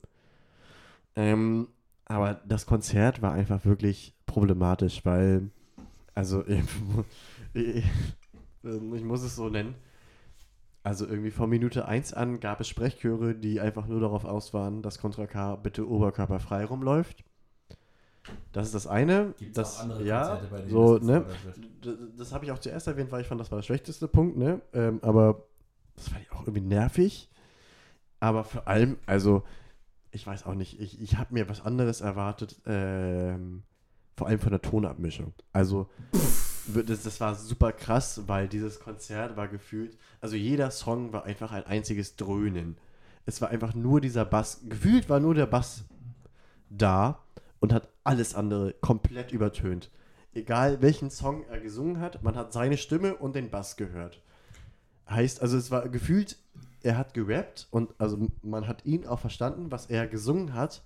Ähm, 1.16 1.70
aber 2.06 2.36
das 2.48 2.66
Konzert 2.66 3.22
war 3.22 3.34
einfach 3.34 3.66
wirklich 3.66 4.14
problematisch, 4.26 5.06
weil, 5.06 5.50
also, 6.14 6.46
ich, 6.48 6.64
ich, 7.54 7.86
ich 8.64 9.04
muss 9.04 9.24
es 9.24 9.36
so 9.36 9.50
nennen. 9.50 9.76
Also 10.86 11.08
irgendwie 11.08 11.32
von 11.32 11.50
Minute 11.50 11.88
1 11.88 12.14
an 12.14 12.40
gab 12.40 12.62
es 12.62 12.68
Sprechchöre, 12.68 13.34
die 13.34 13.60
einfach 13.60 13.88
nur 13.88 14.00
darauf 14.00 14.24
aus 14.24 14.54
waren, 14.54 14.84
dass 14.84 15.00
Contra 15.00 15.26
K 15.26 15.56
bitte 15.56 15.90
oberkörperfrei 15.90 16.64
rumläuft. 16.64 17.24
Das 18.54 18.68
ist 18.68 18.76
das 18.76 18.86
eine. 18.86 19.34
Gibt's 19.40 19.56
das, 19.56 19.78
auch 19.78 19.82
andere 19.82 20.06
ja, 20.06 20.40
bei 20.52 20.60
denen 20.60 20.70
so, 20.70 21.00
das 21.00 21.08
ne? 21.08 21.14
gefordert 21.24 21.46
wird? 21.46 21.86
D- 21.86 22.18
Das 22.20 22.32
habe 22.34 22.46
ich 22.46 22.52
auch 22.52 22.60
zuerst 22.60 22.86
erwähnt, 22.86 23.12
weil 23.12 23.22
ich 23.22 23.28
fand, 23.28 23.42
das 23.42 23.50
war 23.50 23.58
der 23.58 23.64
schlechteste 23.64 24.08
Punkt, 24.08 24.38
ne? 24.38 24.62
Ähm, 24.74 25.00
aber 25.02 25.42
das 25.96 26.10
fand 26.10 26.22
ich 26.22 26.32
auch 26.32 26.42
irgendwie 26.42 26.62
nervig. 26.62 27.30
Aber 28.20 28.44
vor 28.44 28.68
allem, 28.68 28.98
also, 29.08 29.42
ich 30.12 30.28
weiß 30.28 30.46
auch 30.46 30.54
nicht, 30.54 30.80
ich, 30.80 31.02
ich 31.02 31.18
habe 31.18 31.34
mir 31.34 31.50
was 31.50 31.62
anderes 31.66 32.02
erwartet, 32.02 32.62
ähm, 32.68 33.64
vor 34.16 34.28
allem 34.28 34.40
von 34.40 34.52
der 34.52 34.62
Tonabmischung. 34.62 35.34
Also, 35.52 35.90
das, 36.68 37.04
das 37.04 37.20
war 37.20 37.36
super 37.36 37.72
krass, 37.72 38.22
weil 38.28 38.48
dieses 38.48 38.80
Konzert 38.80 39.38
war 39.38 39.48
gefühlt, 39.48 39.98
also 40.22 40.36
jeder 40.36 40.72
Song 40.72 41.14
war 41.14 41.26
einfach 41.26 41.52
ein 41.52 41.66
einziges 41.66 42.16
Dröhnen. 42.16 42.78
Es 43.26 43.42
war 43.42 43.50
einfach 43.50 43.74
nur 43.74 44.02
dieser 44.02 44.26
Bass, 44.26 44.62
gefühlt 44.68 45.10
war 45.10 45.20
nur 45.20 45.34
der 45.34 45.48
Bass 45.48 45.84
da 46.70 47.20
und 47.60 47.74
hat 47.74 47.90
alles 48.04 48.36
andere 48.36 48.74
komplett 48.82 49.32
übertönt. 49.32 49.90
Egal 50.34 50.82
welchen 50.82 51.10
Song 51.10 51.46
er 51.50 51.60
gesungen 51.60 52.00
hat, 52.00 52.24
man 52.24 52.36
hat 52.36 52.54
seine 52.54 52.78
Stimme 52.78 53.16
und 53.16 53.36
den 53.36 53.50
Bass 53.50 53.78
gehört. 53.78 54.22
Heißt, 55.10 55.42
also 55.42 55.58
es 55.58 55.72
war 55.72 55.88
gefühlt, 55.90 56.38
er 56.84 56.98
hat 56.98 57.14
gerappt 57.14 57.68
und 57.72 57.94
also 57.98 58.28
man 58.42 58.68
hat 58.68 58.86
ihn 58.86 59.08
auch 59.08 59.20
verstanden, 59.20 59.72
was 59.72 59.86
er 59.88 60.08
gesungen 60.08 60.54
hat, 60.54 60.84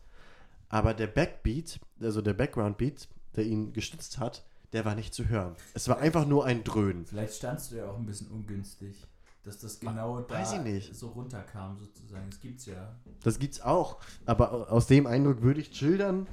aber 0.69 0.93
der 0.93 1.07
Backbeat, 1.07 1.79
also 1.99 2.21
der 2.21 2.33
Background-Beat, 2.33 3.07
der 3.35 3.45
ihn 3.45 3.73
gestützt 3.73 4.19
hat, 4.19 4.43
der 4.73 4.85
war 4.85 4.95
nicht 4.95 5.13
zu 5.13 5.27
hören. 5.27 5.55
Es 5.73 5.87
war 5.87 5.99
einfach 5.99 6.25
nur 6.25 6.45
ein 6.45 6.63
Dröhnen. 6.63 7.05
Vielleicht 7.05 7.35
standst 7.35 7.71
du 7.71 7.77
ja 7.77 7.89
auch 7.89 7.97
ein 7.97 8.05
bisschen 8.05 8.27
ungünstig, 8.27 9.05
dass 9.43 9.59
das 9.59 9.79
genau 9.79 10.21
da 10.21 10.45
so 10.91 11.07
runterkam 11.07 11.77
sozusagen. 11.79 12.29
Das 12.29 12.39
gibt's 12.39 12.65
ja. 12.65 12.95
Das 13.23 13.39
gibt's 13.39 13.61
auch. 13.61 13.97
Aber 14.25 14.71
aus 14.71 14.87
dem 14.87 15.07
Eindruck 15.07 15.41
würde 15.41 15.61
ich 15.61 15.75
schildern, 15.75 16.27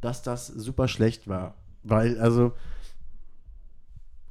dass 0.00 0.22
das 0.22 0.46
super 0.46 0.88
schlecht 0.88 1.28
war. 1.28 1.54
Weil, 1.82 2.18
also, 2.20 2.52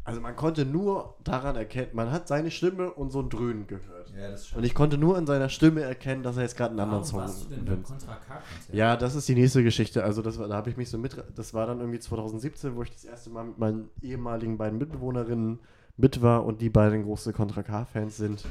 also 0.05 0.21
man 0.21 0.35
konnte 0.35 0.65
nur 0.65 1.15
daran 1.23 1.55
erkennen, 1.55 1.89
man 1.93 2.11
hat 2.11 2.27
seine 2.27 2.51
Stimme 2.51 2.91
und 2.91 3.09
so 3.09 3.21
ein 3.21 3.29
Dröhnen 3.29 3.65
gehört. 3.65 4.13
Ja, 4.15 4.29
das 4.29 4.53
Und 4.53 4.63
ich 4.63 4.75
konnte 4.75 4.99
nur 4.99 5.17
in 5.17 5.25
seiner 5.25 5.49
Stimme 5.49 5.81
erkennen, 5.81 6.21
dass 6.21 6.37
er 6.37 6.43
jetzt 6.43 6.55
gerade 6.55 6.71
einen 6.71 6.79
anderen 6.79 7.01
Warum 7.01 7.11
Song 7.11 7.19
warst 7.21 7.45
du 7.45 7.55
denn 7.55 7.65
beim. 7.65 7.81
Contra 7.81 8.13
K-Konzert? 8.13 8.75
Ja, 8.75 8.95
das 8.97 9.15
ist 9.15 9.27
die 9.27 9.33
nächste 9.33 9.63
Geschichte. 9.63 10.03
Also 10.03 10.21
das 10.21 10.37
war, 10.37 10.47
da 10.47 10.55
habe 10.55 10.69
ich 10.69 10.77
mich 10.77 10.91
so 10.91 10.99
mit, 10.99 11.21
das 11.35 11.55
war 11.55 11.65
dann 11.65 11.79
irgendwie 11.79 11.99
2017, 11.99 12.75
wo 12.75 12.83
ich 12.83 12.91
das 12.91 13.03
erste 13.03 13.31
Mal 13.31 13.45
mit 13.45 13.57
meinen 13.57 13.89
ehemaligen 14.03 14.57
beiden 14.57 14.77
Mitbewohnerinnen 14.77 15.59
mit 15.97 16.21
war 16.21 16.45
und 16.45 16.61
die 16.61 16.69
beiden 16.69 17.03
große 17.03 17.33
Contra 17.33 17.63
K-Fans 17.63 18.15
sind 18.15 18.45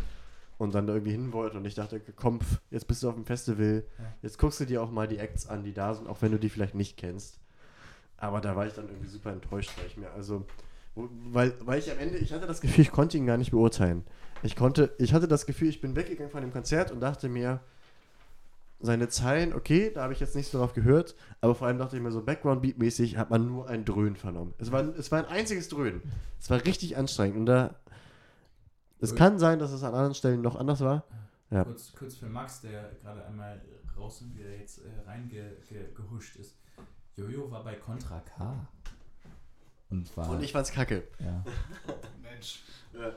und 0.58 0.74
dann 0.74 0.88
da 0.88 0.94
irgendwie 0.94 1.12
hin 1.12 1.32
wollte 1.32 1.56
und 1.56 1.64
ich 1.66 1.76
dachte, 1.76 2.00
komm, 2.16 2.40
jetzt 2.70 2.88
bist 2.88 3.02
du 3.02 3.08
auf 3.08 3.14
dem 3.14 3.26
Festival, 3.26 3.84
jetzt 4.22 4.38
guckst 4.38 4.58
du 4.58 4.64
dir 4.64 4.82
auch 4.82 4.90
mal 4.90 5.06
die 5.06 5.18
Acts 5.18 5.46
an, 5.46 5.62
die 5.62 5.72
da 5.72 5.94
sind, 5.94 6.08
auch 6.08 6.20
wenn 6.20 6.32
du 6.32 6.38
die 6.38 6.48
vielleicht 6.48 6.74
nicht 6.74 6.96
kennst. 6.96 7.38
Aber 8.16 8.40
da 8.40 8.56
war 8.56 8.66
ich 8.66 8.72
dann 8.72 8.88
irgendwie 8.88 9.08
super 9.08 9.32
enttäuscht, 9.32 9.70
weil 9.76 9.86
ich 9.86 9.96
mir 9.96 10.10
also, 10.12 10.44
weil, 10.94 11.54
weil 11.60 11.78
ich 11.78 11.90
am 11.90 11.98
Ende, 11.98 12.18
ich 12.18 12.32
hatte 12.32 12.46
das 12.46 12.60
Gefühl, 12.60 12.82
ich 12.82 12.92
konnte 12.92 13.16
ihn 13.16 13.26
gar 13.26 13.36
nicht 13.36 13.50
beurteilen. 13.50 14.04
Ich 14.42 14.56
konnte, 14.56 14.94
ich 14.98 15.12
hatte 15.14 15.26
das 15.26 15.46
Gefühl, 15.46 15.68
ich 15.68 15.80
bin 15.80 15.96
weggegangen 15.96 16.30
von 16.30 16.42
dem 16.42 16.52
Konzert 16.52 16.90
und 16.90 17.00
dachte 17.00 17.28
mir, 17.28 17.60
seine 18.80 19.08
Zeilen, 19.08 19.54
okay, 19.54 19.90
da 19.92 20.02
habe 20.02 20.12
ich 20.12 20.20
jetzt 20.20 20.36
nicht 20.36 20.50
so 20.50 20.58
drauf 20.58 20.74
gehört, 20.74 21.16
aber 21.40 21.54
vor 21.54 21.66
allem 21.66 21.78
dachte 21.78 21.96
ich 21.96 22.02
mir 22.02 22.12
so, 22.12 22.22
Background-Beat-mäßig 22.22 23.16
hat 23.16 23.30
man 23.30 23.46
nur 23.46 23.68
ein 23.68 23.84
Dröhnen 23.84 24.16
vernommen. 24.16 24.52
Es 24.58 24.70
war, 24.70 24.82
es 24.82 25.10
war 25.10 25.20
ein 25.20 25.26
einziges 25.26 25.68
Dröhnen. 25.68 26.02
Es 26.40 26.50
war 26.50 26.62
richtig 26.64 26.96
anstrengend 26.96 27.38
und 27.38 27.46
da, 27.46 27.74
es 29.00 29.14
kann 29.14 29.38
sein, 29.38 29.58
dass 29.58 29.72
es 29.72 29.82
an 29.82 29.94
anderen 29.94 30.14
Stellen 30.14 30.42
noch 30.42 30.56
anders 30.56 30.80
war. 30.80 31.04
Ja. 31.50 31.64
Kurz, 31.64 31.92
kurz 31.92 32.14
für 32.16 32.26
Max, 32.26 32.60
der 32.60 32.90
gerade 33.02 33.24
einmal 33.26 33.60
raus 33.96 34.22
und 34.22 34.36
wieder 34.36 34.50
jetzt 34.50 34.78
äh, 34.78 35.08
reingehuscht 35.08 36.36
ist. 36.36 36.56
Jojo 37.16 37.50
war 37.50 37.62
bei 37.62 37.74
Contra 37.74 38.20
K. 38.20 38.66
Und 39.94 40.16
war. 40.16 40.30
Und 40.30 40.42
ich 40.42 40.52
fand's 40.52 40.72
kacke. 40.72 41.04
ja, 41.20 41.44
Mensch. 42.22 42.62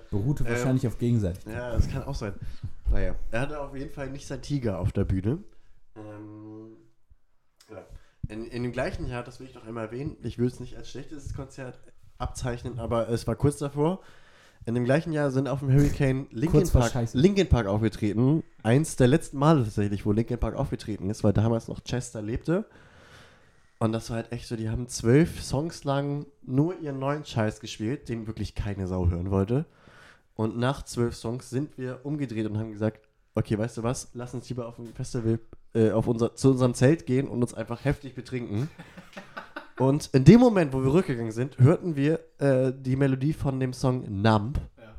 beruhte 0.10 0.44
Ähm, 0.44 0.52
wahrscheinlich 0.52 0.88
auf 0.88 0.98
Gegenseitigkeit. 0.98 1.54
Ja, 1.54 1.72
das 1.72 1.90
kann 1.90 2.04
auch 2.04 2.16
sein. 2.16 2.34
Naja, 2.92 3.16
er 3.32 3.42
hatte 3.42 3.60
auf 3.60 3.76
jeden 3.76 3.92
Fall 3.92 4.10
nicht 4.10 4.28
sein 4.28 4.42
Tiger 4.42 4.80
auf 4.80 4.92
der 4.92 5.06
Bühne. 5.06 5.40
Ähm, 5.96 6.78
ja. 7.70 7.86
in, 8.30 8.46
in 8.46 8.64
dem 8.64 8.72
gleichen 8.72 9.08
Jahr, 9.08 9.24
das 9.24 9.40
will 9.40 9.48
ich 9.48 9.56
noch 9.56 9.66
einmal 9.66 9.86
erwähnen, 9.86 10.16
ich 10.22 10.38
will 10.38 10.48
es 10.48 10.60
nicht 10.60 10.78
als 10.78 10.90
schlechtes 10.90 11.34
Konzert 11.34 11.80
abzeichnen, 12.18 12.80
aber 12.80 13.10
es 13.10 13.28
war 13.28 13.36
kurz 13.36 13.58
davor. 13.58 14.02
In 14.66 14.76
dem 14.76 14.84
gleichen 14.84 15.14
Jahr 15.14 15.32
sind 15.32 15.48
auf 15.48 15.60
dem 15.60 15.72
Hurricane 15.72 16.28
Linkin 16.32 16.68
Park. 16.70 16.92
Linkin 17.14 17.48
Park 17.48 17.68
aufgetreten. 17.68 18.44
Eins 18.64 18.98
der 18.98 19.08
letzten 19.08 19.38
Male 19.38 19.64
tatsächlich, 19.64 20.06
wo 20.06 20.12
Linkin 20.12 20.38
Park 20.38 20.56
aufgetreten 20.56 21.10
ist, 21.10 21.24
weil 21.24 21.32
damals 21.32 21.70
noch 21.70 21.80
Chester 21.82 22.22
lebte. 22.22 22.66
Und 23.80 23.92
das 23.92 24.10
war 24.10 24.18
halt 24.18 24.32
echt 24.32 24.48
so, 24.48 24.56
die 24.56 24.70
haben 24.70 24.88
zwölf 24.88 25.44
Songs 25.44 25.84
lang 25.84 26.26
nur 26.44 26.80
ihren 26.80 27.00
neuen 27.00 27.26
Scheiß 27.26 27.60
gespielt, 27.60 28.10
den 28.10 28.26
wirklich 28.26 28.56
keine 28.56 28.88
Sau 28.88 29.10
hören 29.10 29.30
wollte. 29.30 29.66
Und 30.36 30.58
nach 30.58 30.84
zwölf 30.84 31.16
Songs 31.16 31.50
sind 31.50 31.78
wir 31.78 32.00
umgedreht 32.04 32.48
und 32.48 32.58
haben 32.58 32.72
gesagt, 32.72 33.08
okay, 33.36 33.58
weißt 33.58 33.78
du 33.78 33.84
was, 33.84 34.10
lass 34.14 34.34
uns 34.34 34.50
lieber 34.50 34.68
auf 34.68 34.76
dem 34.76 34.94
Festival, 34.94 35.40
äh, 35.74 35.92
auf 35.92 36.08
unser, 36.08 36.36
zu 36.36 36.52
unserem 36.52 36.74
Zelt 36.74 37.06
gehen 37.06 37.28
und 37.28 37.42
uns 37.42 37.54
einfach 37.54 37.86
heftig 37.86 38.16
betrinken. 38.16 38.70
und 39.80 40.10
in 40.14 40.24
dem 40.26 40.40
Moment, 40.40 40.74
wo 40.74 40.84
wir 40.84 40.92
rückgegangen 40.92 41.32
sind, 41.32 41.58
hörten 41.60 41.96
wir 41.96 42.20
äh, 42.40 42.74
die 42.76 42.96
Melodie 42.96 43.34
von 43.34 43.60
dem 43.60 43.74
Song 43.74 44.06
Numb. 44.22 44.60
Ja. 44.78 44.96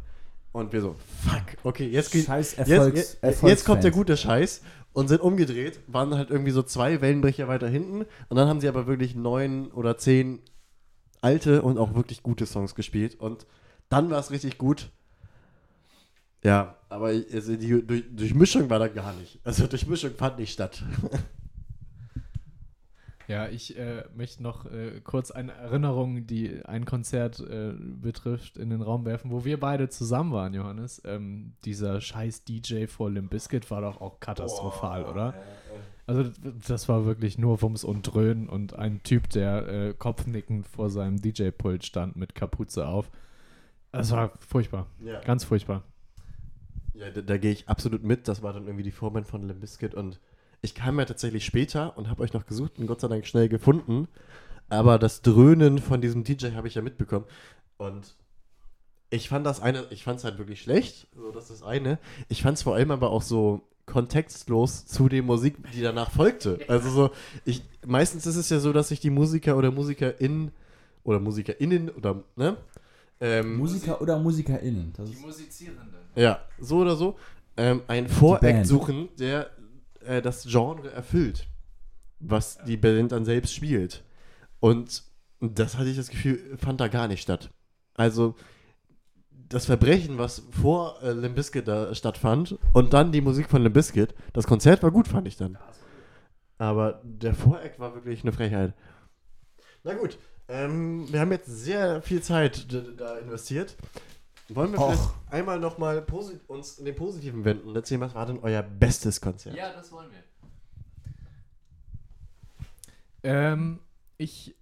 Und 0.52 0.72
wir 0.72 0.80
so, 0.80 0.94
fuck, 1.24 1.42
okay, 1.64 1.88
jetzt 1.88 2.12
geht, 2.12 2.26
Scheiß 2.26 2.56
jetzt, 2.56 2.70
Erfolgs, 2.70 3.18
jetzt, 3.22 3.42
jetzt 3.42 3.64
kommt 3.64 3.82
der 3.82 3.90
gute 3.90 4.16
Scheiß 4.16 4.62
und 4.92 5.08
sind 5.08 5.20
umgedreht, 5.20 5.80
waren 5.86 6.14
halt 6.14 6.30
irgendwie 6.30 6.50
so 6.50 6.62
zwei 6.62 7.00
Wellenbrecher 7.00 7.48
weiter 7.48 7.68
hinten 7.68 8.06
und 8.28 8.36
dann 8.36 8.48
haben 8.48 8.60
sie 8.60 8.68
aber 8.68 8.86
wirklich 8.86 9.14
neun 9.14 9.70
oder 9.72 9.96
zehn 9.98 10.40
alte 11.20 11.62
und 11.62 11.78
auch 11.78 11.94
wirklich 11.94 12.22
gute 12.22 12.46
Songs 12.46 12.74
gespielt 12.74 13.16
und 13.20 13.46
dann 13.88 14.10
war 14.10 14.18
es 14.18 14.30
richtig 14.30 14.58
gut. 14.58 14.90
Ja, 16.44 16.76
aber 16.88 17.08
also 17.08 17.56
die 17.56 17.84
durch, 17.84 18.04
Durchmischung 18.10 18.70
war 18.70 18.78
da 18.78 18.88
gar 18.88 19.12
nicht. 19.14 19.40
Also 19.44 19.66
Durchmischung 19.66 20.12
fand 20.12 20.38
nicht 20.38 20.52
statt. 20.52 20.82
Ja, 23.28 23.46
ich 23.46 23.76
äh, 23.78 24.04
möchte 24.16 24.42
noch 24.42 24.64
äh, 24.64 25.00
kurz 25.04 25.30
eine 25.30 25.52
Erinnerung, 25.52 26.26
die 26.26 26.64
ein 26.64 26.86
Konzert 26.86 27.38
äh, 27.40 27.74
betrifft, 27.76 28.56
in 28.56 28.70
den 28.70 28.80
Raum 28.80 29.04
werfen, 29.04 29.30
wo 29.30 29.44
wir 29.44 29.60
beide 29.60 29.90
zusammen 29.90 30.32
waren, 30.32 30.54
Johannes. 30.54 31.02
Ähm, 31.04 31.52
dieser 31.66 32.00
scheiß 32.00 32.44
DJ 32.44 32.86
vor 32.86 33.10
Limp 33.10 33.30
Bizkit 33.30 33.70
war 33.70 33.82
doch 33.82 34.00
auch 34.00 34.18
katastrophal, 34.18 35.04
oder? 35.04 35.34
Also 36.06 36.22
d- 36.24 36.54
das 36.66 36.88
war 36.88 37.04
wirklich 37.04 37.36
nur 37.36 37.60
Wumms 37.60 37.84
und 37.84 38.02
Dröhnen 38.02 38.48
und 38.48 38.72
ein 38.78 39.02
Typ, 39.02 39.28
der 39.28 39.68
äh, 39.68 39.92
kopfnickend 39.94 40.66
vor 40.66 40.88
seinem 40.88 41.20
DJ-Pult 41.20 41.84
stand 41.84 42.16
mit 42.16 42.34
Kapuze 42.34 42.86
auf. 42.88 43.10
Das 43.92 44.10
war 44.10 44.32
furchtbar, 44.38 44.86
Ja, 45.04 45.20
ganz 45.20 45.44
furchtbar. 45.44 45.82
ja 46.94 47.10
da, 47.10 47.20
da 47.20 47.36
gehe 47.36 47.52
ich 47.52 47.68
absolut 47.68 48.02
mit. 48.04 48.26
Das 48.26 48.42
war 48.42 48.54
dann 48.54 48.64
irgendwie 48.64 48.84
die 48.84 48.90
Vorband 48.90 49.26
von 49.26 49.42
Limp 49.46 49.60
Bizkit 49.60 49.94
und 49.94 50.18
ich 50.62 50.74
kam 50.74 50.98
ja 50.98 51.04
tatsächlich 51.04 51.44
später 51.44 51.96
und 51.96 52.08
habe 52.08 52.22
euch 52.22 52.32
noch 52.32 52.46
gesucht 52.46 52.78
und 52.78 52.86
Gott 52.86 53.00
sei 53.00 53.08
Dank 53.08 53.26
schnell 53.26 53.48
gefunden. 53.48 54.08
Aber 54.68 54.98
das 54.98 55.22
Dröhnen 55.22 55.78
von 55.78 56.00
diesem 56.00 56.24
DJ 56.24 56.52
habe 56.54 56.68
ich 56.68 56.74
ja 56.74 56.82
mitbekommen. 56.82 57.24
Und 57.78 58.14
ich 59.10 59.28
fand 59.28 59.46
das 59.46 59.60
eine, 59.60 59.86
ich 59.90 60.04
fand 60.04 60.18
es 60.18 60.24
halt 60.24 60.38
wirklich 60.38 60.60
schlecht, 60.60 61.08
so 61.16 61.30
das 61.30 61.44
ist 61.44 61.62
das 61.62 61.62
eine. 61.62 61.98
Ich 62.28 62.42
fand 62.42 62.58
es 62.58 62.62
vor 62.62 62.74
allem 62.74 62.90
aber 62.90 63.10
auch 63.10 63.22
so 63.22 63.62
kontextlos 63.86 64.84
zu 64.84 65.08
der 65.08 65.22
Musik, 65.22 65.56
die 65.72 65.80
danach 65.80 66.10
folgte. 66.10 66.58
Also 66.68 66.90
so, 66.90 67.10
ich, 67.46 67.62
meistens 67.86 68.26
ist 68.26 68.36
es 68.36 68.50
ja 68.50 68.58
so, 68.58 68.72
dass 68.72 68.88
sich 68.88 69.00
die 69.00 69.08
Musiker 69.10 69.56
oder 69.56 69.70
MusikerInnen 69.70 70.50
oder 71.04 71.20
MusikerInnen 71.20 71.88
oder, 71.90 72.22
ne? 72.36 72.58
Ähm, 73.20 73.56
Musiker 73.56 74.00
oder 74.02 74.18
MusikerInnen. 74.18 74.92
Das 74.94 75.10
Die 75.10 75.16
Musizierenden. 75.16 75.88
ja, 76.14 76.40
so 76.60 76.78
oder 76.78 76.94
so, 76.96 77.16
ähm, 77.56 77.82
ein 77.88 78.08
Voreact 78.08 78.42
Band. 78.42 78.66
suchen, 78.66 79.08
der 79.18 79.50
äh, 80.08 80.22
das 80.22 80.44
Genre 80.44 80.90
erfüllt, 80.90 81.46
was 82.18 82.58
die 82.66 82.76
Band 82.76 83.12
dann 83.12 83.24
selbst 83.24 83.54
spielt. 83.54 84.02
Und 84.60 85.04
das 85.40 85.76
hatte 85.76 85.90
ich 85.90 85.96
das 85.96 86.08
Gefühl, 86.08 86.56
fand 86.58 86.80
da 86.80 86.88
gar 86.88 87.06
nicht 87.06 87.22
statt. 87.22 87.50
Also 87.94 88.34
das 89.30 89.66
Verbrechen, 89.66 90.18
was 90.18 90.42
vor 90.50 91.00
äh, 91.02 91.12
Limp 91.12 91.36
Bizkit 91.36 91.68
da 91.68 91.94
stattfand 91.94 92.58
und 92.72 92.92
dann 92.92 93.12
die 93.12 93.20
Musik 93.20 93.48
von 93.48 93.62
Limp 93.62 93.74
Bizkit, 93.74 94.14
das 94.32 94.46
Konzert 94.46 94.82
war 94.82 94.90
gut, 94.90 95.08
fand 95.08 95.28
ich 95.28 95.36
dann. 95.36 95.58
Aber 96.58 97.00
der 97.04 97.34
Voreact 97.34 97.78
war 97.78 97.94
wirklich 97.94 98.22
eine 98.22 98.32
Frechheit. 98.32 98.74
Na 99.84 99.94
gut, 99.94 100.18
ähm, 100.48 101.06
wir 101.12 101.20
haben 101.20 101.30
jetzt 101.30 101.46
sehr 101.46 102.02
viel 102.02 102.20
Zeit 102.20 102.66
da 102.98 103.18
investiert. 103.18 103.76
Wollen 104.50 104.72
wir 104.72 104.80
Och. 104.80 104.92
vielleicht 104.92 105.32
einmal 105.32 105.60
nochmal 105.60 106.04
uns 106.46 106.78
in 106.78 106.84
den 106.86 106.94
Positiven 106.94 107.44
wenden 107.44 107.68
und 107.68 107.76
erzählen, 107.76 108.00
was 108.00 108.14
war 108.14 108.26
denn 108.26 108.38
euer 108.40 108.62
bestes 108.62 109.20
Konzert? 109.20 109.54
Ja, 109.54 109.72
das 109.72 109.92
wollen 109.92 110.10
wir. 110.10 110.22
Ähm, 113.22 113.80
ich 114.16 114.56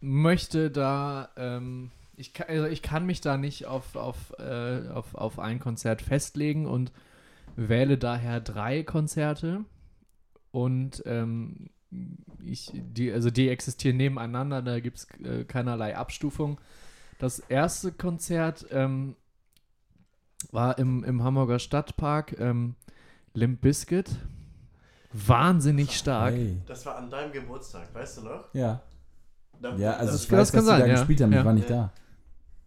möchte 0.00 0.70
da, 0.70 1.30
ähm, 1.36 1.90
ich, 2.16 2.34
kann, 2.34 2.48
also 2.48 2.66
ich 2.66 2.82
kann 2.82 3.06
mich 3.06 3.20
da 3.20 3.38
nicht 3.38 3.66
auf, 3.66 3.96
auf, 3.96 4.34
äh, 4.38 4.88
auf, 4.88 5.14
auf 5.14 5.38
ein 5.38 5.58
Konzert 5.58 6.02
festlegen 6.02 6.66
und 6.66 6.92
wähle 7.56 7.96
daher 7.96 8.40
drei 8.40 8.82
Konzerte. 8.82 9.64
Und 10.50 11.02
ähm, 11.06 11.70
ich, 12.44 12.70
die, 12.74 13.10
also 13.12 13.30
die 13.30 13.48
existieren 13.48 13.96
nebeneinander, 13.96 14.60
da 14.60 14.80
gibt 14.80 14.98
es 14.98 15.08
äh, 15.20 15.44
keinerlei 15.44 15.96
Abstufung. 15.96 16.60
Das 17.18 17.38
erste 17.38 17.92
Konzert 17.92 18.66
ähm, 18.70 19.16
war 20.52 20.78
im, 20.78 21.02
im 21.04 21.22
Hamburger 21.24 21.58
Stadtpark 21.58 22.38
ähm, 22.38 22.74
Limp 23.34 23.60
Bizkit. 23.60 24.10
Wahnsinnig 25.12 25.96
stark. 25.96 26.34
hey. 26.34 26.60
Das 26.66 26.84
war 26.84 26.96
an 26.96 27.10
deinem 27.10 27.32
Geburtstag, 27.32 27.92
weißt 27.94 28.18
du 28.18 28.22
noch? 28.22 28.44
Ja. 28.52 28.82
Da- 29.60 29.74
Ja, 29.76 29.92
also 29.94 30.12
das, 30.12 30.24
ich 30.24 30.28
das 30.28 30.38
weiß, 30.38 30.50
kann 30.52 30.58
dass 30.58 30.66
sein, 30.66 30.80
da 30.80 30.86
ja. 30.86 30.94
gespielt 30.94 31.20
haben, 31.22 31.32
Ja. 31.32 31.38
ich 31.40 31.44
war 31.44 31.52
nicht 31.54 31.70
Ja. 31.70 31.76
da. 31.76 31.92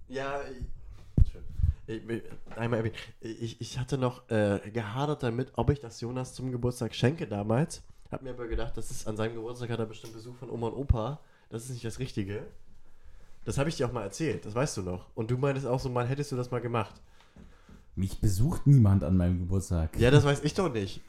Ja, 0.08 0.40
ich, 0.42 1.32
schön. 1.32 1.44
ich, 1.86 2.10
ich- 2.10 2.58
einmal 2.58 2.80
erwähnt. 2.80 2.96
Ich, 3.22 3.62
ich 3.62 3.78
hatte 3.78 4.00
noch 4.00 4.28
äh, 4.32 4.60
gehadert 4.74 5.22
damit, 5.22 5.52
ob 5.56 5.70
ich 5.70 5.80
das 5.80 6.02
Jonas 6.02 6.34
zum 6.34 6.52
Geburtstag 6.52 6.96
schenke 6.96 7.28
damals. 7.28 7.84
Hab 8.12 8.24
mir 8.24 8.32
aber 8.32 8.48
gedacht, 8.48 8.76
das 8.76 8.90
ist 8.90 9.08
an 9.08 9.16
seinem 9.16 9.36
Geburtstag 9.36 9.70
hat 9.70 9.78
er 9.80 9.86
bestimmt 9.86 10.14
Besuch 10.14 10.36
von 10.36 10.50
Oma 10.50 10.68
und 10.68 10.74
Opa. 10.74 11.20
Das 11.50 11.64
ist 11.66 11.70
nicht 11.70 11.86
das 11.86 12.00
Richtige. 12.00 12.42
Das 13.46 13.58
habe 13.58 13.70
ich 13.70 13.78
dir 13.78 13.88
auch 13.88 13.92
mal 13.94 14.04
erzählt, 14.04 14.46
das 14.46 14.54
weißt 14.56 14.78
du 14.78 14.82
noch. 14.84 15.08
Und 15.16 15.32
du 15.32 15.38
meintest 15.38 15.66
auch 15.66 15.80
so, 15.80 15.90
mal 15.90 16.08
hättest 16.08 16.32
du 16.32 16.36
das 16.36 16.52
mal 16.52 16.62
gemacht. 16.62 17.02
Mich 17.96 18.20
besucht 18.22 18.68
niemand 18.68 19.04
an 19.04 19.18
meinem 19.18 19.40
Geburtstag. 19.40 19.98
Ja, 20.00 20.12
das 20.12 20.24
weiß 20.24 20.44
ich 20.44 20.54
doch 20.54 20.72
nicht. 20.72 21.02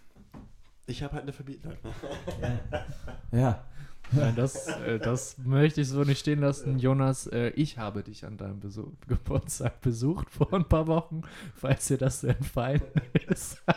Ich 0.87 1.03
habe 1.03 1.13
halt 1.15 1.23
eine 1.25 1.33
Verbietung. 1.33 1.73
Ja. 3.33 3.65
Nein, 4.13 4.35
das, 4.35 4.67
äh, 4.67 4.99
das 4.99 5.39
möchte 5.39 5.83
ich 5.83 5.89
so 5.89 6.03
nicht 6.03 6.19
stehen 6.19 6.41
lassen. 6.41 6.81
Jonas, 6.81 7.29
äh, 7.29 7.51
ich 7.51 7.79
habe 7.79 8.03
dich 8.03 8.25
an 8.25 8.37
deinem 8.37 8.59
Besuch, 8.59 8.89
Geburtstag 9.07 9.81
besucht 9.83 10.29
vor 10.31 10.53
ein 10.53 10.65
paar 10.65 10.89
Wochen, 10.89 11.23
falls 11.55 11.87
dir 11.87 11.99
das 11.99 12.23
so 12.23 12.27
entfallen 12.27 12.83
ist. 13.29 13.63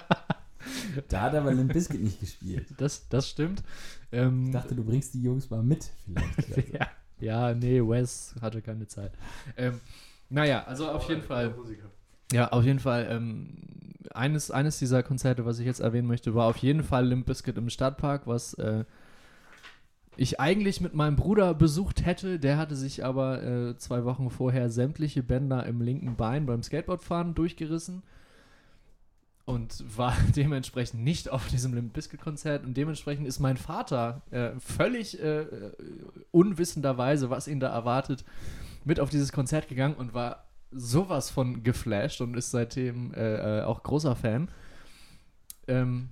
Da 1.09 1.23
hat 1.23 1.35
aber 1.35 1.53
Limp 1.53 1.73
Bizkit 1.73 2.01
nicht 2.01 2.21
gespielt. 2.21 2.67
Das, 2.77 3.09
das 3.09 3.27
stimmt. 3.29 3.61
Ähm, 4.13 4.45
Ich 4.45 4.51
dachte, 4.53 4.73
du 4.73 4.83
bringst 4.85 5.13
die 5.13 5.21
Jungs 5.21 5.49
mal 5.49 5.61
mit, 5.61 5.91
vielleicht. 6.05 6.73
ja, 6.73 6.87
ja, 7.23 7.53
nee, 7.53 7.81
Wes 7.81 8.35
hatte 8.41 8.61
keine 8.61 8.87
Zeit. 8.87 9.11
Ähm, 9.57 9.79
naja, 10.29 10.63
also 10.65 10.89
auf 10.89 11.07
jeden 11.09 11.21
Fall. 11.21 11.53
Ja, 12.31 12.49
auf 12.49 12.63
jeden 12.63 12.79
Fall. 12.79 13.07
Ähm, 13.09 13.57
eines, 14.13 14.51
eines 14.51 14.79
dieser 14.79 15.03
Konzerte, 15.03 15.45
was 15.45 15.59
ich 15.59 15.65
jetzt 15.65 15.79
erwähnen 15.79 16.07
möchte, 16.07 16.35
war 16.35 16.47
auf 16.47 16.57
jeden 16.57 16.83
Fall 16.83 17.07
Limp 17.07 17.25
Bizkit 17.25 17.57
im 17.57 17.69
Stadtpark, 17.69 18.27
was 18.27 18.53
äh, 18.55 18.85
ich 20.17 20.39
eigentlich 20.39 20.81
mit 20.81 20.93
meinem 20.93 21.15
Bruder 21.15 21.53
besucht 21.53 22.05
hätte. 22.05 22.39
Der 22.39 22.57
hatte 22.57 22.75
sich 22.75 23.05
aber 23.05 23.43
äh, 23.43 23.77
zwei 23.77 24.05
Wochen 24.05 24.29
vorher 24.29 24.69
sämtliche 24.69 25.23
Bänder 25.23 25.65
im 25.65 25.81
linken 25.81 26.15
Bein 26.15 26.45
beim 26.45 26.63
Skateboardfahren 26.63 27.35
durchgerissen 27.35 28.03
und 29.45 29.83
war 29.97 30.15
dementsprechend 30.35 31.03
nicht 31.03 31.29
auf 31.29 31.47
diesem 31.47 31.73
Limp 31.73 31.93
Bizkit 31.93 32.21
Konzert 32.21 32.65
und 32.65 32.75
dementsprechend 32.75 33.27
ist 33.27 33.39
mein 33.39 33.57
Vater 33.57 34.21
äh, 34.31 34.51
völlig 34.59 35.21
äh, 35.21 35.45
unwissenderweise, 36.31 37.29
was 37.29 37.47
ihn 37.47 37.59
da 37.59 37.69
erwartet, 37.69 38.23
mit 38.85 38.99
auf 38.99 39.09
dieses 39.09 39.31
Konzert 39.31 39.67
gegangen 39.67 39.95
und 39.95 40.13
war 40.13 40.45
sowas 40.71 41.29
von 41.29 41.63
geflasht 41.63 42.21
und 42.21 42.35
ist 42.35 42.51
seitdem 42.51 43.13
äh, 43.13 43.59
äh, 43.59 43.63
auch 43.63 43.83
großer 43.83 44.15
Fan. 44.15 44.49
Ähm, 45.67 46.09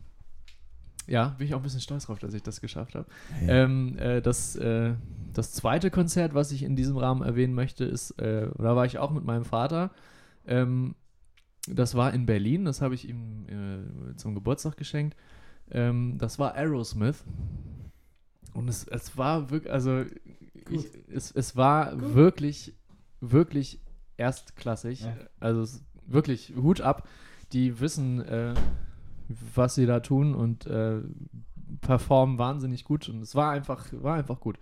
ja, 1.07 1.29
bin 1.37 1.47
ich 1.47 1.53
auch 1.53 1.59
ein 1.59 1.63
bisschen 1.63 1.81
stolz 1.81 2.05
drauf, 2.05 2.19
dass 2.19 2.33
ich 2.33 2.43
das 2.43 2.61
geschafft 2.61 2.95
habe. 2.95 3.07
Ja. 3.45 3.63
Ähm, 3.63 3.97
äh, 3.97 4.21
das, 4.21 4.55
äh, 4.55 4.93
das 5.33 5.51
zweite 5.51 5.89
Konzert, 5.89 6.33
was 6.33 6.51
ich 6.51 6.63
in 6.63 6.75
diesem 6.75 6.97
Rahmen 6.97 7.21
erwähnen 7.23 7.53
möchte, 7.53 7.83
ist, 7.83 8.11
äh, 8.19 8.47
da 8.57 8.75
war 8.75 8.85
ich 8.85 8.99
auch 8.99 9.11
mit 9.11 9.25
meinem 9.25 9.45
Vater. 9.45 9.91
Ähm, 10.45 10.95
das 11.67 11.95
war 11.95 12.13
in 12.13 12.25
Berlin, 12.25 12.65
das 12.65 12.81
habe 12.81 12.95
ich 12.95 13.07
ihm 13.07 13.45
äh, 13.47 14.15
zum 14.15 14.35
Geburtstag 14.35 14.77
geschenkt. 14.77 15.15
Ähm, 15.69 16.17
das 16.17 16.39
war 16.39 16.55
Aerosmith. 16.55 17.23
Und 18.53 18.67
es, 18.67 18.85
es 18.87 19.17
war 19.17 19.49
wirklich, 19.49 19.71
also 19.71 20.03
ich, 20.69 20.87
es, 21.09 21.31
es 21.31 21.55
war 21.55 22.13
wirklich, 22.13 22.73
wirklich 23.21 23.79
erstklassig. 24.17 25.01
Ja. 25.01 25.15
Also 25.39 25.61
es, 25.61 25.83
wirklich 26.05 26.53
Hut 26.55 26.81
ab. 26.81 27.07
Die 27.53 27.79
wissen, 27.79 28.21
äh, 28.21 28.53
was 29.55 29.75
sie 29.75 29.85
da 29.85 29.99
tun 29.99 30.33
und 30.35 30.65
äh, 30.65 31.01
performen 31.81 32.37
wahnsinnig 32.37 32.83
gut. 32.83 33.07
Und 33.09 33.21
es 33.21 33.35
war 33.35 33.51
einfach, 33.51 33.87
war 33.93 34.15
einfach 34.15 34.39
gut. 34.39 34.57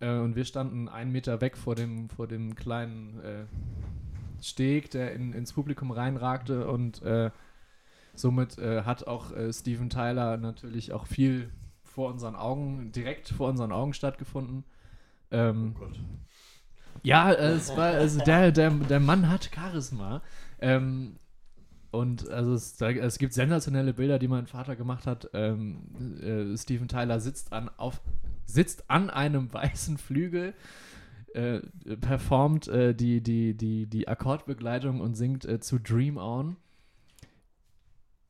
Äh, 0.00 0.18
und 0.18 0.36
wir 0.36 0.44
standen 0.44 0.88
einen 0.88 1.12
Meter 1.12 1.40
weg 1.40 1.56
vor 1.56 1.74
dem, 1.74 2.08
vor 2.08 2.26
dem 2.26 2.54
kleinen 2.54 3.20
äh, 3.20 3.44
Steg, 4.40 4.90
der 4.90 5.12
in, 5.12 5.32
ins 5.32 5.52
Publikum 5.52 5.90
reinragte 5.90 6.68
und 6.68 7.02
äh, 7.02 7.30
somit 8.14 8.58
äh, 8.58 8.82
hat 8.82 9.06
auch 9.06 9.32
äh, 9.32 9.52
Steven 9.52 9.90
Tyler 9.90 10.36
natürlich 10.36 10.92
auch 10.92 11.06
viel 11.06 11.50
vor 11.82 12.10
unseren 12.10 12.36
Augen, 12.36 12.92
direkt 12.92 13.28
vor 13.28 13.48
unseren 13.48 13.72
Augen 13.72 13.92
stattgefunden. 13.92 14.64
Ähm, 15.30 15.74
ja, 17.02 17.32
äh, 17.32 17.52
es 17.52 17.76
war, 17.76 17.92
also 17.92 18.20
der, 18.20 18.52
der, 18.52 18.70
der 18.70 19.00
Mann 19.00 19.28
hat 19.28 19.50
Charisma. 19.54 20.22
Ähm, 20.60 21.16
und 21.90 22.28
also 22.28 22.54
es, 22.54 22.76
da, 22.76 22.90
es 22.90 23.18
gibt 23.18 23.32
sensationelle 23.32 23.94
Bilder, 23.94 24.18
die 24.18 24.28
mein 24.28 24.46
Vater 24.46 24.76
gemacht 24.76 25.06
hat. 25.06 25.30
Ähm, 25.32 25.80
äh, 26.22 26.56
Steven 26.56 26.88
Tyler 26.88 27.20
sitzt 27.20 27.52
an, 27.52 27.70
auf, 27.78 28.00
sitzt 28.44 28.90
an 28.90 29.10
einem 29.10 29.52
weißen 29.52 29.98
Flügel, 29.98 30.54
äh, 31.34 31.60
performt 32.00 32.68
äh, 32.68 32.94
die, 32.94 33.20
die, 33.20 33.54
die, 33.54 33.86
die 33.86 34.08
Akkordbegleitung 34.08 35.00
und 35.00 35.14
singt 35.14 35.44
äh, 35.44 35.60
zu 35.60 35.78
Dream 35.78 36.16
On. 36.16 36.56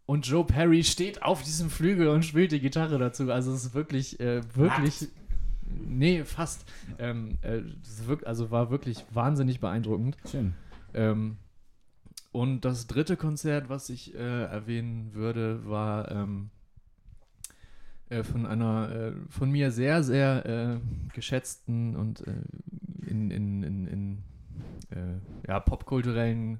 Und 0.06 0.26
Joe 0.26 0.44
Perry 0.44 0.84
steht 0.84 1.22
auf 1.22 1.42
diesem 1.42 1.68
Flügel 1.68 2.08
und 2.08 2.24
spielt 2.24 2.52
die 2.52 2.60
Gitarre 2.60 2.98
dazu. 2.98 3.30
Also 3.30 3.52
es 3.52 3.66
ist 3.66 3.74
wirklich, 3.74 4.18
äh, 4.20 4.40
wirklich. 4.54 5.08
Nee, 5.86 6.24
fast. 6.24 6.64
Ähm, 6.98 7.36
äh, 7.42 7.60
also 8.24 8.50
war 8.50 8.70
wirklich 8.70 9.04
wahnsinnig 9.12 9.60
beeindruckend. 9.60 10.16
Schön. 10.30 10.54
Ähm, 10.94 11.36
und 12.32 12.64
das 12.64 12.86
dritte 12.86 13.16
Konzert, 13.16 13.68
was 13.68 13.90
ich 13.90 14.14
äh, 14.14 14.44
erwähnen 14.44 15.12
würde, 15.12 15.68
war 15.68 16.10
ähm, 16.10 16.50
äh, 18.10 18.22
von 18.22 18.46
einer 18.46 18.90
äh, 18.90 19.12
von 19.28 19.50
mir 19.50 19.70
sehr, 19.70 20.02
sehr 20.02 20.46
äh, 20.46 20.78
geschätzten 21.14 21.96
und 21.96 22.26
äh, 22.26 22.32
in, 23.08 23.30
in, 23.30 23.62
in, 23.62 23.86
in 23.86 24.18
äh, 24.90 25.48
ja, 25.48 25.60
popkulturellen 25.60 26.58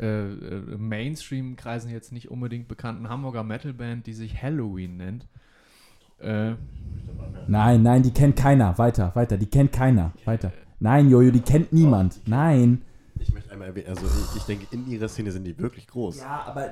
äh, 0.00 0.32
äh, 0.32 0.76
Mainstream-Kreisen 0.78 1.90
jetzt 1.90 2.12
nicht 2.12 2.30
unbedingt 2.30 2.68
bekannten 2.68 3.08
Hamburger 3.08 3.44
Metalband, 3.44 4.06
die 4.06 4.14
sich 4.14 4.42
Halloween 4.42 4.96
nennt. 4.96 5.28
Äh, 6.18 6.54
Nein, 7.48 7.82
nein, 7.82 8.02
die 8.02 8.12
kennt 8.12 8.36
keiner. 8.36 8.78
Weiter, 8.78 9.10
weiter. 9.14 9.36
Die 9.36 9.46
kennt 9.46 9.72
keiner. 9.72 10.12
Weiter. 10.24 10.52
Nein, 10.78 11.10
Jojo, 11.10 11.30
die 11.30 11.40
kennt 11.40 11.72
niemand. 11.72 12.20
Nein. 12.26 12.82
Ich 13.18 13.32
möchte 13.32 13.50
einmal 13.52 13.68
erwähnen, 13.68 13.88
also 13.88 14.06
ich, 14.06 14.36
ich 14.36 14.42
denke, 14.44 14.66
in 14.70 14.88
ihrer 14.88 15.08
Szene 15.08 15.30
sind 15.32 15.44
die 15.44 15.58
wirklich 15.58 15.86
groß. 15.86 16.20
Ja, 16.20 16.44
aber 16.46 16.70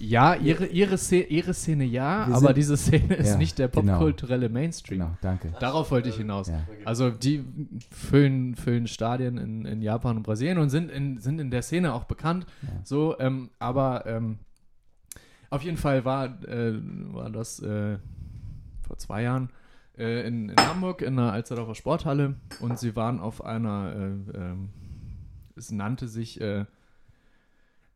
Ja, 0.00 0.34
ihre, 0.34 0.66
ihre, 0.66 0.96
Szene, 0.96 1.24
ihre 1.24 1.54
Szene 1.54 1.84
ja, 1.84 2.26
Wir 2.28 2.34
aber 2.36 2.46
sind- 2.48 2.56
diese 2.56 2.76
Szene 2.76 3.14
ist 3.16 3.30
Ja, 3.30 3.36
nicht 3.36 3.58
der 3.58 3.68
genau. 3.68 3.92
popkulturelle 3.94 4.48
Mainstream. 4.48 5.00
Genau, 5.00 5.16
danke. 5.20 5.52
Darauf 5.58 5.90
wollte 5.90 6.08
ich 6.08 6.16
hinaus. 6.16 6.48
Ja. 6.48 6.60
Also 6.84 7.10
die 7.10 7.44
füllen, 7.90 8.54
füllen 8.54 8.86
Stadien 8.86 9.38
in, 9.38 9.64
in 9.64 9.82
Japan 9.82 10.18
und 10.18 10.22
Brasilien 10.22 10.58
und 10.58 10.70
sind 10.70 10.90
in, 10.90 11.18
sind 11.18 11.40
in 11.40 11.50
der 11.50 11.62
Szene 11.62 11.92
auch 11.94 12.04
bekannt. 12.04 12.46
Ja. 12.62 12.68
So, 12.84 13.18
ähm, 13.18 13.50
aber 13.58 14.06
ähm, 14.06 14.38
auf 15.50 15.62
jeden 15.62 15.78
Fall 15.78 16.04
war, 16.04 16.26
äh, 16.46 16.74
war 17.12 17.30
das 17.30 17.58
äh, 17.60 17.98
vor 18.86 18.98
zwei 18.98 19.22
Jahren 19.22 19.50
äh, 19.96 20.26
in, 20.28 20.50
in 20.50 20.56
Hamburg 20.58 21.02
in 21.02 21.16
der 21.16 21.32
Alsterdorfer 21.32 21.74
Sporthalle 21.74 22.36
und 22.60 22.78
sie 22.78 22.94
waren 22.94 23.18
auf 23.18 23.44
einer, 23.44 23.92
äh, 23.96 24.36
ähm, 24.38 24.68
es 25.56 25.72
nannte 25.72 26.06
sich 26.06 26.40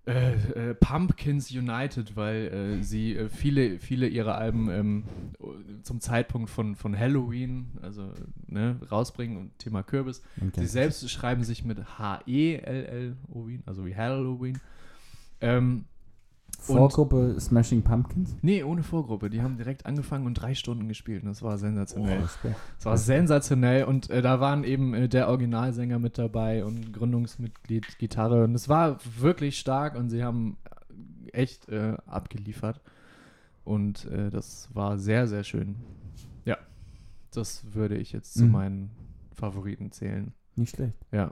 äh, 0.04 0.32
äh, 0.32 0.74
Pumpkins 0.74 1.52
United, 1.52 2.16
weil 2.16 2.78
äh, 2.80 2.82
sie 2.82 3.14
äh, 3.14 3.28
viele, 3.28 3.78
viele 3.78 4.08
ihrer 4.08 4.36
Alben 4.36 4.68
ähm, 4.68 5.04
zum 5.84 6.00
Zeitpunkt 6.00 6.50
von, 6.50 6.74
von 6.74 6.98
Halloween, 6.98 7.68
also 7.82 8.12
ne, 8.48 8.80
rausbringen 8.90 9.36
und 9.36 9.58
Thema 9.58 9.84
Kürbis. 9.84 10.22
Man 10.36 10.52
Sie 10.54 10.66
selbst 10.66 11.08
schreiben 11.08 11.44
sich 11.44 11.64
mit 11.64 11.98
H-E-L-L-O-Wien, 11.98 13.62
also 13.64 13.86
wie 13.86 13.94
Halloween. 13.94 14.58
Ähm, 15.40 15.84
Vorgruppe 16.66 17.36
Smashing 17.40 17.82
Pumpkins. 17.82 18.36
nee, 18.42 18.62
ohne 18.62 18.82
Vorgruppe. 18.82 19.30
Die 19.30 19.42
haben 19.42 19.56
direkt 19.56 19.84
angefangen 19.86 20.26
und 20.26 20.34
drei 20.34 20.54
Stunden 20.54 20.88
gespielt. 20.88 21.22
Und 21.22 21.28
das 21.28 21.42
war 21.42 21.58
sensationell. 21.58 22.22
Oh. 22.22 22.48
Das 22.76 22.86
war 22.86 22.96
sensationell 22.96 23.84
und 23.84 24.10
äh, 24.10 24.22
da 24.22 24.40
waren 24.40 24.64
eben 24.64 24.94
äh, 24.94 25.08
der 25.08 25.28
Originalsänger 25.28 25.98
mit 25.98 26.18
dabei 26.18 26.64
und 26.64 26.92
Gründungsmitglied 26.92 27.98
Gitarre 27.98 28.44
und 28.44 28.54
es 28.54 28.68
war 28.68 28.98
wirklich 29.18 29.58
stark 29.58 29.96
und 29.96 30.08
sie 30.10 30.22
haben 30.24 30.56
echt 31.32 31.68
äh, 31.68 31.96
abgeliefert 32.06 32.80
und 33.64 34.04
äh, 34.06 34.30
das 34.30 34.68
war 34.74 34.98
sehr, 34.98 35.26
sehr 35.26 35.44
schön. 35.44 35.76
Ja, 36.44 36.58
das 37.32 37.64
würde 37.74 37.96
ich 37.96 38.12
jetzt 38.12 38.34
zu 38.34 38.44
Mhm. 38.44 38.50
meinen 38.50 38.90
Favoriten 39.34 39.90
zählen. 39.92 40.32
Nicht 40.56 40.76
schlecht. 40.76 40.96
Ja. 41.12 41.30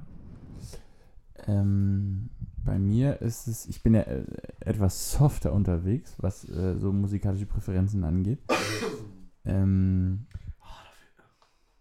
Ähm, 1.46 2.30
bei 2.64 2.78
mir 2.78 3.20
ist 3.22 3.46
es, 3.46 3.66
ich 3.66 3.82
bin 3.82 3.94
ja 3.94 4.02
äh, 4.02 4.24
etwas 4.60 5.12
softer 5.12 5.52
unterwegs, 5.52 6.14
was 6.18 6.48
äh, 6.48 6.78
so 6.78 6.92
musikalische 6.92 7.46
Präferenzen 7.46 8.04
angeht. 8.04 8.40
ähm, 9.44 10.26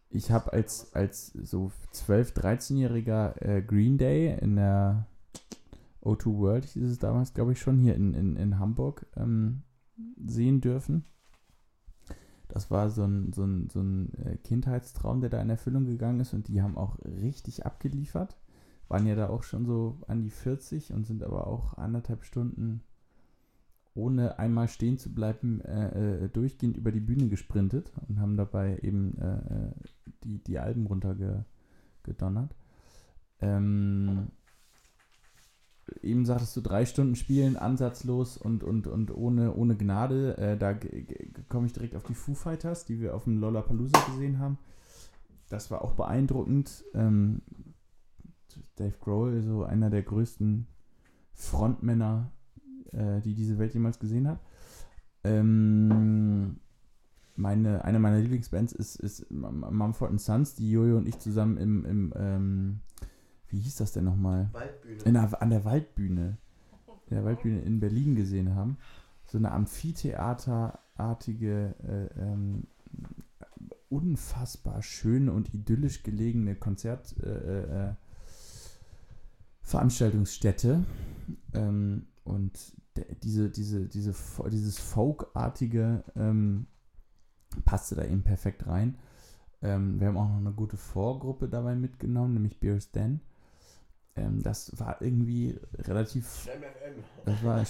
ich 0.09 0.31
habe 0.31 0.53
als, 0.53 0.93
als 0.93 1.27
so 1.27 1.71
12-, 1.93 2.33
13-jähriger 2.33 3.41
äh, 3.41 3.61
Green 3.61 3.97
Day 3.97 4.37
in 4.39 4.55
der 4.55 5.07
O2 6.01 6.37
World, 6.37 6.65
hieß 6.65 6.89
es 6.89 6.99
damals, 6.99 7.33
glaube 7.33 7.51
ich, 7.51 7.59
schon 7.59 7.77
hier 7.79 7.95
in, 7.95 8.13
in, 8.13 8.35
in 8.35 8.57
Hamburg 8.57 9.05
ähm, 9.15 9.63
sehen 10.25 10.61
dürfen. 10.61 11.05
Das 12.47 12.71
war 12.71 12.89
so 12.89 13.03
ein, 13.03 13.31
so 13.33 13.43
ein, 13.43 13.69
so 13.69 13.81
ein 13.81 14.13
äh, 14.23 14.37
Kindheitstraum, 14.37 15.21
der 15.21 15.29
da 15.29 15.39
in 15.41 15.51
Erfüllung 15.51 15.85
gegangen 15.85 16.19
ist 16.21 16.33
und 16.33 16.47
die 16.47 16.61
haben 16.63 16.77
auch 16.77 16.97
richtig 17.05 17.65
abgeliefert 17.65 18.37
waren 18.89 19.05
ja 19.05 19.15
da 19.15 19.29
auch 19.29 19.43
schon 19.43 19.65
so 19.65 19.97
an 20.07 20.21
die 20.21 20.31
40 20.31 20.91
und 20.93 21.05
sind 21.05 21.23
aber 21.23 21.47
auch 21.47 21.77
anderthalb 21.77 22.23
Stunden 22.23 22.83
ohne 23.93 24.39
einmal 24.39 24.67
stehen 24.67 24.97
zu 24.97 25.13
bleiben 25.13 25.61
äh, 25.61 26.25
äh, 26.25 26.29
durchgehend 26.29 26.77
über 26.77 26.91
die 26.91 26.99
Bühne 26.99 27.27
gesprintet 27.27 27.91
und 28.07 28.19
haben 28.19 28.37
dabei 28.37 28.79
eben 28.81 29.17
äh, 29.17 29.37
äh, 29.37 29.71
die, 30.23 30.43
die 30.43 30.59
Alben 30.59 30.87
runtergedonnert. 30.87 32.55
Ähm, 33.41 34.27
eben 36.01 36.25
sagtest 36.25 36.55
du, 36.55 36.61
drei 36.61 36.85
Stunden 36.85 37.15
spielen, 37.15 37.57
ansatzlos 37.57 38.37
und, 38.37 38.63
und, 38.63 38.87
und 38.87 39.15
ohne, 39.15 39.53
ohne 39.53 39.75
Gnade. 39.75 40.37
Äh, 40.37 40.57
da 40.57 40.77
komme 41.47 41.67
ich 41.67 41.73
direkt 41.73 41.95
auf 41.95 42.03
die 42.03 42.15
Foo 42.15 42.35
Fighters, 42.35 42.85
die 42.85 42.99
wir 42.99 43.15
auf 43.15 43.25
dem 43.25 43.39
Lollapalooza 43.39 43.99
gesehen 44.11 44.39
haben. 44.39 44.57
Das 45.49 45.71
war 45.71 45.81
auch 45.83 45.93
beeindruckend. 45.93 46.83
Ähm, 46.93 47.41
Dave 48.75 48.95
Grohl, 48.99 49.41
so 49.41 49.63
einer 49.63 49.89
der 49.89 50.03
größten 50.03 50.67
Frontmänner, 51.33 52.31
äh, 52.91 53.21
die 53.21 53.35
diese 53.35 53.57
Welt 53.59 53.73
jemals 53.73 53.99
gesehen 53.99 54.27
hat. 54.27 54.39
Ähm, 55.23 56.59
meine, 57.35 57.85
eine 57.85 57.99
meiner 57.99 58.19
Lieblingsbands 58.19 58.73
ist, 58.73 58.97
ist 58.97 59.31
Mumford 59.31 60.19
Sons, 60.19 60.55
die 60.55 60.71
Jojo 60.71 60.97
und 60.97 61.07
ich 61.07 61.19
zusammen 61.19 61.57
im, 61.57 61.85
im 61.85 62.13
ähm, 62.15 62.79
wie 63.49 63.59
hieß 63.59 63.75
das 63.77 63.93
denn 63.93 64.03
nochmal? 64.03 64.49
Waldbühne. 64.53 65.01
In 65.03 65.13
der, 65.13 65.41
an 65.41 65.49
der 65.49 65.65
Waldbühne. 65.65 66.37
In 67.07 67.15
der 67.15 67.25
Waldbühne 67.25 67.61
in 67.61 67.79
Berlin 67.79 68.15
gesehen 68.15 68.53
haben. 68.55 68.77
So 69.25 69.37
eine 69.37 69.51
Amphitheaterartige, 69.51 71.75
äh, 71.83 72.07
ähm, 72.19 72.67
unfassbar 73.89 74.81
schöne 74.83 75.31
und 75.31 75.53
idyllisch 75.53 76.03
gelegene 76.03 76.55
Konzert, 76.55 77.15
äh, 77.23 77.89
äh, 77.89 77.93
Veranstaltungsstätte. 79.69 80.83
Ähm, 81.53 82.07
und 82.23 82.73
diese, 83.23 83.49
diese, 83.49 83.87
diese, 83.87 84.13
dieses 84.49 84.79
Folkartige 84.79 86.03
ähm, 86.15 86.67
passte 87.65 87.95
da 87.95 88.03
eben 88.03 88.23
perfekt 88.23 88.67
rein. 88.67 88.97
Ähm, 89.61 89.99
wir 89.99 90.07
haben 90.07 90.17
auch 90.17 90.29
noch 90.29 90.37
eine 90.37 90.53
gute 90.53 90.77
Vorgruppe 90.77 91.49
dabei 91.49 91.75
mitgenommen, 91.75 92.33
nämlich 92.33 92.59
Beer's 92.59 92.91
Den. 92.91 93.21
Ähm, 94.15 94.41
das 94.41 94.77
war 94.79 95.01
irgendwie 95.01 95.59
relativ 95.77 96.47
das 97.25 97.43
war 97.43 97.63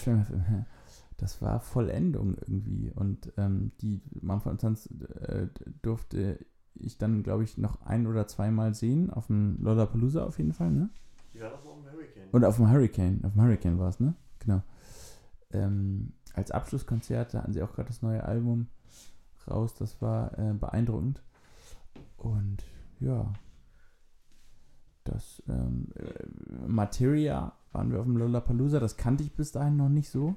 das 1.18 1.42
war 1.42 1.60
Vollendung 1.60 2.38
irgendwie 2.38 2.92
und 2.96 3.34
ähm, 3.36 3.74
die 3.82 4.02
Mumford 4.22 4.62
Sons 4.62 4.88
äh, 4.88 5.48
durfte 5.82 6.40
ich 6.76 6.98
dann 6.98 7.24
glaube 7.24 7.44
ich 7.44 7.58
noch 7.58 7.82
ein 7.82 8.08
oder 8.08 8.26
zweimal 8.28 8.74
sehen 8.74 9.10
auf 9.10 9.28
dem 9.28 9.58
Lollapalooza 9.62 10.24
auf 10.24 10.38
jeden 10.38 10.54
Fall 10.54 10.72
ne 10.72 10.90
Die 11.40 11.44
war 11.44 11.52
doch 11.52 11.64
mal 11.64 11.78
im 11.78 11.92
Hurricane. 11.92 12.30
und 12.32 12.44
auf 12.46 12.58
dem 12.58 12.70
Hurricane 12.70 13.22
auf 13.24 13.34
dem 13.34 13.42
Hurricane 13.42 13.80
war 13.80 13.90
es 13.90 14.00
ne 14.00 14.14
genau 14.40 14.62
ähm, 15.52 16.14
als 16.34 16.52
Abschlusskonzert 16.52 17.34
hatten 17.34 17.54
sie 17.54 17.64
auch 17.64 17.74
gerade 17.74 17.88
das 17.88 18.02
neue 18.02 18.24
Album 18.24 18.68
raus 19.48 19.74
das 19.74 20.02
war 20.02 20.38
äh, 20.38 20.54
beeindruckend 20.54 21.24
und 22.18 22.64
ja 23.00 23.32
das 25.06 25.42
ähm, 25.48 25.88
äh, 25.96 26.68
Materia 26.68 27.54
waren 27.72 27.92
wir 27.92 28.00
auf 28.00 28.06
dem 28.06 28.18
Lollapalooza, 28.18 28.80
das 28.80 28.98
kannte 28.98 29.24
ich 29.24 29.36
bis 29.36 29.52
dahin 29.52 29.78
noch 29.78 29.90
nicht 29.90 30.10
so. 30.10 30.36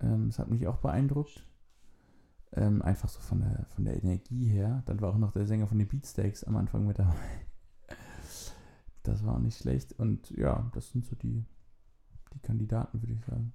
Ähm, 0.00 0.28
das 0.28 0.38
hat 0.38 0.50
mich 0.50 0.66
auch 0.66 0.78
beeindruckt. 0.78 1.46
Ähm, 2.52 2.82
einfach 2.82 3.08
so 3.08 3.20
von 3.20 3.40
der, 3.40 3.66
von 3.74 3.84
der 3.84 4.02
Energie 4.02 4.46
her. 4.46 4.82
Dann 4.86 5.00
war 5.00 5.10
auch 5.10 5.18
noch 5.18 5.32
der 5.32 5.46
Sänger 5.46 5.68
von 5.68 5.78
den 5.78 5.88
Beatsteaks 5.88 6.44
am 6.44 6.56
Anfang 6.56 6.86
mit 6.86 6.98
dabei. 6.98 7.14
Das 9.02 9.24
war 9.24 9.34
auch 9.34 9.38
nicht 9.40 9.58
schlecht. 9.58 9.92
Und 9.98 10.30
ja, 10.30 10.70
das 10.74 10.90
sind 10.90 11.06
so 11.06 11.16
die, 11.16 11.44
die 12.34 12.38
Kandidaten, 12.40 13.00
würde 13.02 13.14
ich 13.14 13.24
sagen. 13.24 13.52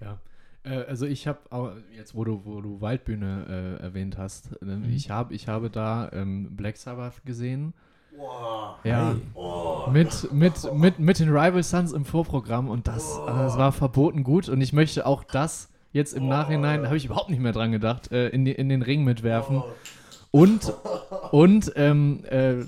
Ja. 0.00 0.20
Äh, 0.62 0.84
also 0.84 1.06
ich 1.06 1.26
habe 1.26 1.40
auch, 1.50 1.72
jetzt 1.96 2.14
wo 2.14 2.24
du, 2.24 2.44
wo 2.44 2.60
du 2.60 2.80
Waldbühne 2.80 3.78
äh, 3.80 3.82
erwähnt 3.82 4.16
hast, 4.18 4.52
äh, 4.62 4.64
Mhm. 4.64 4.84
ich, 4.90 5.10
hab, 5.10 5.32
ich 5.32 5.48
habe 5.48 5.70
da 5.70 6.10
ähm, 6.12 6.54
Black 6.56 6.76
Sabbath 6.76 7.24
gesehen. 7.24 7.74
Wow. 8.16 8.76
Ja. 8.84 9.10
Hey. 9.10 9.20
Oh. 9.34 9.88
Mit, 9.92 10.32
mit, 10.32 10.72
mit, 10.74 10.98
mit 10.98 11.18
den 11.18 11.28
Rival 11.28 11.62
Sons 11.62 11.92
im 11.92 12.04
Vorprogramm 12.04 12.68
und 12.70 12.88
das, 12.88 13.18
Oh. 13.18 13.24
also 13.24 13.42
das 13.42 13.58
war 13.58 13.72
verboten 13.72 14.24
gut 14.24 14.48
und 14.48 14.60
ich 14.60 14.72
möchte 14.72 15.04
auch 15.06 15.22
das 15.24 15.70
jetzt 15.92 16.12
im 16.14 16.28
Nachhinein, 16.28 16.80
da 16.82 16.86
habe 16.88 16.96
ich 16.96 17.04
überhaupt 17.06 17.30
nicht 17.30 17.40
mehr 17.40 17.52
dran 17.52 17.72
gedacht, 17.72 18.12
äh, 18.12 18.28
in, 18.28 18.44
die, 18.44 18.52
in 18.52 18.68
den 18.68 18.82
Ring 18.82 19.04
mitwerfen. 19.04 19.58
Oh. 19.58 19.64
Und, 20.30 20.72
und 21.32 21.72
ähm, 21.76 22.24
äh, 22.24 22.64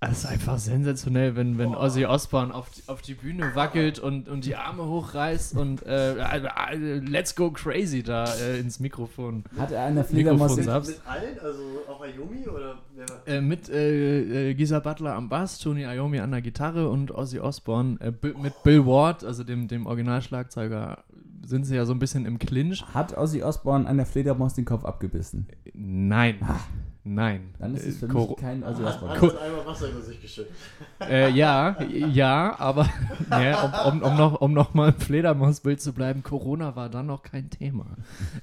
es 0.00 0.18
ist 0.20 0.26
einfach 0.26 0.58
sensationell, 0.58 1.36
wenn, 1.36 1.58
wenn 1.58 1.74
Ozzy 1.74 2.06
Osbourne 2.06 2.54
auf 2.54 2.70
die, 2.70 2.82
auf 2.86 3.02
die 3.02 3.12
Bühne 3.14 3.54
wackelt 3.54 3.98
und, 3.98 4.28
und 4.30 4.46
die 4.46 4.56
Arme 4.56 4.84
hochreißt 4.86 5.56
und 5.56 5.84
äh, 5.84 6.14
äh, 6.16 6.98
let's 7.00 7.34
go 7.36 7.50
crazy 7.50 8.02
da 8.02 8.24
äh, 8.24 8.58
ins 8.58 8.80
Mikrofon. 8.80 9.44
Hat 9.58 9.72
er 9.72 9.84
eine 9.84 10.02
Fledermaus 10.02 10.54
Subs. 10.56 10.88
Mit 10.88 11.00
allen? 11.06 11.38
Also 11.42 11.62
auch 11.86 12.00
Ayumi 12.02 12.48
oder 12.48 12.78
wer 12.94 13.08
war? 13.10 13.28
Äh, 13.28 13.40
mit 13.42 13.68
äh, 13.68 14.54
Gisa 14.54 14.78
Butler 14.78 15.14
am 15.14 15.28
Bass, 15.28 15.58
Tony 15.58 15.82
Iommi 15.82 16.20
an 16.20 16.30
der 16.30 16.40
Gitarre 16.40 16.88
und 16.88 17.10
Ozzy 17.12 17.38
Osbourne 17.38 17.98
äh, 18.00 18.10
Bi- 18.10 18.34
mit 18.40 18.62
Bill 18.62 18.86
Ward, 18.86 19.22
also 19.22 19.44
dem, 19.44 19.68
dem 19.68 19.84
Originalschlagzeuger, 19.84 21.04
sind 21.44 21.64
sie 21.64 21.76
ja 21.76 21.84
so 21.84 21.92
ein 21.92 21.98
bisschen 21.98 22.24
im 22.24 22.38
Clinch. 22.38 22.82
Hat 22.94 23.18
Ozzy 23.18 23.42
Osbourne 23.42 23.86
einer 23.86 24.06
Fledermaus 24.06 24.54
den 24.54 24.64
Kopf 24.64 24.84
abgebissen? 24.86 25.46
Nein. 25.74 26.36
Ah. 26.40 26.60
Nein. 27.02 27.54
Dann 27.58 27.74
ist 27.74 27.86
es 27.86 27.98
für 27.98 28.06
Äh, 28.06 28.12
mich 28.12 28.36
kein 28.36 28.62
Ozzy 28.62 28.82
Osbourne. 28.82 29.14
Hat 29.20 29.38
einmal 29.40 29.66
Wasser 29.66 29.88
über 29.88 30.02
sich 30.02 30.20
geschüttet. 30.20 30.52
äh, 31.00 31.30
ja, 31.30 31.80
ja, 31.82 32.58
aber 32.58 32.86
ja, 33.30 33.84
um, 33.86 34.02
um, 34.02 34.10
um, 34.10 34.16
noch, 34.18 34.40
um 34.40 34.52
noch 34.52 34.74
mal 34.74 34.88
im 34.90 34.94
Fledermausbild 35.00 35.80
zu 35.80 35.94
bleiben, 35.94 36.22
Corona 36.22 36.76
war 36.76 36.90
dann 36.90 37.06
noch 37.06 37.22
kein 37.22 37.48
Thema. 37.48 37.86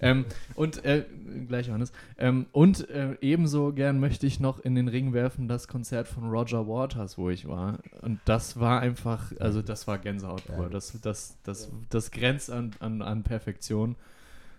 Ähm, 0.01 0.25
und, 0.55 0.83
äh, 0.85 1.05
gleich 1.47 1.67
Johannes, 1.67 1.91
ähm, 2.17 2.47
und 2.51 2.89
äh, 2.89 3.15
ebenso 3.21 3.73
gern 3.73 3.99
möchte 3.99 4.25
ich 4.25 4.39
noch 4.39 4.59
in 4.59 4.73
den 4.73 4.87
Ring 4.87 5.13
werfen 5.13 5.47
das 5.47 5.67
Konzert 5.67 6.07
von 6.07 6.29
Roger 6.29 6.67
Waters, 6.67 7.17
wo 7.19 7.29
ich 7.29 7.47
war. 7.47 7.77
Und 8.01 8.19
das 8.25 8.59
war 8.59 8.79
einfach, 8.79 9.31
also 9.39 9.61
das 9.61 9.85
war 9.85 9.99
Gänsehaut 9.99 10.45
pur. 10.47 10.63
Ja. 10.63 10.69
Das, 10.69 10.99
das, 11.01 11.37
das, 11.43 11.69
das 11.91 12.09
grenzt 12.09 12.49
an, 12.49 12.71
an, 12.79 13.03
an 13.03 13.21
Perfektion. 13.23 13.95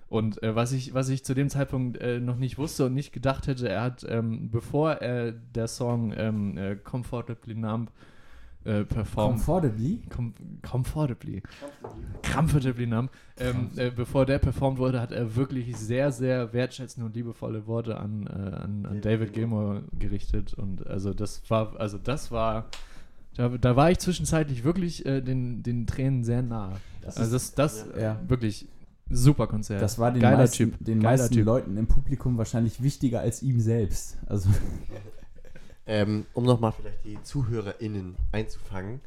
Und 0.09 0.43
äh, 0.43 0.55
was, 0.55 0.73
ich, 0.73 0.95
was 0.95 1.09
ich 1.11 1.25
zu 1.25 1.35
dem 1.35 1.51
Zeitpunkt 1.51 1.99
äh, 1.99 2.19
noch 2.19 2.37
nicht 2.37 2.57
wusste 2.57 2.87
und 2.87 2.95
nicht 2.95 3.13
gedacht 3.13 3.47
hätte, 3.47 3.69
er 3.69 3.83
hat, 3.83 4.07
ähm, 4.09 4.51
bevor 4.51 4.93
er 4.93 5.33
der 5.33 5.69
Song 5.69 6.15
ähm, 6.17 6.57
äh, 6.57 6.77
Comfortably 6.77 7.55
Numb 7.55 7.91
äh, 8.65 8.85
performt, 8.85 9.37
Comfortably? 9.39 10.03
Com 10.15 10.35
comfortably, 10.63 11.43
comfortably 12.33 12.87
numb, 12.87 13.11
ähm, 13.39 13.71
äh, 13.77 13.91
bevor 13.91 14.27
der 14.27 14.39
performt 14.39 14.79
wurde, 14.79 15.01
hat 15.01 15.13
er 15.13 15.37
wirklich 15.37 15.77
sehr, 15.77 16.11
sehr 16.11 16.53
wertschätzende 16.53 17.07
und 17.07 17.15
liebevolle 17.15 17.67
Worte 17.67 17.99
an, 17.99 18.27
äh, 18.27 18.31
an, 18.57 18.87
an 18.87 19.01
David 19.01 19.33
Gilmour 19.33 19.83
gerichtet. 19.99 20.55
Und 20.55 20.87
also 20.87 21.15
das 21.15 21.43
war, 21.49 21.79
also 21.79 21.99
das 21.99 22.31
war, 22.31 22.67
da, 23.37 23.49
da 23.49 23.77
war 23.77 23.91
ich 23.91 23.99
zwischenzeitlich 23.99 24.65
wirklich 24.65 25.07
äh, 25.07 25.21
den, 25.21 25.63
den 25.63 25.87
Tränen 25.87 26.25
sehr 26.25 26.43
nah. 26.43 26.73
Das 27.03 27.17
also 27.17 27.33
das, 27.33 27.55
das 27.55 27.87
Ja. 27.99 28.21
wirklich 28.27 28.67
super 29.11 29.47
Konzert. 29.47 29.83
Das 29.83 29.99
war 29.99 30.13
den 30.13 30.23
Geiler 30.23 30.39
meisten, 30.39 30.57
Typ. 30.57 30.75
den 30.79 31.01
Geiler 31.01 31.19
meisten 31.19 31.35
Typ. 31.35 31.47
Leuten 31.47 31.77
im 31.77 31.87
Publikum 31.87 32.39
wahrscheinlich 32.39 32.83
wichtiger 32.83 33.21
als 33.21 33.43
ihm 33.43 33.61
selbst. 33.61 34.19
Also, 34.27 34.49
Ähm, 35.89 36.27
um 36.35 36.45
nochmal 36.45 36.73
vielleicht 36.73 37.05
die 37.07 37.21
ZuhörerInnen 37.23 38.17
einzufangen. 38.31 39.01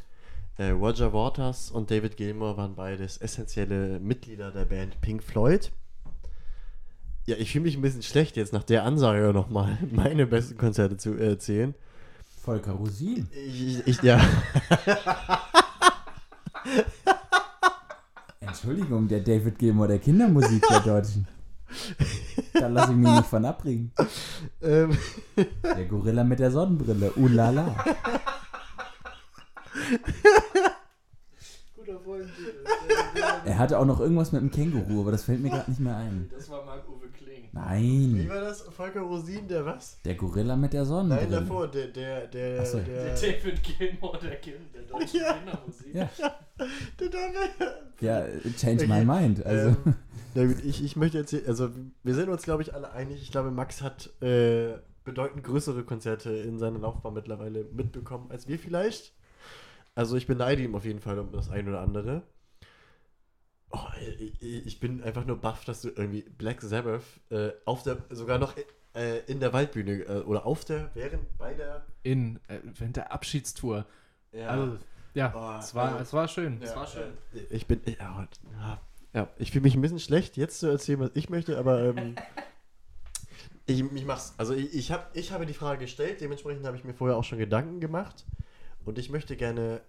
Äh, 0.58 0.72
Roger 0.72 1.14
Waters 1.14 1.70
und 1.70 1.92
David 1.92 2.18
Gilmour 2.18 2.58
waren 2.58 2.74
beides 2.74 3.18
essentielle 3.18 4.00
Mitglieder 4.00 4.52
der 4.52 4.66
Band 4.66 5.00
Pink 5.00 5.22
Floyd. 5.22 5.72
Ja, 7.28 7.36
ich 7.38 7.52
fühle 7.52 7.66
mich 7.66 7.78
ein 7.78 7.84
bisschen 7.84 8.02
schlecht 8.02 8.36
jetzt 8.36 8.52
nach 8.52 8.64
der 8.64 8.84
Ansage 8.84 9.32
nochmal 9.32 9.78
meine 9.92 10.26
besten 10.26 10.58
Konzerte 10.58 10.98
zu 10.98 11.14
erzählen. 11.14 11.76
Volker 12.42 12.72
Rosin. 12.72 13.30
Ich, 13.32 13.88
ich, 13.88 14.02
ja, 14.02 14.20
Entschuldigung, 18.42 19.08
der 19.08 19.20
David 19.20 19.60
Gilmour 19.60 19.88
der 19.88 20.00
Kindermusik 20.00 20.64
der 20.68 20.80
Deutschen. 20.80 21.28
Da 22.54 22.68
lasse 22.68 22.92
ich 22.92 22.98
mich 22.98 23.10
nicht 23.12 23.28
von 23.28 23.46
abbringen. 23.46 23.92
ähm, 24.62 24.98
Der 25.64 25.86
Gorilla 25.86 26.24
mit 26.24 26.40
der 26.40 26.52
Sonnenbrille. 26.52 27.12
Ulala. 27.14 27.76
Er 33.46 33.58
hatte 33.58 33.78
auch 33.80 33.86
noch 33.86 34.00
irgendwas 34.00 34.32
mit 34.32 34.42
dem 34.42 34.52
Känguru, 34.52 35.02
aber 35.02 35.12
das 35.12 35.24
fällt 35.24 35.42
mir 35.42 35.50
gerade 35.50 35.70
nicht 35.70 35.80
mehr 35.80 35.96
ein. 35.96 36.30
Das 36.36 36.50
war 36.50 36.64
Marc-Uwe 36.66 37.01
Kling. 37.52 38.16
wie 38.16 38.20
Nein. 38.20 38.30
war 38.30 38.42
das? 38.42 38.62
Volker 38.62 39.02
Rosin, 39.02 39.48
der 39.48 39.66
was? 39.66 40.02
Der 40.04 40.16
Gorilla 40.16 40.56
mit 40.56 40.74
der 40.74 40.86
Sonnenbrille. 40.86 41.30
Nein, 41.30 41.48
davor, 41.48 41.68
der, 41.68 41.88
der, 41.88 42.28
der, 42.28 42.66
so. 42.66 42.80
der, 42.80 43.14
David 43.16 43.62
Gilmour 43.64 44.18
der, 44.22 44.36
kind, 44.38 44.58
der 44.74 44.82
deutschen 44.90 45.20
Ja. 45.20 45.34
Kindermusik. 45.34 45.96
Ja. 45.96 46.10
der, 47.00 47.10
der, 47.10 47.30
Ja, 48.00 48.26
change 48.58 48.88
my 48.88 49.04
mind. 49.04 49.46
Also, 49.46 49.70
Ähm, 49.86 49.96
na 50.36 50.46
gut, 50.46 50.64
ich, 50.64 50.84
ich 50.84 50.96
möchte 50.96 51.18
erzählen, 51.18 51.48
also 51.48 51.70
wir 52.04 52.16
sind 52.16 52.30
uns, 52.30 52.44
glaube 52.44 52.62
ich, 52.62 52.74
alle 52.74 52.92
einig. 52.92 53.22
Ich 53.22 53.32
glaube, 53.32 53.52
Max 53.52 53.82
hat 53.82 54.10
äh, 54.22 54.74
bedeutend 55.04 55.44
größere 55.44 55.84
Konzerte 55.84 56.32
in 56.32 56.58
seiner 56.58 56.80
Laufbahn 56.80 57.14
mittlerweile 57.14 57.66
mitbekommen 57.74 58.32
als 58.32 58.48
wir 58.48 58.60
vielleicht. 58.60 59.14
Also 59.94 60.16
ich 60.16 60.26
beneide 60.26 60.62
ihm 60.64 60.76
auf 60.76 60.86
jeden 60.86 61.02
Fall 61.02 61.20
um 61.20 61.32
das 61.34 61.50
ein 61.50 61.68
oder 61.68 61.82
andere. 61.82 62.22
Oh, 63.72 63.88
ich, 64.40 64.80
bin 64.80 65.02
einfach 65.04 65.26
nur 65.26 65.38
baff, 65.38 65.64
dass 65.66 65.82
du 65.82 65.90
irgendwie 65.90 66.22
Black 66.38 66.62
Sabbath 66.62 67.04
äh, 67.30 67.52
auf 67.66 67.84
der, 67.84 67.98
sogar 68.10 68.38
noch 68.38 68.56
äh, 68.94 69.20
in 69.28 69.40
der 69.40 69.54
Waldbühne 69.54 70.04
äh, 70.04 70.20
oder 70.24 70.46
auf 70.46 70.66
der, 70.66 70.90
während 70.94 71.38
bei 71.38 71.54
der. 71.54 71.86
In, 72.04 72.38
äh, 72.48 72.60
während 72.64 72.98
der 72.98 73.12
Abschiedstour. 73.14 73.86
Ja, 74.34 74.48
Also, 74.48 74.78
ja, 75.14 75.34
Oh, 75.36 75.60
es, 75.60 75.74
war, 75.76 75.90
also- 75.94 76.00
es 76.04 76.14
war 76.14 76.28
schön. 76.28 76.62
Es 76.62 76.72
ja, 76.72 76.76
war 76.76 76.88
schön. 76.88 77.14
äh, 77.34 77.56
Ich 77.56 77.66
bin, 77.68 77.82
ja, 77.86 78.28
ja, 78.60 78.82
ja 79.14 79.28
ich 79.38 79.52
fühle 79.52 79.64
mich 79.64 79.76
ein 79.76 79.82
bisschen 79.82 80.00
schlecht, 80.00 80.38
jetzt 80.38 80.60
zu 80.60 80.68
erzählen, 80.68 81.00
was 81.00 81.12
ich 81.14 81.30
möchte, 81.30 81.58
aber 81.58 81.82
ähm, 81.84 82.16
ich, 83.66 83.80
ich 83.82 84.06
mach's. 84.06 84.34
Also 84.38 84.54
ich, 84.54 84.74
ich, 84.74 84.92
hab, 84.92 85.16
ich 85.16 85.32
habe 85.32 85.46
die 85.46 85.54
Frage 85.54 85.80
gestellt, 85.80 86.20
dementsprechend 86.22 86.66
habe 86.66 86.76
ich 86.78 86.84
mir 86.84 86.94
vorher 86.94 87.18
auch 87.18 87.24
schon 87.24 87.38
Gedanken 87.38 87.80
gemacht 87.80 88.26
und 88.86 88.98
ich 88.98 89.10
möchte 89.10 89.36
gerne 89.38 89.82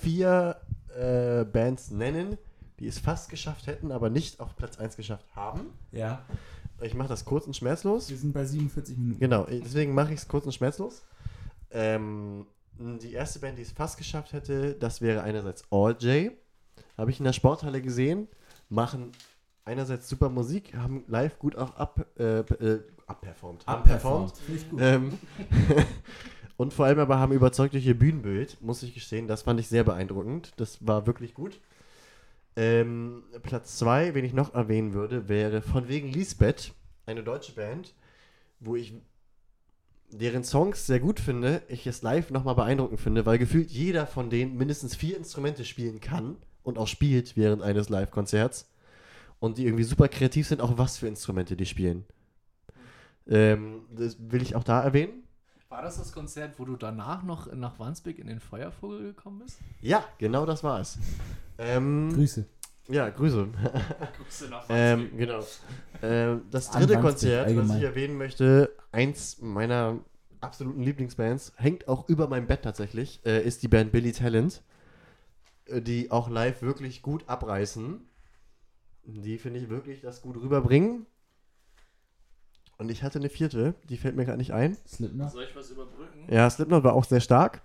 vier 0.00 0.60
äh, 0.96 1.44
Bands 1.44 1.90
nennen, 1.90 2.38
die 2.80 2.86
es 2.88 2.98
fast 2.98 3.28
geschafft 3.30 3.66
hätten, 3.66 3.92
aber 3.92 4.10
nicht 4.10 4.40
auf 4.40 4.56
Platz 4.56 4.78
1 4.78 4.96
geschafft 4.96 5.26
haben. 5.36 5.66
ja, 5.92 6.24
Ich 6.80 6.94
mache 6.94 7.08
das 7.08 7.24
kurz 7.24 7.46
und 7.46 7.54
schmerzlos. 7.54 8.08
wir 8.10 8.16
sind 8.16 8.32
bei 8.32 8.44
47 8.44 8.96
Minuten. 8.96 9.20
Genau, 9.20 9.44
deswegen 9.44 9.94
mache 9.94 10.12
ich 10.14 10.20
es 10.20 10.28
kurz 10.28 10.46
und 10.46 10.52
schmerzlos. 10.52 11.04
Ähm, 11.70 12.46
die 12.78 13.12
erste 13.12 13.38
Band, 13.38 13.58
die 13.58 13.62
es 13.62 13.70
fast 13.70 13.98
geschafft 13.98 14.32
hätte, 14.32 14.74
das 14.74 15.02
wäre 15.02 15.22
einerseits 15.22 15.62
All 15.70 15.94
J. 16.00 16.32
Habe 16.96 17.10
ich 17.10 17.18
in 17.20 17.24
der 17.24 17.34
Sporthalle 17.34 17.82
gesehen. 17.82 18.26
Machen 18.70 19.12
einerseits 19.64 20.08
super 20.08 20.30
Musik, 20.30 20.74
haben 20.74 21.04
live 21.06 21.38
gut 21.38 21.56
auch 21.56 21.76
ab, 21.76 22.06
äh, 22.18 22.40
äh, 22.40 22.80
abperformt. 23.06 23.68
Abperformt. 23.68 24.32
Gut. 24.70 24.80
Ähm, 24.80 25.18
und 26.56 26.72
vor 26.72 26.86
allem 26.86 26.98
aber 26.98 27.18
haben 27.18 27.32
überzeugt 27.32 27.74
durch 27.74 27.84
ihr 27.84 27.98
Bühnenbild, 27.98 28.56
muss 28.62 28.82
ich 28.82 28.94
gestehen. 28.94 29.28
Das 29.28 29.42
fand 29.42 29.60
ich 29.60 29.68
sehr 29.68 29.84
beeindruckend. 29.84 30.52
Das 30.56 30.86
war 30.86 31.06
wirklich 31.06 31.34
gut. 31.34 31.60
Ähm, 32.56 33.22
Platz 33.42 33.78
2, 33.78 34.14
wen 34.14 34.24
ich 34.24 34.32
noch 34.32 34.54
erwähnen 34.54 34.92
würde, 34.92 35.28
wäre 35.28 35.62
von 35.62 35.88
wegen 35.88 36.08
Lisbeth, 36.08 36.72
eine 37.06 37.22
deutsche 37.22 37.52
Band, 37.52 37.94
wo 38.58 38.76
ich 38.76 38.94
deren 40.10 40.44
Songs 40.44 40.86
sehr 40.86 41.00
gut 41.00 41.20
finde, 41.20 41.62
ich 41.68 41.86
es 41.86 42.02
live 42.02 42.30
nochmal 42.30 42.56
beeindruckend 42.56 43.00
finde, 43.00 43.26
weil 43.26 43.38
gefühlt 43.38 43.70
jeder 43.70 44.06
von 44.06 44.30
denen 44.30 44.56
mindestens 44.56 44.96
vier 44.96 45.16
Instrumente 45.16 45.64
spielen 45.64 46.00
kann 46.00 46.36
und 46.62 46.78
auch 46.78 46.88
spielt 46.88 47.36
während 47.36 47.62
eines 47.62 47.88
Live-Konzerts. 47.88 48.68
Und 49.38 49.56
die 49.56 49.64
irgendwie 49.64 49.84
super 49.84 50.08
kreativ 50.08 50.46
sind, 50.48 50.60
auch 50.60 50.76
was 50.76 50.98
für 50.98 51.08
Instrumente 51.08 51.56
die 51.56 51.64
spielen. 51.64 52.04
Ähm, 53.26 53.86
das 53.90 54.16
will 54.18 54.42
ich 54.42 54.54
auch 54.54 54.64
da 54.64 54.82
erwähnen. 54.82 55.22
War 55.70 55.82
das 55.82 55.98
das 55.98 56.12
Konzert, 56.12 56.58
wo 56.58 56.64
du 56.64 56.74
danach 56.74 57.22
noch 57.22 57.50
nach 57.52 57.78
Wandsbek 57.78 58.18
in 58.18 58.26
den 58.26 58.40
Feuervogel 58.40 59.04
gekommen 59.04 59.38
bist? 59.38 59.60
Ja, 59.80 60.04
genau 60.18 60.44
das 60.44 60.64
war 60.64 60.80
es. 60.80 60.98
Ähm, 61.58 62.12
Grüße. 62.12 62.44
ja, 62.88 63.08
Grüße. 63.08 63.46
Guckst 64.18 64.40
du 64.42 64.48
nach 64.48 64.64
ähm, 64.68 65.16
genau. 65.16 65.44
Ähm, 66.02 66.42
das 66.50 66.70
An 66.70 66.80
dritte 66.80 66.94
Wandsbek 66.94 67.10
Konzert, 67.12 67.40
was 67.42 67.46
allgemein. 67.46 67.78
ich 67.78 67.84
erwähnen 67.84 68.18
möchte, 68.18 68.74
eins 68.90 69.40
meiner 69.40 70.00
absoluten 70.40 70.82
Lieblingsbands, 70.82 71.52
hängt 71.54 71.86
auch 71.86 72.08
über 72.08 72.26
meinem 72.26 72.48
Bett 72.48 72.62
tatsächlich, 72.62 73.20
äh, 73.24 73.40
ist 73.40 73.62
die 73.62 73.68
Band 73.68 73.92
Billy 73.92 74.10
Talent, 74.10 74.64
äh, 75.66 75.80
die 75.80 76.10
auch 76.10 76.28
live 76.28 76.62
wirklich 76.62 77.00
gut 77.00 77.28
abreißen. 77.28 78.00
Die 79.04 79.38
finde 79.38 79.60
ich 79.60 79.68
wirklich 79.68 80.00
das 80.00 80.20
gut 80.20 80.36
rüberbringen. 80.36 81.06
Und 82.80 82.90
ich 82.90 83.02
hatte 83.02 83.18
eine 83.18 83.28
vierte, 83.28 83.74
die 83.90 83.98
fällt 83.98 84.16
mir 84.16 84.24
gerade 84.24 84.38
nicht 84.38 84.54
ein. 84.54 84.74
Slipknot. 84.88 85.32
Soll 85.32 85.44
ich 85.44 85.54
was 85.54 85.70
überbrücken? 85.70 86.24
Ja, 86.30 86.48
Slipknot 86.48 86.82
war 86.82 86.94
auch 86.94 87.04
sehr 87.04 87.20
stark. 87.20 87.60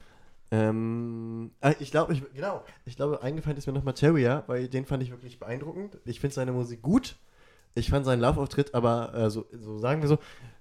Ähm, 0.52 1.52
äh, 1.62 1.74
ich 1.80 1.90
glaube, 1.90 2.12
ich, 2.12 2.22
genau, 2.34 2.66
ich 2.86 2.98
glaube, 2.98 3.24
eingefallen 3.24 3.58
ist 3.58 3.66
mir 3.66 3.72
nochmal 3.72 3.94
Terrier, 3.94 4.44
weil 4.48 4.68
den 4.68 4.86
fand 4.86 5.02
ich 5.02 5.12
wirklich 5.12 5.40
beeindruckend. 5.40 6.00
Ich 6.04 6.20
finde 6.20 6.34
seine 6.34 6.52
Musik 6.52 6.82
gut. 6.82 7.16
Ich 7.76 7.90
fand 7.90 8.06
seinen 8.06 8.20
Live-Auftritt, 8.20 8.76
aber 8.76 9.14
äh, 9.14 9.30
so, 9.30 9.46
so 9.54 9.78
sagen 9.78 10.02
wir 10.02 10.10
so, 10.10 10.18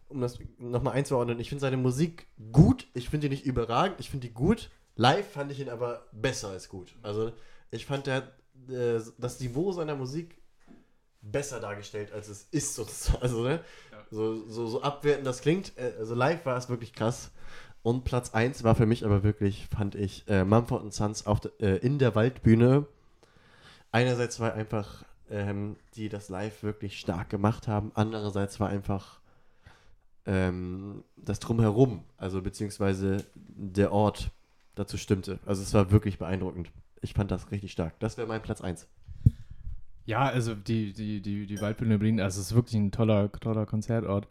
um 0.08 0.20
das 0.20 0.38
nochmal 0.58 0.94
einzuordnen, 0.94 1.40
ich 1.40 1.48
finde 1.48 1.62
seine 1.62 1.76
Musik 1.76 2.28
gut. 2.52 2.86
Ich 2.94 3.08
finde 3.08 3.28
die 3.28 3.34
nicht 3.34 3.46
überragend, 3.46 3.98
ich 3.98 4.08
finde 4.08 4.28
die 4.28 4.34
gut. 4.34 4.70
Live 4.94 5.32
fand 5.32 5.50
ich 5.50 5.58
ihn 5.58 5.68
aber 5.68 6.06
besser 6.12 6.50
als 6.50 6.68
gut. 6.68 6.94
Also, 7.02 7.32
ich 7.72 7.86
fand 7.86 8.06
der, 8.06 8.18
äh, 8.68 9.00
das 9.18 9.40
Niveau 9.40 9.72
seiner 9.72 9.96
Musik 9.96 10.36
besser 11.24 11.60
dargestellt, 11.60 12.12
als 12.12 12.28
es 12.28 12.46
ist 12.50 12.74
sozusagen. 12.74 13.22
Also, 13.22 13.42
ne? 13.42 13.60
So, 14.14 14.48
so, 14.48 14.68
so 14.68 14.80
abwertend 14.80 15.26
das 15.26 15.40
klingt. 15.40 15.76
Äh, 15.76 15.92
also 15.98 16.14
live 16.14 16.46
war 16.46 16.56
es 16.56 16.68
wirklich 16.68 16.92
krass. 16.92 17.32
Und 17.82 18.04
Platz 18.04 18.32
1 18.32 18.62
war 18.62 18.76
für 18.76 18.86
mich 18.86 19.04
aber 19.04 19.24
wirklich, 19.24 19.66
fand 19.66 19.96
ich, 19.96 20.26
äh, 20.28 20.44
Mumford 20.44 20.94
Sons 20.94 21.26
auf 21.26 21.40
de, 21.40 21.50
äh, 21.58 21.76
in 21.78 21.98
der 21.98 22.14
Waldbühne. 22.14 22.86
Einerseits 23.90 24.38
war 24.38 24.54
einfach, 24.54 25.04
ähm, 25.28 25.76
die 25.96 26.08
das 26.08 26.28
live 26.28 26.62
wirklich 26.62 26.98
stark 26.98 27.28
gemacht 27.28 27.66
haben. 27.66 27.90
Andererseits 27.94 28.60
war 28.60 28.68
einfach 28.68 29.20
ähm, 30.26 31.02
das 31.16 31.40
Drumherum, 31.40 32.04
also 32.16 32.40
beziehungsweise 32.40 33.24
der 33.34 33.92
Ort 33.92 34.30
dazu 34.76 34.96
stimmte. 34.96 35.40
Also 35.44 35.62
es 35.62 35.74
war 35.74 35.90
wirklich 35.90 36.18
beeindruckend. 36.18 36.70
Ich 37.02 37.14
fand 37.14 37.30
das 37.32 37.50
richtig 37.50 37.72
stark. 37.72 37.98
Das 37.98 38.16
wäre 38.16 38.28
mein 38.28 38.42
Platz 38.42 38.60
1. 38.60 38.86
Ja, 40.06 40.24
also 40.24 40.54
die, 40.54 40.92
die, 40.92 41.20
die, 41.20 41.46
die 41.46 41.60
Waldbühne 41.60 41.98
Berlin, 41.98 42.20
also 42.20 42.40
es 42.40 42.48
ist 42.48 42.54
wirklich 42.54 42.74
ein 42.74 42.90
toller, 42.90 43.32
toller 43.32 43.64
Konzertort. 43.64 44.28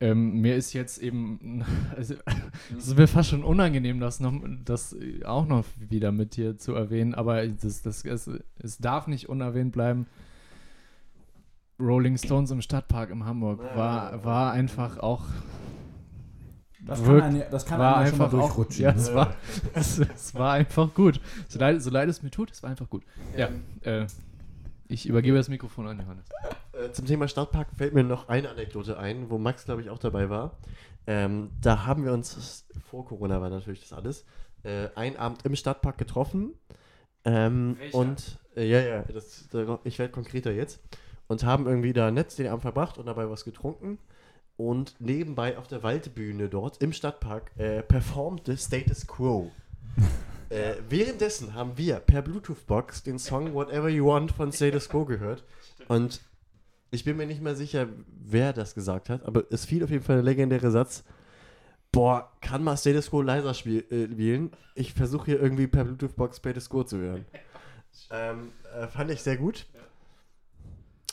ähm, 0.00 0.40
mir 0.40 0.56
ist 0.56 0.72
jetzt 0.72 0.98
eben, 0.98 1.62
also, 1.96 2.14
es 2.76 2.88
ist 2.88 2.96
mir 2.96 3.06
fast 3.06 3.30
schon 3.30 3.44
unangenehm, 3.44 4.00
das, 4.00 4.20
noch, 4.20 4.32
das 4.64 4.96
auch 5.24 5.46
noch 5.46 5.64
wieder 5.76 6.10
mit 6.10 6.36
dir 6.36 6.56
zu 6.56 6.74
erwähnen, 6.74 7.14
aber 7.14 7.46
das, 7.46 7.82
das, 7.82 8.04
es, 8.04 8.30
es 8.58 8.78
darf 8.78 9.06
nicht 9.06 9.28
unerwähnt 9.28 9.72
bleiben. 9.72 10.06
Rolling 11.78 12.16
Stones 12.18 12.50
im 12.50 12.60
Stadtpark 12.62 13.10
in 13.10 13.24
Hamburg 13.24 13.60
war, 13.74 14.22
war 14.24 14.52
einfach 14.52 14.98
auch 14.98 15.24
Das 16.86 17.02
kann, 17.02 17.20
ein, 17.22 17.42
das 17.50 17.66
kann 17.66 17.78
war 17.78 18.04
ja 18.04 18.10
schon 18.10 18.20
einfach 18.20 18.38
auch, 18.38 18.54
durchrutschen. 18.54 18.84
ja, 18.84 18.92
ne? 18.92 18.98
es 18.98 19.14
war, 19.14 19.34
es, 19.74 19.98
es 19.98 20.34
war 20.34 20.52
einfach 20.54 20.92
gut. 20.94 21.20
So 21.48 21.58
leid, 21.58 21.82
so 21.82 21.90
leid 21.90 22.08
es 22.08 22.22
mir 22.22 22.30
tut, 22.30 22.50
es 22.50 22.62
war 22.62 22.70
einfach 22.70 22.88
gut. 22.88 23.02
Ja, 23.36 23.48
äh, 23.82 24.06
ich 24.90 25.06
übergebe 25.06 25.36
das 25.36 25.48
Mikrofon 25.48 25.86
an 25.88 25.98
Johannes. 26.00 26.26
Äh, 26.72 26.92
zum 26.92 27.06
Thema 27.06 27.28
Stadtpark 27.28 27.68
fällt 27.76 27.94
mir 27.94 28.02
noch 28.04 28.28
eine 28.28 28.50
Anekdote 28.50 28.98
ein, 28.98 29.30
wo 29.30 29.38
Max, 29.38 29.64
glaube 29.64 29.80
ich, 29.82 29.90
auch 29.90 29.98
dabei 29.98 30.28
war. 30.30 30.58
Ähm, 31.06 31.50
da 31.60 31.86
haben 31.86 32.04
wir 32.04 32.12
uns, 32.12 32.66
vor 32.88 33.04
Corona 33.06 33.40
war 33.40 33.50
natürlich 33.50 33.80
das 33.80 33.92
alles, 33.92 34.24
äh, 34.62 34.88
einen 34.94 35.16
Abend 35.16 35.44
im 35.44 35.56
Stadtpark 35.56 35.98
getroffen. 35.98 36.52
Ähm, 37.24 37.76
und, 37.94 38.38
äh, 38.56 38.64
ja, 38.68 38.80
ja, 38.80 39.02
das, 39.02 39.48
da- 39.50 39.78
ich 39.84 39.98
werde 39.98 40.12
konkreter 40.12 40.52
jetzt. 40.52 40.80
Und 41.28 41.44
haben 41.44 41.66
irgendwie 41.66 41.92
da 41.92 42.10
nett 42.10 42.36
den 42.38 42.48
Abend 42.48 42.62
verbracht 42.62 42.98
und 42.98 43.06
dabei 43.06 43.28
was 43.30 43.44
getrunken. 43.44 43.98
Und 44.56 44.94
nebenbei 45.00 45.56
auf 45.56 45.68
der 45.68 45.82
Waldbühne 45.82 46.48
dort 46.48 46.82
im 46.82 46.92
Stadtpark 46.92 47.50
äh, 47.56 47.82
performte 47.82 48.56
Status 48.56 49.06
Quo. 49.06 49.50
Äh, 50.50 50.74
währenddessen 50.88 51.54
haben 51.54 51.78
wir 51.78 52.00
per 52.00 52.22
Bluetooth-Box 52.22 53.04
den 53.04 53.18
Song 53.18 53.54
Whatever 53.54 53.88
You 53.88 54.06
Want 54.06 54.32
von 54.32 54.52
Status 54.52 54.88
Quo 54.88 55.04
gehört. 55.04 55.44
Und 55.86 56.20
ich 56.90 57.04
bin 57.04 57.16
mir 57.16 57.26
nicht 57.26 57.40
mehr 57.40 57.54
sicher, 57.54 57.86
wer 58.06 58.52
das 58.52 58.74
gesagt 58.74 59.10
hat, 59.10 59.24
aber 59.24 59.44
es 59.50 59.64
fiel 59.64 59.84
auf 59.84 59.90
jeden 59.90 60.02
Fall 60.02 60.16
der 60.16 60.24
legendäre 60.24 60.72
Satz: 60.72 61.04
Boah, 61.92 62.32
kann 62.40 62.64
mal 62.64 62.76
Status 62.76 63.10
Quo 63.10 63.22
leiser 63.22 63.50
äh, 63.50 63.54
spielen? 63.54 64.50
Ich 64.74 64.92
versuche 64.92 65.26
hier 65.26 65.40
irgendwie 65.40 65.68
per 65.68 65.84
Bluetooth-Box 65.84 66.38
Status 66.38 66.68
Quo 66.68 66.82
zu 66.82 66.98
hören. 66.98 67.26
ähm, 68.10 68.50
äh, 68.76 68.88
fand 68.88 69.10
ich 69.12 69.22
sehr 69.22 69.36
gut. 69.36 69.66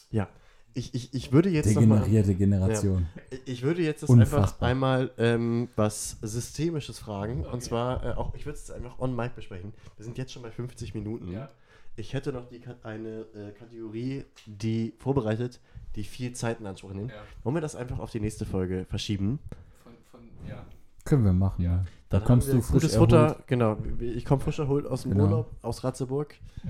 Ja, 0.09 0.27
ich, 0.73 0.93
ich, 0.93 1.13
ich 1.13 1.31
würde 1.31 1.49
jetzt 1.49 1.73
nochmal. 1.75 1.99
Degenerierte 1.99 2.35
Generation. 2.35 3.07
Ich 3.45 3.63
würde 3.63 3.81
jetzt 3.81 4.03
das 4.03 4.09
Unfassbar. 4.09 4.39
einfach 4.43 4.61
einmal 4.61 5.11
ähm, 5.17 5.69
was 5.75 6.17
Systemisches 6.21 6.99
fragen. 6.99 7.45
Und 7.45 7.63
zwar, 7.63 8.05
äh, 8.05 8.09
auch 8.13 8.35
ich 8.35 8.45
würde 8.45 8.57
es 8.59 8.69
einfach 8.69 8.99
on 8.99 9.15
mic 9.15 9.31
besprechen. 9.35 9.73
Wir 9.95 10.05
sind 10.05 10.17
jetzt 10.17 10.31
schon 10.31 10.43
bei 10.43 10.51
50 10.51 10.93
Minuten. 10.93 11.31
Ja. 11.31 11.49
Ich 11.95 12.13
hätte 12.13 12.31
noch 12.31 12.47
die, 12.47 12.61
eine 12.83 13.21
äh, 13.33 13.51
Kategorie, 13.57 14.23
die 14.45 14.93
vorbereitet, 14.99 15.59
die 15.95 16.03
viel 16.03 16.33
Zeit 16.33 16.59
in 16.59 16.67
Anspruch 16.67 16.93
nimmt. 16.93 17.09
Ja, 17.11 17.17
Wollen 17.43 17.55
wir 17.55 17.61
das 17.61 17.75
einfach 17.75 17.97
auf 17.97 18.11
die 18.11 18.19
nächste 18.19 18.45
Folge 18.45 18.85
verschieben? 18.87 19.39
von, 19.83 19.93
von, 20.11 20.19
ja. 20.47 20.63
Können 21.05 21.23
wir 21.25 21.33
machen, 21.33 21.63
Ja. 21.63 21.71
ja. 21.71 21.85
Da 22.09 22.19
Dann 22.19 22.27
kommst 22.27 22.47
haben 22.47 22.53
wir 22.53 22.61
du 22.61 22.67
frisch 22.67 22.73
gutes 22.83 22.93
erholt. 22.93 23.09
Futter. 23.11 23.43
Genau, 23.47 23.77
ich 23.99 24.23
komme 24.23 24.41
frisch 24.41 24.59
erholt 24.59 24.85
aus 24.85 25.01
dem 25.01 25.11
Genau. 25.11 25.23
Urlaub, 25.25 25.51
aus 25.61 25.83
Ratzeburg. 25.83 26.35
Ja. 26.63 26.69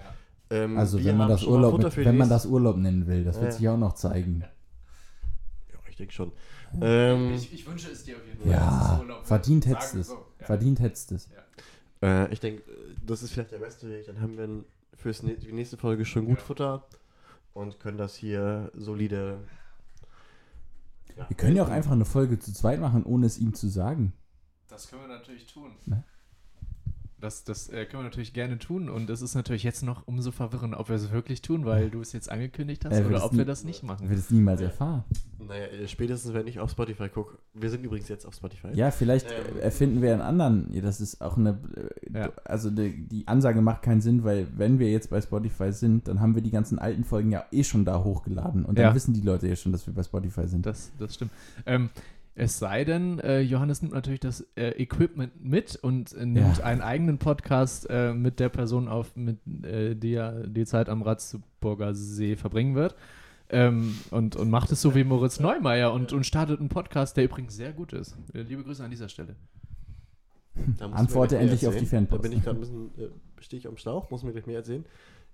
Ähm, 0.49 0.77
Also 0.77 1.03
wenn 1.03 1.17
man 1.17 1.27
das 1.29 1.43
Urlaub, 1.43 1.77
mit, 1.81 1.93
für 1.93 2.05
wenn 2.05 2.17
man 2.17 2.29
das 2.29 2.45
Urlaub 2.45 2.77
nennen 2.77 3.05
will, 3.07 3.23
das 3.23 3.35
Ja, 3.35 3.41
wird 3.43 3.53
ja. 3.53 3.57
sich 3.57 3.69
auch 3.69 3.77
noch 3.77 3.93
zeigen. 3.93 4.41
Ja, 5.71 5.79
ich 5.89 5.95
denke 5.97 6.13
schon. 6.13 6.31
Ähm, 6.81 7.33
ich, 7.33 7.53
ich 7.53 7.67
wünsche 7.67 7.89
es 7.89 8.03
dir 8.03 8.15
auf 8.17 8.25
jeden 8.25 8.39
Fall. 8.41 8.51
Ja, 8.51 8.59
dass 8.79 8.91
es 8.93 8.99
Urlaub 8.99 9.17
wird. 9.19 9.27
verdient 9.27 9.65
hättest 9.67 9.95
es. 9.95 10.07
so, 10.07 10.13
ja. 10.39 10.45
Verdient 10.45 10.79
hättest 10.79 11.11
es. 11.11 11.29
Äh, 12.01 12.31
ich 12.31 12.39
denke, 12.39 12.63
das 13.05 13.23
ist 13.23 13.31
vielleicht 13.31 13.51
der 13.51 13.59
beste 13.59 13.89
Weg. 13.89 14.05
Dann 14.05 14.21
haben 14.21 14.37
wir 14.37 14.47
nä- 14.47 15.37
die 15.37 15.51
nächste 15.53 15.77
Folge 15.77 16.05
schon 16.05 16.25
gut 16.25 16.37
Ja. 16.39 16.43
Futter 16.43 16.87
und 17.53 17.79
können 17.79 17.97
das 17.97 18.15
hier 18.15 18.71
solide. 18.75 19.39
Ja. 21.17 21.27
Wir 21.29 21.35
können 21.37 21.55
ja 21.55 21.63
auch 21.63 21.69
einfach 21.69 21.91
eine 21.93 22.05
Folge 22.05 22.37
zu 22.37 22.53
zweit 22.53 22.79
machen, 22.79 23.03
ohne 23.03 23.25
es 23.25 23.37
ihm 23.39 23.53
zu 23.53 23.67
sagen. 23.69 24.13
Das 24.67 24.89
können 24.89 25.01
wir 25.03 25.07
natürlich 25.09 25.47
tun. 25.47 25.71
Ne? 25.85 26.03
Das, 27.19 27.43
das 27.43 27.69
äh, 27.69 27.85
können 27.85 28.01
wir 28.03 28.09
natürlich 28.09 28.31
gerne 28.33 28.59
tun 28.59 28.89
und 28.89 29.09
es 29.09 29.23
ist 29.23 29.33
natürlich 29.33 29.63
jetzt 29.63 29.81
noch 29.81 30.05
umso 30.07 30.29
verwirrender, 30.31 30.79
ob 30.79 30.89
wir 30.89 30.95
es 30.97 31.11
wirklich 31.11 31.41
tun, 31.41 31.65
weil 31.65 31.89
du 31.89 31.99
es 31.99 32.13
jetzt 32.13 32.29
angekündigt 32.29 32.85
hast 32.85 32.95
wird 32.95 33.07
oder 33.07 33.25
ob 33.25 33.31
nie- 33.31 33.39
wir 33.39 33.45
das 33.45 33.63
nicht 33.63 33.81
machen. 33.81 34.07
wirst 34.07 34.25
es 34.25 34.29
niemals 34.29 34.61
erfahren. 34.61 35.03
Naja, 35.39 35.65
äh, 35.65 35.87
spätestens 35.87 36.35
wenn 36.35 36.45
ich 36.45 36.59
auf 36.59 36.69
Spotify 36.69 37.09
gucke. 37.09 37.39
Wir 37.55 37.71
sind 37.71 37.83
übrigens 37.83 38.07
jetzt 38.07 38.25
auf 38.25 38.35
Spotify. 38.35 38.67
Ja, 38.73 38.91
vielleicht 38.91 39.25
Ähm. 39.31 39.57
äh, 39.57 39.61
erfinden 39.61 40.01
wir 40.03 40.13
einen 40.13 40.21
anderen. 40.21 40.71
Ja, 40.71 40.81
das 40.81 41.01
ist 41.01 41.19
auch 41.21 41.37
eine. 41.37 41.57
äh, 41.75 42.19
Ja. 42.19 42.31
Also 42.45 42.69
die, 42.69 43.07
die 43.07 43.27
Ansage 43.27 43.61
macht 43.63 43.81
keinen 43.81 44.01
Sinn, 44.01 44.23
weil 44.23 44.45
wenn 44.55 44.77
wir 44.77 44.91
jetzt 44.91 45.09
bei 45.09 45.19
Spotify 45.19 45.71
sind, 45.73 46.07
dann 46.07 46.19
haben 46.19 46.35
wir 46.35 46.43
die 46.43 46.51
ganzen 46.51 46.77
alten 46.77 47.03
Folgen 47.03 47.31
ja 47.31 47.45
eh 47.51 47.63
schon 47.63 47.83
da 47.83 48.03
hochgeladen. 48.03 48.63
Und 48.63 48.77
dann 48.77 48.85
Ja. 48.85 48.95
wissen 48.95 49.15
die 49.15 49.21
Leute 49.21 49.47
ja 49.47 49.55
schon, 49.55 49.71
dass 49.71 49.87
wir 49.87 49.93
bei 49.95 50.03
Spotify 50.03 50.47
sind. 50.47 50.67
Das, 50.67 50.91
das 50.99 51.15
stimmt. 51.15 51.31
Ähm, 51.65 51.89
es 52.39 52.59
sei 52.59 52.83
denn, 52.85 53.19
äh, 53.19 53.39
Johannes 53.41 53.81
nimmt 53.81 53.93
natürlich 53.93 54.19
das 54.19 54.41
äh, 54.55 54.69
Equipment 54.81 55.43
mit 55.43 55.75
und 55.75 56.13
äh, 56.13 56.25
nimmt 56.25 56.59
Ja. 56.59 56.63
einen 56.65 56.81
eigenen 56.81 57.17
Podcast 57.17 57.87
äh, 57.89 58.13
mit 58.13 58.39
der 58.39 58.49
Person 58.49 58.87
auf, 58.87 59.15
mit 59.15 59.39
äh, 59.63 59.95
die 59.95 60.13
er 60.13 60.45
die 60.47 60.65
Zeit 60.65 60.87
am 60.87 61.01
Ratzeburger 61.01 61.93
See 61.95 62.35
verbringen 62.35 62.75
wird. 62.75 62.95
Ähm, 63.49 63.97
und, 64.11 64.35
und 64.35 64.49
macht 64.49 64.71
es 64.71 64.81
so 64.81 64.93
wie 64.93 65.03
Moritz 65.03 65.39
Neumeier 65.39 65.93
und, 65.93 66.11
und 66.13 66.25
startet 66.25 66.59
einen 66.59 66.69
Podcast, 66.69 67.15
der 67.17 67.23
übrigens 67.23 67.55
sehr 67.55 67.71
gut 67.73 67.93
ist. 67.93 68.15
Äh, 68.33 68.41
liebe 68.41 68.63
Grüße 68.63 68.83
an 68.83 68.91
dieser 68.91 69.09
Stelle. 69.09 69.35
Antworte 70.79 71.37
endlich 71.37 71.67
auf 71.67 71.75
die. 71.75 71.85
Fanpost. 71.85 72.23
Da 72.23 72.27
bin 72.29 72.37
ich 72.37 72.43
gerade 72.43 72.57
ein 72.57 72.59
bisschen, 72.59 72.89
äh, 72.97 73.09
stehe 73.41 73.59
ich 73.59 73.67
am 73.67 73.77
Schlauch, 73.77 74.09
muss 74.09 74.23
mir 74.23 74.31
gleich 74.31 74.47
mehr 74.47 74.57
erzählen. 74.57 74.85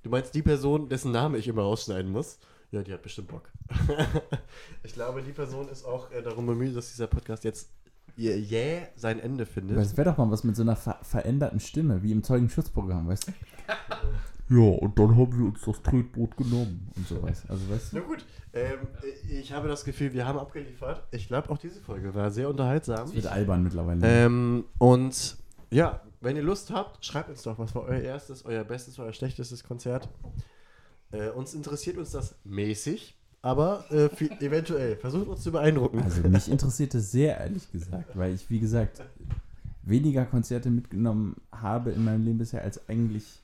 Du 0.03 0.09
meinst 0.09 0.35
die 0.35 0.41
Person, 0.41 0.89
dessen 0.89 1.11
Name 1.11 1.37
ich 1.37 1.47
immer 1.47 1.61
rausschneiden 1.61 2.11
muss? 2.11 2.39
Ja, 2.73 2.81
die 2.81 2.91
hat 2.91 3.03
bestimmt 3.03 3.27
Bock. 3.27 3.51
ich 4.83 4.93
glaube, 4.93 5.21
die 5.21 5.31
Person 5.31 5.69
ist 5.69 5.85
auch 5.85 6.11
äh, 6.11 6.23
darum 6.23 6.47
bemüht, 6.47 6.75
dass 6.75 6.89
dieser 6.89 7.05
Podcast 7.05 7.43
jetzt 7.43 7.69
jäh 8.17 8.79
yeah, 8.79 8.87
sein 8.95 9.19
Ende 9.19 9.45
findet. 9.45 9.77
Aber 9.77 9.85
es 9.85 9.95
wäre 9.95 10.09
doch 10.09 10.17
mal 10.17 10.31
was 10.31 10.43
mit 10.43 10.55
so 10.55 10.63
einer 10.63 10.75
ver 10.75 10.97
veränderten 11.03 11.59
Stimme, 11.59 12.01
wie 12.01 12.11
im 12.11 12.23
Zeugenschutzprogramm, 12.23 13.07
weißt 13.07 13.27
du? 13.27 13.31
ja, 14.55 14.77
und 14.79 14.97
dann 14.97 15.15
haben 15.15 15.37
wir 15.37 15.45
uns 15.45 15.61
das 15.61 15.83
Tretboot 15.83 16.35
genommen 16.35 16.89
und 16.95 17.07
sowas. 17.07 17.43
Also, 17.47 17.69
weißt 17.69 17.93
Na 17.93 17.99
gut, 17.99 18.25
ähm, 18.53 18.87
ich 19.29 19.53
habe 19.53 19.67
das 19.67 19.85
Gefühl, 19.85 20.11
wir 20.13 20.25
haben 20.25 20.39
abgeliefert. 20.39 21.03
Ich 21.11 21.27
glaube, 21.27 21.51
auch 21.51 21.59
diese 21.59 21.79
Folge 21.79 22.15
war 22.15 22.31
sehr 22.31 22.49
unterhaltsam. 22.49 23.05
Es 23.05 23.13
wird 23.13 23.27
albern 23.27 23.61
mittlerweile. 23.61 24.01
Ähm, 24.03 24.65
und 24.79 25.37
ja, 25.69 26.01
wenn 26.21 26.35
ihr 26.35 26.43
Lust 26.43 26.71
habt, 26.71 27.05
schreibt 27.05 27.29
uns 27.29 27.43
doch, 27.43 27.59
was 27.59 27.75
war 27.75 27.83
euer 27.83 28.01
erstes, 28.01 28.45
euer 28.45 28.63
bestes, 28.63 28.97
euer 28.97 29.13
schlechtestes 29.13 29.63
Konzert. 29.63 30.09
Äh, 31.13 31.29
uns 31.29 31.53
interessiert 31.53 31.97
uns 31.97 32.11
das 32.11 32.35
mäßig, 32.43 33.15
aber 33.41 33.85
äh, 33.91 34.09
viel, 34.09 34.31
eventuell. 34.41 34.97
Versucht 34.97 35.27
uns 35.27 35.41
zu 35.41 35.51
beeindrucken. 35.51 36.01
Also 36.01 36.27
mich 36.27 36.49
interessiert 36.49 36.93
es 36.95 37.11
sehr, 37.11 37.37
ehrlich 37.37 37.71
gesagt, 37.71 38.17
weil 38.17 38.33
ich, 38.33 38.49
wie 38.49 38.59
gesagt, 38.59 39.01
weniger 39.83 40.25
Konzerte 40.25 40.69
mitgenommen 40.69 41.35
habe 41.51 41.91
in 41.91 42.03
meinem 42.03 42.23
Leben 42.23 42.39
bisher, 42.39 42.63
als 42.63 42.89
eigentlich 42.89 43.43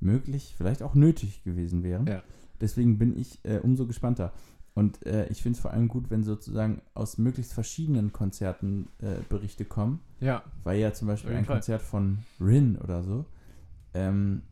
möglich, 0.00 0.54
vielleicht 0.56 0.82
auch 0.82 0.94
nötig 0.94 1.42
gewesen 1.44 1.82
wären. 1.82 2.06
Ja. 2.06 2.22
Deswegen 2.60 2.98
bin 2.98 3.18
ich 3.18 3.40
äh, 3.44 3.58
umso 3.58 3.86
gespannter. 3.86 4.32
Und 4.74 5.06
äh, 5.06 5.26
ich 5.28 5.40
finde 5.40 5.56
es 5.56 5.62
vor 5.62 5.70
allem 5.70 5.86
gut, 5.88 6.10
wenn 6.10 6.24
sozusagen 6.24 6.82
aus 6.94 7.16
möglichst 7.16 7.52
verschiedenen 7.52 8.12
Konzerten 8.12 8.88
äh, 9.00 9.22
Berichte 9.28 9.64
kommen, 9.64 10.00
Ja, 10.20 10.42
weil 10.64 10.80
ja 10.80 10.92
zum 10.92 11.06
Beispiel 11.08 11.32
ein 11.32 11.44
Fall. 11.44 11.56
Konzert 11.56 11.80
von 11.80 12.18
Rin 12.40 12.76
oder 12.76 13.04
so 13.04 13.24
ähm, 13.94 14.42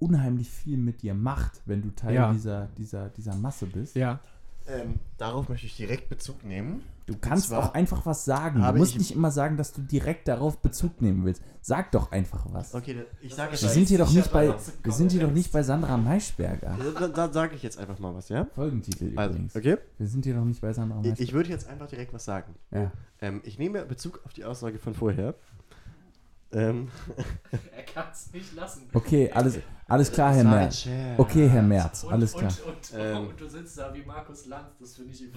unheimlich 0.00 0.48
viel 0.50 0.76
mit 0.78 1.02
dir 1.02 1.14
macht, 1.14 1.60
wenn 1.66 1.82
du 1.82 1.90
Teil 1.94 2.14
Ja. 2.14 2.32
dieser, 2.32 2.66
dieser, 2.78 3.08
dieser 3.10 3.34
Masse 3.34 3.66
bist. 3.66 3.96
ja. 3.96 4.20
Ähm, 4.70 4.96
darauf 5.16 5.48
möchte 5.48 5.64
ich 5.64 5.74
direkt 5.78 6.10
Bezug 6.10 6.44
nehmen. 6.44 6.82
Du 7.06 7.16
kannst 7.16 7.54
auch 7.54 7.72
einfach 7.72 8.04
was 8.04 8.26
sagen. 8.26 8.60
Du 8.60 8.72
musst 8.74 8.92
ich- 8.92 8.98
nicht 8.98 9.12
immer 9.14 9.30
sagen, 9.30 9.56
dass 9.56 9.72
du 9.72 9.80
direkt 9.80 10.28
darauf 10.28 10.58
Bezug 10.58 11.00
nehmen 11.00 11.24
willst. 11.24 11.42
Sag 11.62 11.90
doch 11.92 12.12
einfach 12.12 12.44
was. 12.52 12.74
Okay, 12.74 13.06
ich 13.22 13.34
sage 13.34 13.52
Wir 13.52 13.56
sind 13.70 13.88
hier 13.88 13.96
doch 13.96 14.12
nicht 14.12 14.30
bei, 14.30 14.54
wir 14.82 14.92
sind 14.92 15.12
hier 15.12 15.22
doch 15.22 15.30
nicht 15.30 15.50
bei 15.52 15.62
Sandra 15.62 15.96
Maischberger. 15.96 16.76
Da, 17.00 17.08
da 17.08 17.32
sage 17.32 17.54
ich 17.56 17.62
jetzt 17.62 17.78
einfach 17.78 17.98
mal 17.98 18.14
was, 18.14 18.28
ja? 18.28 18.44
Folgentitel 18.54 19.18
Also, 19.18 19.30
übrigens. 19.30 19.56
okay. 19.56 19.78
Wir 19.96 20.06
sind 20.06 20.26
hier 20.26 20.34
doch 20.34 20.44
nicht 20.44 20.60
bei 20.60 20.70
Sandra 20.74 20.96
Ich, 20.98 21.02
Maischberger. 21.06 21.22
ich 21.22 21.32
würde 21.32 21.48
jetzt 21.48 21.66
einfach 21.66 21.88
direkt 21.88 22.12
was 22.12 22.26
sagen. 22.26 22.54
ja. 22.70 22.92
Ähm, 23.22 23.40
ich 23.44 23.58
nehme 23.58 23.86
Bezug 23.86 24.20
auf 24.26 24.34
die 24.34 24.44
Aussage 24.44 24.78
von 24.78 24.92
vorher. 24.92 25.34
Ähm, 26.50 26.88
Er 27.76 27.82
kann 27.82 28.06
es 28.10 28.32
nicht 28.32 28.54
lassen. 28.54 28.88
Okay, 28.94 29.30
alles, 29.32 29.58
alles 29.86 30.10
klar, 30.10 30.32
Herr 30.34 30.44
Merz. 30.44 30.88
Okay, 31.18 31.46
Herr 31.48 31.62
Merz, 31.62 32.04
Und, 32.04 32.12
alles 32.12 32.32
klar. 32.34 32.52
Und, 32.66 32.74
und, 32.74 32.92
Ähm. 32.98 33.26
und 33.28 33.40
du 33.40 33.48
sitzt 33.48 33.76
da 33.78 33.92
wie 33.94 34.02
Markus 34.02 34.46
Lanz, 34.46 34.68
das 34.80 34.96
finde 34.96 35.12
ich 35.12 35.20
Ja. 35.20 35.28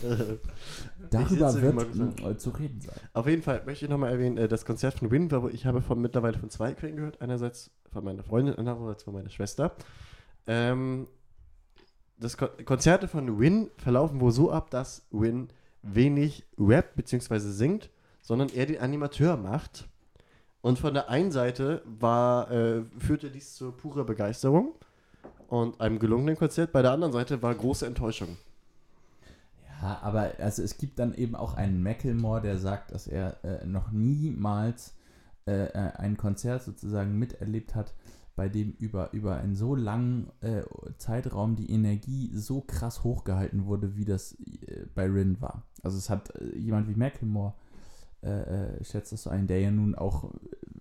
sehr 0.00 0.26
gut. 0.26 0.40
Darüber 1.10 1.54
wird 1.62 2.20
äh, 2.20 2.36
zu 2.36 2.50
reden 2.50 2.80
sein. 2.80 2.96
Auf 3.12 3.26
jeden 3.28 3.42
Fall 3.42 3.62
möchte 3.64 3.84
ich 3.84 3.90
nochmal 3.90 4.10
erwähnen, 4.10 4.38
äh, 4.38 4.48
das 4.48 4.64
Konzert 4.64 4.94
von 4.94 5.10
Win, 5.10 5.30
ich 5.52 5.66
habe 5.66 5.82
von 5.82 6.00
mittlerweile 6.00 6.38
von 6.38 6.50
zwei 6.50 6.72
Quellen 6.74 6.96
gehört. 6.96 7.20
Einerseits 7.20 7.70
von 7.92 8.04
meiner 8.04 8.22
Freundin, 8.24 8.54
andererseits 8.56 9.04
von 9.04 9.14
meiner 9.14 9.30
Schwester. 9.30 9.76
Ähm, 10.48 11.06
das 12.18 12.36
Kon 12.36 12.48
Konzerte 12.64 13.06
von 13.06 13.38
Win 13.38 13.70
verlaufen 13.76 14.20
wohl 14.20 14.32
so 14.32 14.50
ab, 14.50 14.70
dass 14.70 15.06
Win 15.12 15.48
wenig 15.82 16.44
rappt 16.58 16.96
bzw. 16.96 17.38
singt, 17.38 17.90
sondern 18.22 18.48
er 18.48 18.66
den 18.66 18.80
Animateur 18.80 19.36
macht. 19.36 19.88
Und 20.60 20.78
von 20.78 20.94
der 20.94 21.08
einen 21.08 21.30
Seite 21.30 21.82
war, 21.84 22.50
äh, 22.50 22.82
führte 22.98 23.30
dies 23.30 23.54
zu 23.54 23.72
purer 23.72 24.04
Begeisterung 24.04 24.74
und 25.48 25.80
einem 25.80 25.98
gelungenen 25.98 26.36
Konzert. 26.36 26.72
Bei 26.72 26.82
der 26.82 26.92
anderen 26.92 27.12
Seite 27.12 27.40
war 27.42 27.54
große 27.54 27.86
Enttäuschung. 27.86 28.36
Ja, 29.80 30.00
aber 30.02 30.32
also 30.38 30.62
es 30.62 30.76
gibt 30.76 30.98
dann 30.98 31.14
eben 31.14 31.36
auch 31.36 31.54
einen 31.54 31.82
Macklemore, 31.82 32.40
der 32.40 32.58
sagt, 32.58 32.92
dass 32.92 33.06
er 33.06 33.42
äh, 33.44 33.64
noch 33.64 33.92
niemals 33.92 34.94
äh, 35.46 35.66
äh, 35.66 35.92
ein 35.96 36.16
Konzert 36.16 36.64
sozusagen 36.64 37.16
miterlebt 37.18 37.74
hat, 37.74 37.94
bei 38.34 38.48
dem 38.48 38.72
über, 38.72 39.12
über 39.12 39.36
einen 39.36 39.54
so 39.54 39.74
langen 39.74 40.30
äh, 40.40 40.62
Zeitraum 40.98 41.56
die 41.56 41.70
Energie 41.70 42.30
so 42.34 42.60
krass 42.60 43.04
hochgehalten 43.04 43.66
wurde, 43.66 43.96
wie 43.96 44.04
das 44.04 44.32
äh, 44.32 44.86
bei 44.94 45.06
Rin 45.06 45.40
war. 45.40 45.62
Also 45.82 45.96
es 45.96 46.10
hat 46.10 46.34
äh, 46.36 46.56
jemand 46.56 46.88
wie 46.88 46.94
Macklemore 46.94 47.54
äh, 48.22 48.28
äh, 48.30 48.84
schätzt 48.84 49.12
das 49.12 49.22
so 49.22 49.30
ein, 49.30 49.46
der 49.46 49.60
ja 49.60 49.70
nun 49.70 49.94
auch 49.94 50.24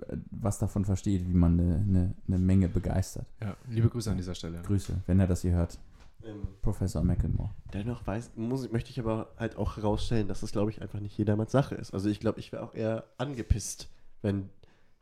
äh, 0.07 0.17
was 0.31 0.57
davon 0.57 0.85
versteht, 0.85 1.27
wie 1.27 1.33
man 1.33 1.59
eine, 1.59 1.75
eine, 1.75 2.15
eine 2.27 2.37
Menge 2.39 2.67
begeistert. 2.67 3.27
Ja, 3.41 3.55
liebe 3.69 3.89
Grüße 3.89 4.09
an 4.09 4.17
dieser 4.17 4.33
Stelle. 4.33 4.61
Grüße, 4.63 5.01
wenn 5.05 5.19
er 5.19 5.27
das 5.27 5.41
hier 5.41 5.51
hört. 5.51 5.77
Ähm, 6.23 6.47
Professor 6.63 7.03
Macklemore. 7.03 7.51
dennoch 7.73 8.05
weiß, 8.07 8.31
muss, 8.35 8.71
möchte 8.71 8.89
ich 8.89 8.99
aber 8.99 9.31
halt 9.37 9.55
auch 9.55 9.77
herausstellen, 9.77 10.27
dass 10.27 10.41
das, 10.41 10.51
glaube 10.51 10.71
ich, 10.71 10.81
einfach 10.81 10.99
nicht 10.99 11.15
jedermanns 11.15 11.51
Sache 11.51 11.75
ist. 11.75 11.93
Also 11.93 12.09
ich 12.09 12.19
glaube, 12.19 12.39
ich 12.39 12.51
wäre 12.51 12.63
auch 12.63 12.73
eher 12.73 13.03
angepisst, 13.19 13.87
wenn 14.23 14.49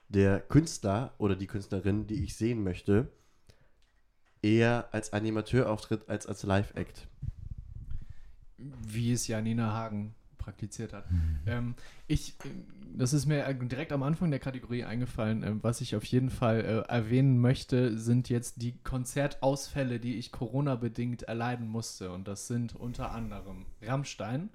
der 0.09 0.41
Künstler 0.41 1.13
oder 1.17 1.37
die 1.37 1.47
Künstlerin, 1.47 2.05
die 2.05 2.21
ich 2.21 2.35
sehen 2.35 2.63
möchte, 2.63 3.07
eher 4.41 4.89
als 4.91 5.13
Animateur 5.13 5.69
auftritt 5.69 6.09
als 6.09 6.27
als 6.27 6.43
Live-Act. 6.43 7.07
Wie 8.57 9.13
es 9.13 9.27
Janina 9.27 9.71
Hagen 9.71 10.15
praktiziert 10.45 10.93
hat. 10.93 11.05
Ähm, 11.47 11.75
ich, 12.07 12.35
äh, 12.45 12.49
das 12.95 13.13
ist 13.13 13.25
mir 13.25 13.45
äh, 13.45 13.55
direkt 13.55 13.91
am 13.91 14.03
Anfang 14.03 14.29
der 14.29 14.39
Kategorie 14.39 14.85
eingefallen. 14.85 15.43
Ähm, 15.43 15.59
was 15.63 15.81
ich 15.81 15.95
auf 15.95 16.05
jeden 16.05 16.29
Fall 16.29 16.61
äh, 16.61 16.91
erwähnen 16.91 17.39
möchte, 17.39 17.97
sind 17.97 18.29
jetzt 18.29 18.61
die 18.61 18.77
Konzertausfälle, 18.83 19.99
die 19.99 20.15
ich 20.15 20.31
Corona-bedingt 20.31 21.23
erleiden 21.23 21.67
musste. 21.67 22.11
Und 22.11 22.27
das 22.27 22.47
sind 22.47 22.75
unter 22.75 23.11
anderem 23.11 23.65
Rammstein. 23.81 24.49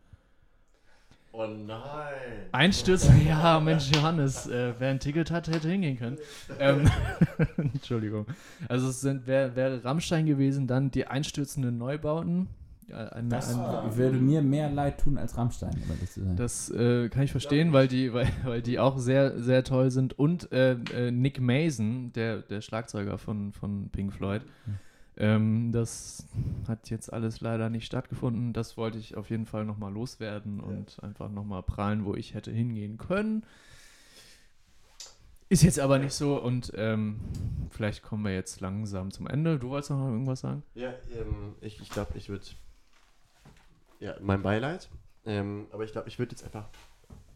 Oh 1.32 1.46
nein! 1.46 2.48
Einstürzen, 2.50 3.24
ja, 3.24 3.60
Mensch, 3.60 3.88
Johannes, 3.94 4.48
äh, 4.48 4.74
wer 4.78 4.90
ein 4.90 4.98
Ticket 4.98 5.30
hat, 5.30 5.46
hätte 5.46 5.68
hingehen 5.68 5.96
können. 5.98 6.18
Ähm, 6.58 6.90
Entschuldigung. 7.56 8.26
Also 8.68 8.88
es 8.88 9.00
sind, 9.00 9.26
wäre 9.26 9.54
wär 9.54 9.84
Rammstein 9.84 10.26
gewesen, 10.26 10.66
dann 10.66 10.90
die 10.90 11.06
einstürzenden 11.06 11.78
Neubauten. 11.78 12.48
Ja, 12.90 13.08
ein, 13.10 13.30
Das 13.30 13.56
ein, 13.56 13.96
würde 13.96 14.18
mir 14.18 14.42
mehr 14.42 14.70
leid 14.70 15.00
tun 15.00 15.16
als 15.16 15.36
Rammstein, 15.36 15.70
um 15.84 15.90
ehrlich 15.90 16.10
zu 16.10 16.22
sein. 16.24 16.36
das 16.36 16.70
äh, 16.70 17.08
kann 17.08 17.22
ich 17.22 17.30
verstehen, 17.30 17.72
weil 17.72 17.88
die, 17.88 18.12
weil, 18.12 18.28
weil 18.44 18.62
die 18.62 18.78
auch 18.78 18.98
sehr, 18.98 19.40
sehr 19.42 19.64
toll 19.64 19.90
sind. 19.90 20.18
Und 20.18 20.50
äh, 20.52 20.72
äh, 20.72 21.10
Nick 21.10 21.40
Mason, 21.40 22.12
der, 22.12 22.38
der 22.42 22.60
Schlagzeuger 22.60 23.16
von, 23.18 23.52
von 23.52 23.88
Pink 23.90 24.12
Floyd, 24.12 24.42
Hm. 24.64 24.74
ähm, 25.16 25.72
das 25.72 26.26
hat 26.68 26.90
jetzt 26.90 27.12
alles 27.12 27.40
leider 27.40 27.70
nicht 27.70 27.86
stattgefunden. 27.86 28.52
Das 28.52 28.76
wollte 28.76 28.98
ich 28.98 29.16
auf 29.16 29.30
jeden 29.30 29.46
Fall 29.46 29.64
nochmal 29.64 29.92
loswerden 29.92 30.60
und 30.60 31.02
einfach 31.02 31.30
nochmal 31.30 31.62
prallen, 31.62 32.04
wo 32.04 32.14
ich 32.14 32.34
hätte 32.34 32.50
hingehen 32.50 32.98
können. 32.98 33.44
Ist 35.48 35.64
jetzt 35.64 35.80
aber 35.80 35.98
nicht 35.98 36.12
so 36.14 36.40
und 36.40 36.72
ähm, 36.76 37.18
vielleicht 37.70 38.04
kommen 38.04 38.24
wir 38.24 38.32
jetzt 38.32 38.60
langsam 38.60 39.10
zum 39.10 39.26
Ende. 39.26 39.58
Du 39.58 39.70
wolltest 39.70 39.90
noch 39.90 39.98
mal 39.98 40.12
irgendwas 40.12 40.40
sagen? 40.40 40.62
Ja, 40.76 40.90
ähm, 41.12 41.54
ich, 41.60 41.80
ich 41.80 41.90
glaube, 41.90 42.12
ich 42.14 42.28
würde. 42.28 42.44
Ja, 44.00 44.16
mein 44.20 44.42
Beileid. 44.42 44.88
Ähm, 45.26 45.66
aber 45.70 45.84
ich 45.84 45.92
glaube, 45.92 46.08
ich 46.08 46.18
würde 46.18 46.32
jetzt 46.32 46.44
einfach 46.44 46.68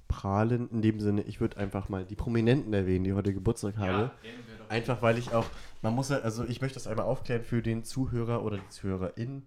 prahlen 0.09 0.71
in 0.71 0.83
dem 0.83 1.01
Sinne, 1.01 1.23
ich 1.23 1.41
würde 1.41 1.59
einfach 1.59 1.89
mal 1.89 2.05
die 2.05 2.15
Prominenten 2.15 2.73
erwähnen, 2.73 3.05
die 3.05 3.13
heute 3.13 3.35
Geburtstag 3.35 3.77
haben. 3.77 4.11
Einfach 4.69 5.03
weil 5.03 5.19
ich 5.19 5.33
auch, 5.33 5.47
man 5.83 5.95
muss 5.95 6.09
ja, 6.09 6.19
also 6.19 6.45
ich 6.45 6.61
möchte 6.61 6.75
das 6.75 6.87
einmal 6.87 7.07
aufklären 7.07 7.45
für 7.45 7.63
den 7.63 7.85
Zuhörer 7.85 8.43
oder 8.43 8.57
die 8.57 8.69
Zuhörerin. 8.71 9.45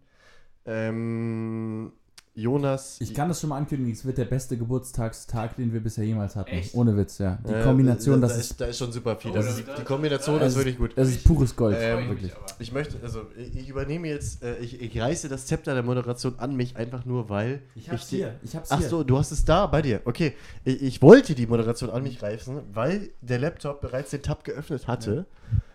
Ähm, 0.65 1.93
Jonas. 2.38 2.97
Ich 3.01 3.15
kann 3.15 3.27
das 3.29 3.41
schon 3.41 3.49
mal 3.49 3.57
ankündigen, 3.57 3.91
es 3.93 4.05
wird 4.05 4.19
der 4.19 4.25
beste 4.25 4.57
Geburtstagstag, 4.57 5.55
den 5.55 5.73
wir 5.73 5.79
bisher 5.79 6.03
jemals 6.05 6.35
hatten. 6.35 6.51
Echt? 6.51 6.75
Ohne 6.75 6.95
Witz, 6.95 7.17
ja. 7.17 7.39
Die 7.47 7.51
äh, 7.51 7.63
Kombination, 7.63 8.21
da, 8.21 8.27
das 8.27 8.35
da 8.35 8.41
ist, 8.41 8.61
Da 8.61 8.65
ist 8.67 8.77
schon 8.77 8.91
super 8.91 9.15
viel. 9.15 9.31
Oh, 9.31 9.38
ist, 9.38 9.63
die 9.77 9.83
Kombination 9.83 10.39
das 10.39 10.51
ist 10.53 10.57
wirklich 10.57 10.77
gut. 10.77 10.91
das 10.95 11.09
ist 11.09 11.23
pures 11.23 11.55
Gold, 11.55 11.75
Ähm, 11.79 12.09
wirklich. 12.09 12.31
Ich 12.59 12.71
möchte, 12.71 12.97
also 13.01 13.23
ich 13.35 13.55
ich 13.55 13.69
übernehme 13.69 14.07
jetzt, 14.07 14.43
äh, 14.43 14.57
ich, 14.59 14.79
ich 14.79 15.01
reiße 15.01 15.29
das 15.29 15.47
Zepter 15.47 15.73
der 15.73 15.81
Moderation 15.81 16.35
an 16.38 16.55
mich, 16.55 16.75
einfach 16.77 17.05
nur 17.05 17.27
weil. 17.29 17.61
Ich 17.75 17.89
hab's 17.89 18.09
die- 18.09 18.17
hier, 18.17 18.35
ich 18.43 18.55
hab's 18.55 18.71
Ach 18.71 18.79
hier. 18.79 18.89
so, 18.89 19.03
du 19.03 19.17
hast 19.17 19.31
es 19.31 19.43
da 19.43 19.65
bei 19.65 19.81
dir. 19.81 20.01
Okay. 20.05 20.33
Ich, 20.63 20.81
ich 20.83 21.01
wollte 21.01 21.33
die 21.33 21.47
Moderation 21.47 21.89
an 21.89 22.03
mich 22.03 22.21
reißen, 22.21 22.59
weil 22.71 23.09
der 23.21 23.39
Laptop 23.39 23.81
bereits 23.81 24.11
den 24.11 24.21
Tab 24.21 24.43
geöffnet 24.43 24.88
hatte. 24.88 25.25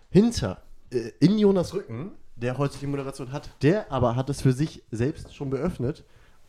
Hinter, 0.09 0.61
äh, 0.91 1.11
in 1.19 1.37
Jonas 1.37 1.73
Rücken, 1.73 2.11
der 2.37 2.57
heute 2.57 2.77
die 2.79 2.87
Moderation 2.87 3.31
hat, 3.33 3.49
der 3.61 3.91
aber 3.91 4.15
hat 4.15 4.29
es 4.29 4.41
für 4.41 4.53
sich 4.53 4.81
selbst 4.91 5.35
schon 5.35 5.49
beöffnet 5.49 6.03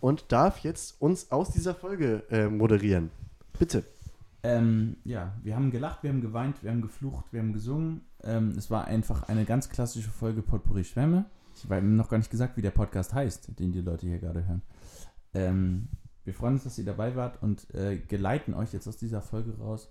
und 0.04 0.32
darf 0.32 0.58
jetzt 0.58 1.00
uns 1.00 1.32
aus 1.32 1.50
dieser 1.50 1.74
Folge 1.74 2.24
äh, 2.28 2.48
moderieren. 2.48 3.08
Bitte. 3.58 3.84
Ähm, 4.42 4.98
ja, 5.02 5.32
wir 5.42 5.56
haben 5.56 5.70
gelacht, 5.70 6.02
wir 6.02 6.10
haben 6.10 6.20
geweint, 6.20 6.62
wir 6.62 6.70
haben 6.70 6.82
geflucht, 6.82 7.24
wir 7.30 7.40
haben 7.40 7.54
gesungen. 7.54 8.02
Ähm, 8.22 8.52
es 8.54 8.70
war 8.70 8.84
einfach 8.84 9.30
eine 9.30 9.46
ganz 9.46 9.70
klassische 9.70 10.10
Folge 10.10 10.42
Potpourri 10.42 10.84
Schwämme. 10.84 11.24
Ich 11.56 11.64
habe 11.64 11.80
noch 11.80 12.10
gar 12.10 12.18
nicht 12.18 12.30
gesagt, 12.30 12.58
wie 12.58 12.60
der 12.60 12.70
Podcast 12.70 13.14
heißt, 13.14 13.58
den 13.58 13.72
die 13.72 13.80
Leute 13.80 14.06
hier 14.06 14.18
gerade 14.18 14.46
hören. 14.46 14.60
Ähm, 15.32 15.88
wir 16.24 16.34
freuen 16.34 16.56
uns, 16.56 16.64
dass 16.64 16.76
ihr 16.76 16.84
dabei 16.84 17.16
wart 17.16 17.42
und 17.42 17.72
äh, 17.74 17.96
geleiten 17.96 18.52
euch 18.52 18.74
jetzt 18.74 18.86
aus 18.86 18.98
dieser 18.98 19.22
Folge 19.22 19.56
raus 19.56 19.90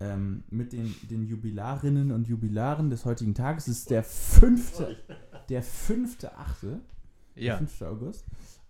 ähm, 0.00 0.44
mit 0.48 0.72
den, 0.72 0.94
den 1.10 1.26
Jubilarinnen 1.26 2.12
und 2.12 2.26
Jubilaren 2.28 2.88
des 2.88 3.04
heutigen 3.04 3.34
Tages. 3.34 3.68
Es 3.68 3.80
ist 3.80 3.90
der 3.90 4.04
fünfte, 4.04 4.96
der 5.50 5.62
fünfte 5.62 6.34
Achte. 6.38 6.80
Ja. 7.36 7.58
Der 7.58 7.66
5. 7.66 7.82
August. 7.82 8.24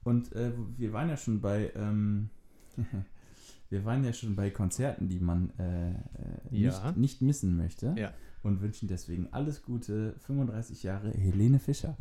Und 0.04 0.32
äh, 0.34 0.52
wir 0.76 0.92
waren 0.92 1.08
ja 1.08 1.16
schon 1.16 1.40
bei, 1.40 1.72
ähm, 1.74 2.28
wir 3.70 3.84
waren 3.84 4.04
ja 4.04 4.12
schon 4.12 4.36
bei 4.36 4.50
Konzerten, 4.50 5.08
die 5.08 5.18
man 5.20 5.50
äh, 5.58 5.90
äh, 5.90 5.94
Ja. 6.50 6.90
nicht, 6.92 6.96
nicht 6.96 7.22
missen 7.22 7.56
möchte. 7.56 7.94
Ja. 7.96 8.12
Und 8.42 8.60
wünschen 8.60 8.88
deswegen 8.88 9.28
alles 9.32 9.62
Gute, 9.62 10.14
35 10.20 10.82
Jahre 10.82 11.10
Helene 11.10 11.58
Fischer. 11.58 11.96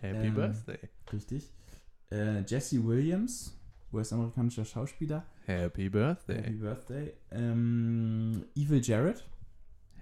Happy 0.00 0.28
Ähm, 0.28 0.34
Birthday. 0.34 0.78
Richtig. 1.12 1.52
Äh, 2.10 2.40
Jesse 2.46 2.84
Williams, 2.86 3.54
US-amerikanischer 3.92 4.64
Schauspieler. 4.64 5.24
Happy 5.44 5.62
Happy 5.62 5.88
Birthday. 5.90 6.50
Birthday. 6.52 7.12
Ähm, 7.30 8.44
Evil 8.54 8.80
Jared, 8.82 9.24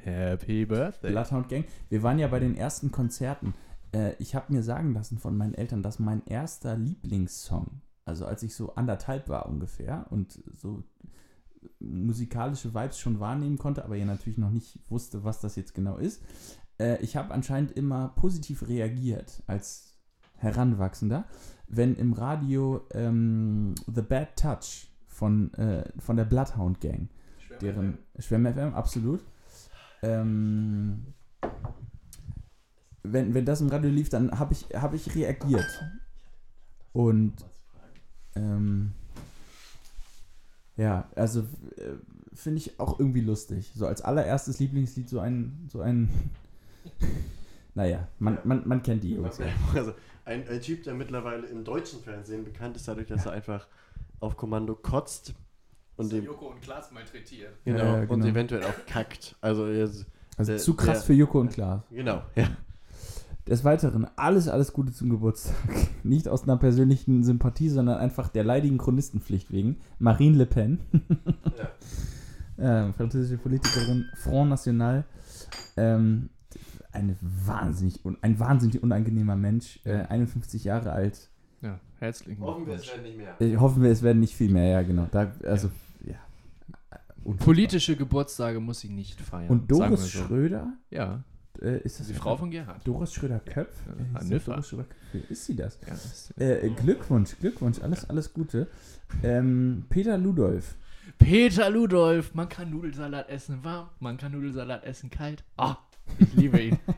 Happy 0.05 0.65
Birthday. 0.67 1.11
Bloodhound 1.11 1.49
Gang. 1.49 1.65
Wir 1.89 2.03
waren 2.03 2.19
ja 2.19 2.29
bei 2.29 2.39
den 2.39 2.57
ersten 2.57 2.91
Konzerten. 2.93 3.55
Äh, 3.95 4.15
ich 4.19 4.35
habe 4.35 4.53
mir 4.53 4.63
sagen 4.63 4.93
lassen 4.93 5.19
von 5.19 5.37
meinen 5.37 5.55
Eltern, 5.55 5.83
dass 5.83 5.99
mein 5.99 6.25
erster 6.27 6.77
Lieblingssong, 6.77 7.81
also 8.05 8.27
als 8.27 8.43
ich 8.43 8.55
so 8.55 8.75
anderthalb 8.75 9.29
war 9.29 9.49
ungefähr 9.49 10.07
und 10.11 10.43
so 10.61 10.83
musikalische 11.81 12.75
Vibes 12.75 12.99
schon 12.99 13.21
wahrnehmen 13.21 13.57
konnte, 13.57 13.85
aber 13.85 13.97
ja 13.97 14.05
natürlich 14.05 14.39
noch 14.39 14.51
nicht 14.51 14.79
wusste, 14.91 15.25
was 15.25 15.41
das 15.41 15.57
jetzt 15.57 15.75
genau 15.75 15.97
ist. 15.97 16.23
Äh, 16.79 17.03
ich 17.03 17.17
habe 17.17 17.33
anscheinend 17.33 17.73
immer 17.73 18.09
positiv 18.09 18.69
reagiert 18.69 19.43
als 19.47 19.95
Heranwachsender, 20.37 21.25
wenn 21.69 21.95
im 21.95 22.13
Radio 22.13 22.87
ähm, 22.93 23.75
The 23.87 24.03
Bad 24.03 24.37
Touch 24.37 24.89
von, 25.07 25.55
äh, 25.55 25.91
von 25.99 26.17
der 26.17 26.25
Bloodhound 26.25 26.81
Gang 26.81 27.09
deren 27.61 27.99
Schwemm 28.19 28.47
FM, 28.47 28.75
absolut. 28.75 29.25
Ähm, 30.03 31.15
wenn, 33.05 33.35
wenn 33.35 33.45
das 33.45 33.61
im 33.61 33.69
Radio 33.69 33.91
lief, 33.91 34.09
dann 34.09 34.37
habe 34.39 34.53
ich, 34.55 34.65
hab 34.75 34.93
ich 34.95 35.15
reagiert. 35.15 35.67
Und 36.93 37.35
ähm, 38.35 38.93
ja, 40.77 41.09
also 41.15 41.41
äh, 41.77 41.93
finde 42.33 42.59
ich 42.59 42.81
auch 42.81 42.99
irgendwie 42.99 43.21
lustig. 43.21 43.71
So 43.75 43.87
als 43.87 44.01
allererstes 44.03 44.59
Lieblingslied 44.59 45.09
so 45.09 45.21
ein, 45.21 45.69
so 45.71 45.81
ein 45.81 46.09
naja, 47.75 48.09
man, 48.19 48.39
man, 48.45 48.67
man 48.67 48.83
kennt 48.83 49.05
die 49.05 49.15
Jungs. 49.15 49.39
Ja. 49.39 49.47
Also 49.75 49.93
ein, 50.25 50.49
ein 50.49 50.61
Typ, 50.61 50.83
der 50.85 50.95
mittlerweile 50.95 51.47
im 51.47 51.65
deutschen 51.65 52.01
Fernsehen 52.01 52.45
bekannt 52.45 52.77
ist, 52.77 52.89
dadurch, 52.89 53.07
dass 53.09 53.27
er 53.27 53.33
einfach 53.33 53.67
auf 54.21 54.37
Kommando 54.37 54.75
kotzt 54.75 55.35
und, 55.97 56.11
dem, 56.11 56.25
Joko 56.25 56.47
und 56.49 56.63
Klaas 56.63 56.91
malträtiert. 56.93 57.53
genau, 57.65 57.97
Äh, 57.97 58.01
und 58.03 58.09
genau. 58.09 58.27
eventuell 58.27 58.65
auch 58.65 58.87
kackt. 58.87 59.37
Also 59.41 59.69
jetzt, 59.69 60.07
Also 60.37 60.53
Der- 60.53 60.61
zu 60.61 60.75
krass 60.75 60.99
der- 60.99 61.07
für 61.07 61.13
Joko 61.13 61.41
und 61.41 61.51
Klaas. 61.53 61.83
genau, 61.91 62.23
ja. 62.35 62.49
Des 63.47 63.63
Weiteren, 63.63 64.07
alles, 64.17 64.49
alles 64.49 64.73
Gute 64.73 64.93
zum 64.93 65.11
Geburtstag. 65.11 65.55
Nicht 66.03 66.29
aus 66.29 66.45
einer 66.45 66.57
persönlichen 66.57 67.23
Sympathie, 67.25 67.69
sondern 67.69 67.99
einfach 67.99 68.29
der 68.29 68.43
leidigen 68.43 68.79
Chronistenpflicht 68.79 69.53
wegen. 69.53 69.77
Marine 69.99 70.39
Le 70.39 70.47
Pen, 70.47 70.81
ähm, 72.59 72.95
französische 72.95 73.37
Politikerin, 73.37 74.07
Front 74.17 74.51
National, 74.51 75.05
ähm, 75.77 76.31
eine 76.93 77.17
wahnsinnig, 77.21 78.01
ein 78.23 78.39
wahnsinnig 78.39 78.83
unangenehmer 78.83 79.37
Mensch, 79.37 79.81
äh, 79.85 80.05
51 80.07 80.65
Jahre 80.65 80.93
alt. 80.93 81.29
Ja, 81.61 81.81
herzlichen 81.99 82.43
Hoffen 82.43 82.67
wir, 82.67 82.75
es 82.75 82.83
Glückwunsch. 82.83 83.05
werden 83.05 83.19
nicht 83.19 83.41
mehr. 83.41 83.53
Ich 83.53 83.61
hoffen 83.61 83.83
wir, 83.83 83.91
es 83.91 84.03
werden 84.03 84.21
nicht 84.21 84.35
viel 84.35 84.51
mehr, 84.51 84.69
ja, 84.69 84.83
genau. 84.83 85.07
Da, 85.11 85.33
also, 85.45 85.71
ja. 86.05 86.15
Unfassbar. 87.25 87.45
Politische 87.45 87.97
Geburtstage 87.97 88.61
muss 88.61 88.85
ich 88.85 88.91
nicht 88.91 89.21
feiern. 89.21 89.51
Und 89.51 89.71
sagen 89.75 89.91
Doris 89.91 90.15
wir 90.15 90.21
so. 90.21 90.27
Schröder, 90.27 90.73
Ja. 90.91 91.25
Äh, 91.63 91.79
ist 91.83 92.01
das 92.01 92.07
Die 92.09 92.15
Frau 92.15 92.37
von 92.37 92.51
Gerhard. 92.51 92.87
Doris 92.87 93.13
Schröder-Köpf? 93.15 93.75
Ja, 94.15 94.21
Äh. 94.21 94.39
Doris 94.41 94.69
Schröder-Köpf? 94.69 95.31
Ist 95.31 95.45
sie 95.47 95.57
das? 95.57 95.79
Ja, 95.87 95.91
das 95.91 96.33
Äh, 96.37 96.71
Glückwunsch, 96.71 97.37
Glückwunsch, 97.41 97.81
alles, 97.81 98.09
alles 98.09 98.33
Gute. 98.33 98.69
Ähm, 99.23 99.85
Peter 99.89 100.19
Ludolf. 100.19 100.75
Peter 101.19 101.71
Ludolf, 101.71 102.35
man 102.35 102.49
kann 102.49 102.71
Nudelsalat 102.71 103.29
essen 103.29 103.63
warm, 103.63 103.89
man 104.01 104.17
kann 104.17 104.33
Nudelsalat 104.33 104.85
essen 104.85 105.11
kalt. 105.11 105.45
Ah, 105.57 105.77
ich 106.19 106.35
liebe 106.35 106.61
ihn. 106.61 106.79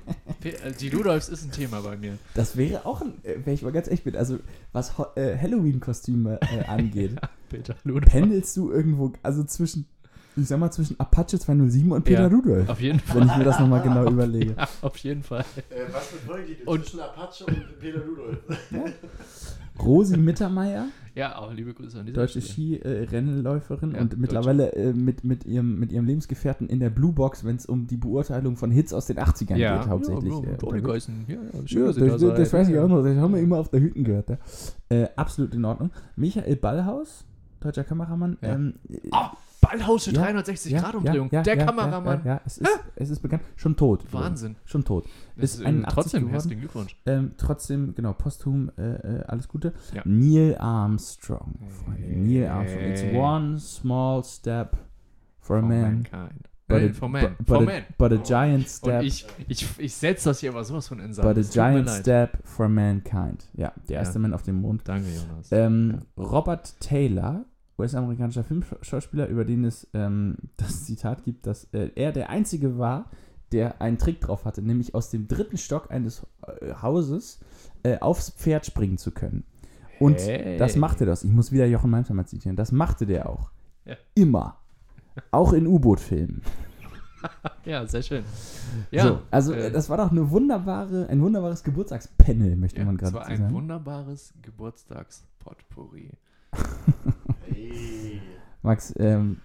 Äh, 0.44 0.70
die 0.78 0.90
Ludolfs 0.90 1.28
ist 1.28 1.42
ein 1.44 1.50
Thema 1.50 1.80
bei 1.80 1.96
mir. 1.96 2.18
Das 2.34 2.56
wäre 2.56 2.86
auch 2.86 3.00
ein, 3.00 3.14
äh, 3.24 3.34
wenn 3.44 3.54
ich 3.54 3.62
mal 3.62 3.72
ganz 3.72 3.88
echt 3.88 4.04
bin, 4.04 4.14
also 4.14 4.38
was 4.70 4.92
äh, 5.16 5.36
Halloween-Kostüme 5.36 6.38
äh, 6.40 6.64
angeht, 6.66 7.16
Peter 7.48 7.74
Ludolf. 7.82 8.12
pendelst 8.12 8.56
du 8.56 8.70
irgendwo, 8.70 9.12
also 9.24 9.42
zwischen, 9.42 9.86
ich 10.36 10.46
sag 10.46 10.58
mal, 10.58 10.70
zwischen 10.70 10.98
Apache 11.00 11.38
207 11.38 11.90
und 11.92 12.04
Peter 12.04 12.22
Ja, 12.22 12.26
Ludolf, 12.28 12.68
Auf 12.68 12.80
jeden 12.80 13.00
Fall. 13.00 13.20
wenn 13.22 13.28
ich 13.28 13.36
mir 13.36 13.44
das 13.44 13.58
nochmal 13.58 13.82
genau 13.82 14.06
überlege. 14.10 14.54
Ja, 14.58 14.68
auf 14.82 14.96
jeden 14.98 15.22
Fall. 15.22 15.44
Äh, 15.70 15.92
was 15.92 16.06
für 16.08 16.18
Folge 16.26 16.54
die 16.54 16.64
Und- 16.64 16.84
zwischen 16.84 17.00
Apache 17.00 17.44
und 17.46 17.78
Peter 17.80 17.98
Ludolf? 18.04 18.38
Rosi 19.82 20.16
Mittermeier, 20.16 20.86
Ja, 21.14 21.36
auch 21.38 21.52
liebe 21.52 21.74
Grüße 21.74 22.00
an 22.00 22.06
dieser 22.06 22.20
deutsche. 22.20 22.40
Skirennläuferin 22.40 23.92
Ja, 23.94 24.00
und 24.00 24.18
mittlerweile 24.18 24.72
äh, 24.72 24.92
mit, 24.94 25.22
mit, 25.24 25.44
ihrem, 25.44 25.78
mit 25.78 25.92
ihrem 25.92 26.06
Lebensgefährten 26.06 26.66
in 26.68 26.80
der 26.80 26.88
Blue 26.90 27.12
Box, 27.12 27.44
wenn 27.44 27.56
es 27.56 27.66
um 27.66 27.86
die 27.86 27.96
Beurteilung 27.98 28.56
von 28.56 28.70
Hits 28.70 28.92
aus 28.94 29.04
den 29.06 29.18
80ern 29.18 29.56
Ja, 29.56 29.78
geht, 29.78 29.88
hauptsächlich. 29.88 30.32
Ja, 30.32 30.40
äh, 30.40 30.50
ja, 30.52 30.56
Toni 30.56 30.80
Geusen. 30.80 31.24
Ja, 31.28 31.34
ja, 31.34 31.66
schön, 31.66 31.80
Ja, 31.82 31.86
dass 31.88 31.96
das, 31.96 32.20
das, 32.20 32.34
das 32.38 32.52
weiß 32.54 32.68
ich 32.70 32.78
auch 32.78 32.88
noch, 32.88 33.02
das 33.02 33.16
haben 33.16 33.32
wir 33.32 33.38
Ja. 33.38 33.44
immer 33.44 33.58
auf 33.58 33.68
der 33.68 33.80
Hütten 33.80 34.02
gehört. 34.04 34.30
Ja. 34.30 34.38
Äh, 34.88 35.08
absolut 35.16 35.52
in 35.54 35.64
Ordnung. 35.64 35.90
Michael 36.16 36.56
Ballhaus, 36.56 37.24
deutscher 37.60 37.84
Kameramann. 37.84 38.38
Ja. 38.40 38.54
Ähm, 38.54 38.74
Ah, 39.12 39.32
Ballhausche 39.60 40.10
Ja, 40.12 40.22
360-Grad-Umdrehung. 40.26 41.28
ja, 41.32 41.42
Der 41.42 41.56
ja, 41.56 41.64
Kameramann. 41.64 42.22
Ja, 42.24 42.40
es, 42.44 42.58
ist, 42.58 42.70
es 42.96 43.10
ist 43.10 43.20
bekannt. 43.20 43.42
Schon 43.56 43.76
tot. 43.76 44.04
Wahnsinn. 44.12 44.56
Schon 44.64 44.84
tot. 44.84 45.04
Das 45.36 45.50
Ist 45.54 45.60
ist 45.60 45.66
81 45.66 45.94
trotzdem 45.94 46.20
geworden. 46.20 46.32
herzlichen 46.32 46.60
Glückwunsch. 46.60 46.96
Ähm, 47.06 47.32
trotzdem, 47.36 47.94
genau, 47.94 48.12
posthum, 48.12 48.70
äh, 48.78 48.82
äh, 48.94 49.22
alles 49.26 49.48
Gute. 49.48 49.72
Neil 50.04 50.56
Armstrong. 50.58 51.54
Freunde. 51.84 52.08
Neil 52.16 52.46
Armstrong. 52.48 52.84
It's 52.90 53.02
one 53.14 53.58
small 53.58 54.22
step 54.24 54.76
for 55.40 55.56
a 55.56 55.60
For 55.60 55.68
man. 55.68 55.82
mankind. 56.12 56.48
But 56.68 56.82
Äh, 56.82 56.90
a, 56.90 56.92
for 56.94 57.08
man. 57.08 57.22
but, 57.38 57.46
For 57.46 57.58
but, 57.58 57.66
man. 57.66 57.82
a, 57.82 57.84
but 57.96 58.12
a 58.12 58.16
giant 58.16 58.68
step. 58.68 59.00
Und 59.00 59.06
ich, 59.06 59.24
ich, 59.46 59.68
ich 59.78 59.94
setze 59.94 60.30
das 60.30 60.40
hier 60.40 60.50
aber 60.50 60.64
sowas 60.64 60.88
von 60.88 60.98
in 60.98 61.12
Sand. 61.14 61.28
but 61.28 61.38
a 61.38 61.48
giant 61.48 61.88
step 61.88 62.38
for 62.44 62.68
mankind. 62.68 63.48
Ja, 63.54 63.72
der 63.88 63.98
erste 63.98 64.18
Mann 64.18 64.34
auf 64.34 64.42
dem 64.42 64.60
Mond. 64.60 64.82
Danke, 64.88 65.06
Jonas. 65.08 65.52
Ähm, 65.52 66.00
Robert 66.16 66.74
Taylor, 66.80 67.44
US-amerikanischer 67.78 68.44
Filmschauspieler, 68.44 69.28
über 69.28 69.44
den 69.44 69.64
es 69.64 69.86
ähm, 69.94 70.36
das 70.56 70.84
Zitat 70.84 71.24
gibt, 71.24 71.46
dass 71.46 71.64
äh, 71.72 71.90
er 71.94 72.12
der 72.12 72.30
Einzige 72.30 72.78
war, 72.78 73.10
der 73.52 73.80
einen 73.80 73.98
Trick 73.98 74.20
drauf 74.20 74.44
hatte, 74.44 74.62
nämlich 74.62 74.94
aus 74.94 75.10
dem 75.10 75.28
dritten 75.28 75.56
Stock 75.56 75.90
eines 75.90 76.26
äh, 76.60 76.74
Hauses 76.82 77.40
äh, 77.82 77.98
aufs 77.98 78.30
Pferd 78.30 78.66
springen 78.66 78.98
zu 78.98 79.12
können. 79.12 79.44
Und 80.00 80.20
Hey. 80.20 80.58
das 80.58 80.76
machte 80.76 81.06
das. 81.06 81.24
Ich 81.24 81.30
muss 81.32 81.52
wieder 81.52 81.66
Jochen 81.66 81.90
Malmsheimer 81.90 82.26
zitieren. 82.26 82.56
Das 82.56 82.72
machte 82.72 83.06
der 83.06 83.28
auch. 83.30 83.50
Ja. 83.84 83.96
Immer. 84.14 84.58
Auch 85.30 85.52
in 85.52 85.66
U-Boot-Filmen. 85.66 86.42
Ja, 87.64 87.84
sehr 87.86 88.02
schön. 88.02 88.22
Ja, 88.92 89.08
so, 89.08 89.22
also 89.32 89.52
äh, 89.52 89.72
das 89.72 89.90
war 89.90 89.96
doch 89.96 90.12
eine 90.12 90.30
wunderbare, 90.30 91.08
ein 91.08 91.20
wunderbares 91.20 91.64
Geburtstagspanel, 91.64 92.54
möchte 92.54 92.78
ja, 92.78 92.84
man 92.84 92.94
es 92.94 93.00
gerade 93.00 93.14
war 93.14 93.26
ein 93.26 93.38
sagen. 93.38 93.54
wunderbares 93.54 94.32
Geburtstagspotpourri. 94.42 96.12
Hey. 97.56 98.20
Max, 98.62 98.92
ähm, 98.98 99.38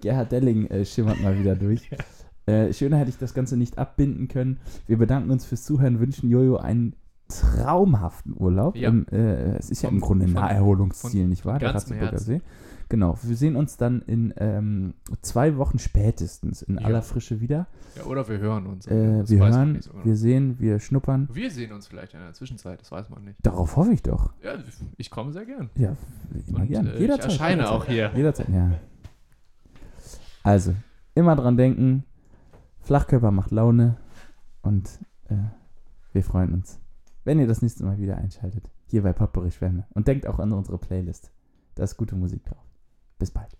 Gerhard 0.00 0.32
Delling 0.32 0.66
äh, 0.66 0.84
schimmert 0.84 1.20
mal 1.20 1.38
wieder 1.38 1.54
durch. 1.54 1.90
Äh, 2.46 2.74
schöner 2.74 2.98
hätte 2.98 3.08
ich 3.08 3.16
das 3.16 3.32
Ganze 3.32 3.56
nicht 3.56 3.78
abbinden 3.78 4.28
können. 4.28 4.58
Wir 4.86 4.98
bedanken 4.98 5.30
uns 5.30 5.46
fürs 5.46 5.64
Zuhören, 5.64 5.98
wünschen 5.98 6.28
Jojo 6.28 6.58
einen 6.58 6.94
traumhaften 7.40 8.34
Urlaub. 8.36 8.76
Ja. 8.76 8.88
Im, 8.88 9.06
äh, 9.08 9.56
es 9.56 9.70
ist 9.70 9.82
ja 9.82 9.88
im 9.88 10.00
Grunde 10.00 10.26
ein 10.26 10.32
Naherholungsziel, 10.32 11.26
nicht 11.26 11.44
wahr? 11.44 11.58
Der 11.58 11.74
Ratzeburger. 11.74 12.18
See. 12.18 12.40
Genau, 12.90 13.16
wir 13.22 13.34
sehen 13.36 13.56
uns 13.56 13.76
dann 13.78 14.02
in 14.02 14.34
ähm, 14.36 14.94
zwei 15.22 15.56
Wochen 15.56 15.78
spätestens 15.78 16.60
in 16.62 16.76
Ja. 16.78 16.84
aller 16.84 17.02
Frische 17.02 17.40
wieder. 17.40 17.66
Ja, 17.96 18.04
oder 18.04 18.28
wir 18.28 18.38
hören 18.38 18.66
uns. 18.66 18.86
Äh, 18.86 19.26
wir 19.28 19.38
hören, 19.38 19.80
so 19.80 19.90
genau. 19.92 20.04
wir 20.04 20.16
sehen, 20.16 20.56
wir 20.60 20.78
schnuppern. 20.80 21.28
wir 21.32 21.50
sehen 21.50 21.72
uns 21.72 21.86
vielleicht 21.86 22.12
in 22.14 22.20
der 22.20 22.34
Zwischenzeit, 22.34 22.80
das 22.80 22.92
weiß 22.92 23.08
man 23.08 23.24
nicht. 23.24 23.38
Darauf 23.44 23.76
hoffe 23.76 23.92
ich 23.92 24.02
doch. 24.02 24.32
Ja, 24.42 24.54
ich 24.98 25.10
komme 25.10 25.32
sehr 25.32 25.46
gern. 25.46 25.70
Ja, 25.76 25.96
immer 26.46 26.60
Und, 26.60 26.66
gern. 26.68 26.86
äh, 26.86 26.94
ich 26.94 27.00
Jederzeit. 27.00 27.24
erscheine 27.30 27.62
jederzeit. 27.62 27.80
auch 27.80 27.84
hier. 27.86 28.10
Jederzeit, 28.14 28.48
ja. 28.50 28.70
Also, 30.42 30.74
immer 31.14 31.36
dran 31.36 31.56
denken, 31.56 32.04
Flachkörper 32.80 33.30
macht 33.30 33.50
Laune 33.50 33.96
und 34.60 34.98
äh, 35.30 35.36
wir 36.12 36.22
freuen 36.22 36.52
uns, 36.52 36.78
wenn 37.24 37.38
ihr 37.38 37.46
das 37.46 37.62
nächste 37.62 37.84
Mal 37.84 37.98
wieder 37.98 38.16
einschaltet, 38.16 38.70
hier 38.86 39.02
bei 39.02 39.12
Potpourri 39.12 39.50
Schwämme. 39.50 39.86
Und 39.94 40.08
denkt 40.08 40.26
auch 40.26 40.38
an 40.38 40.52
unsere 40.52 40.78
Playlist. 40.78 41.30
Da 41.74 41.84
ist 41.84 41.96
gute 41.96 42.16
Musik 42.16 42.44
drauf. 42.44 42.64
Bis 43.18 43.30
bald. 43.30 43.56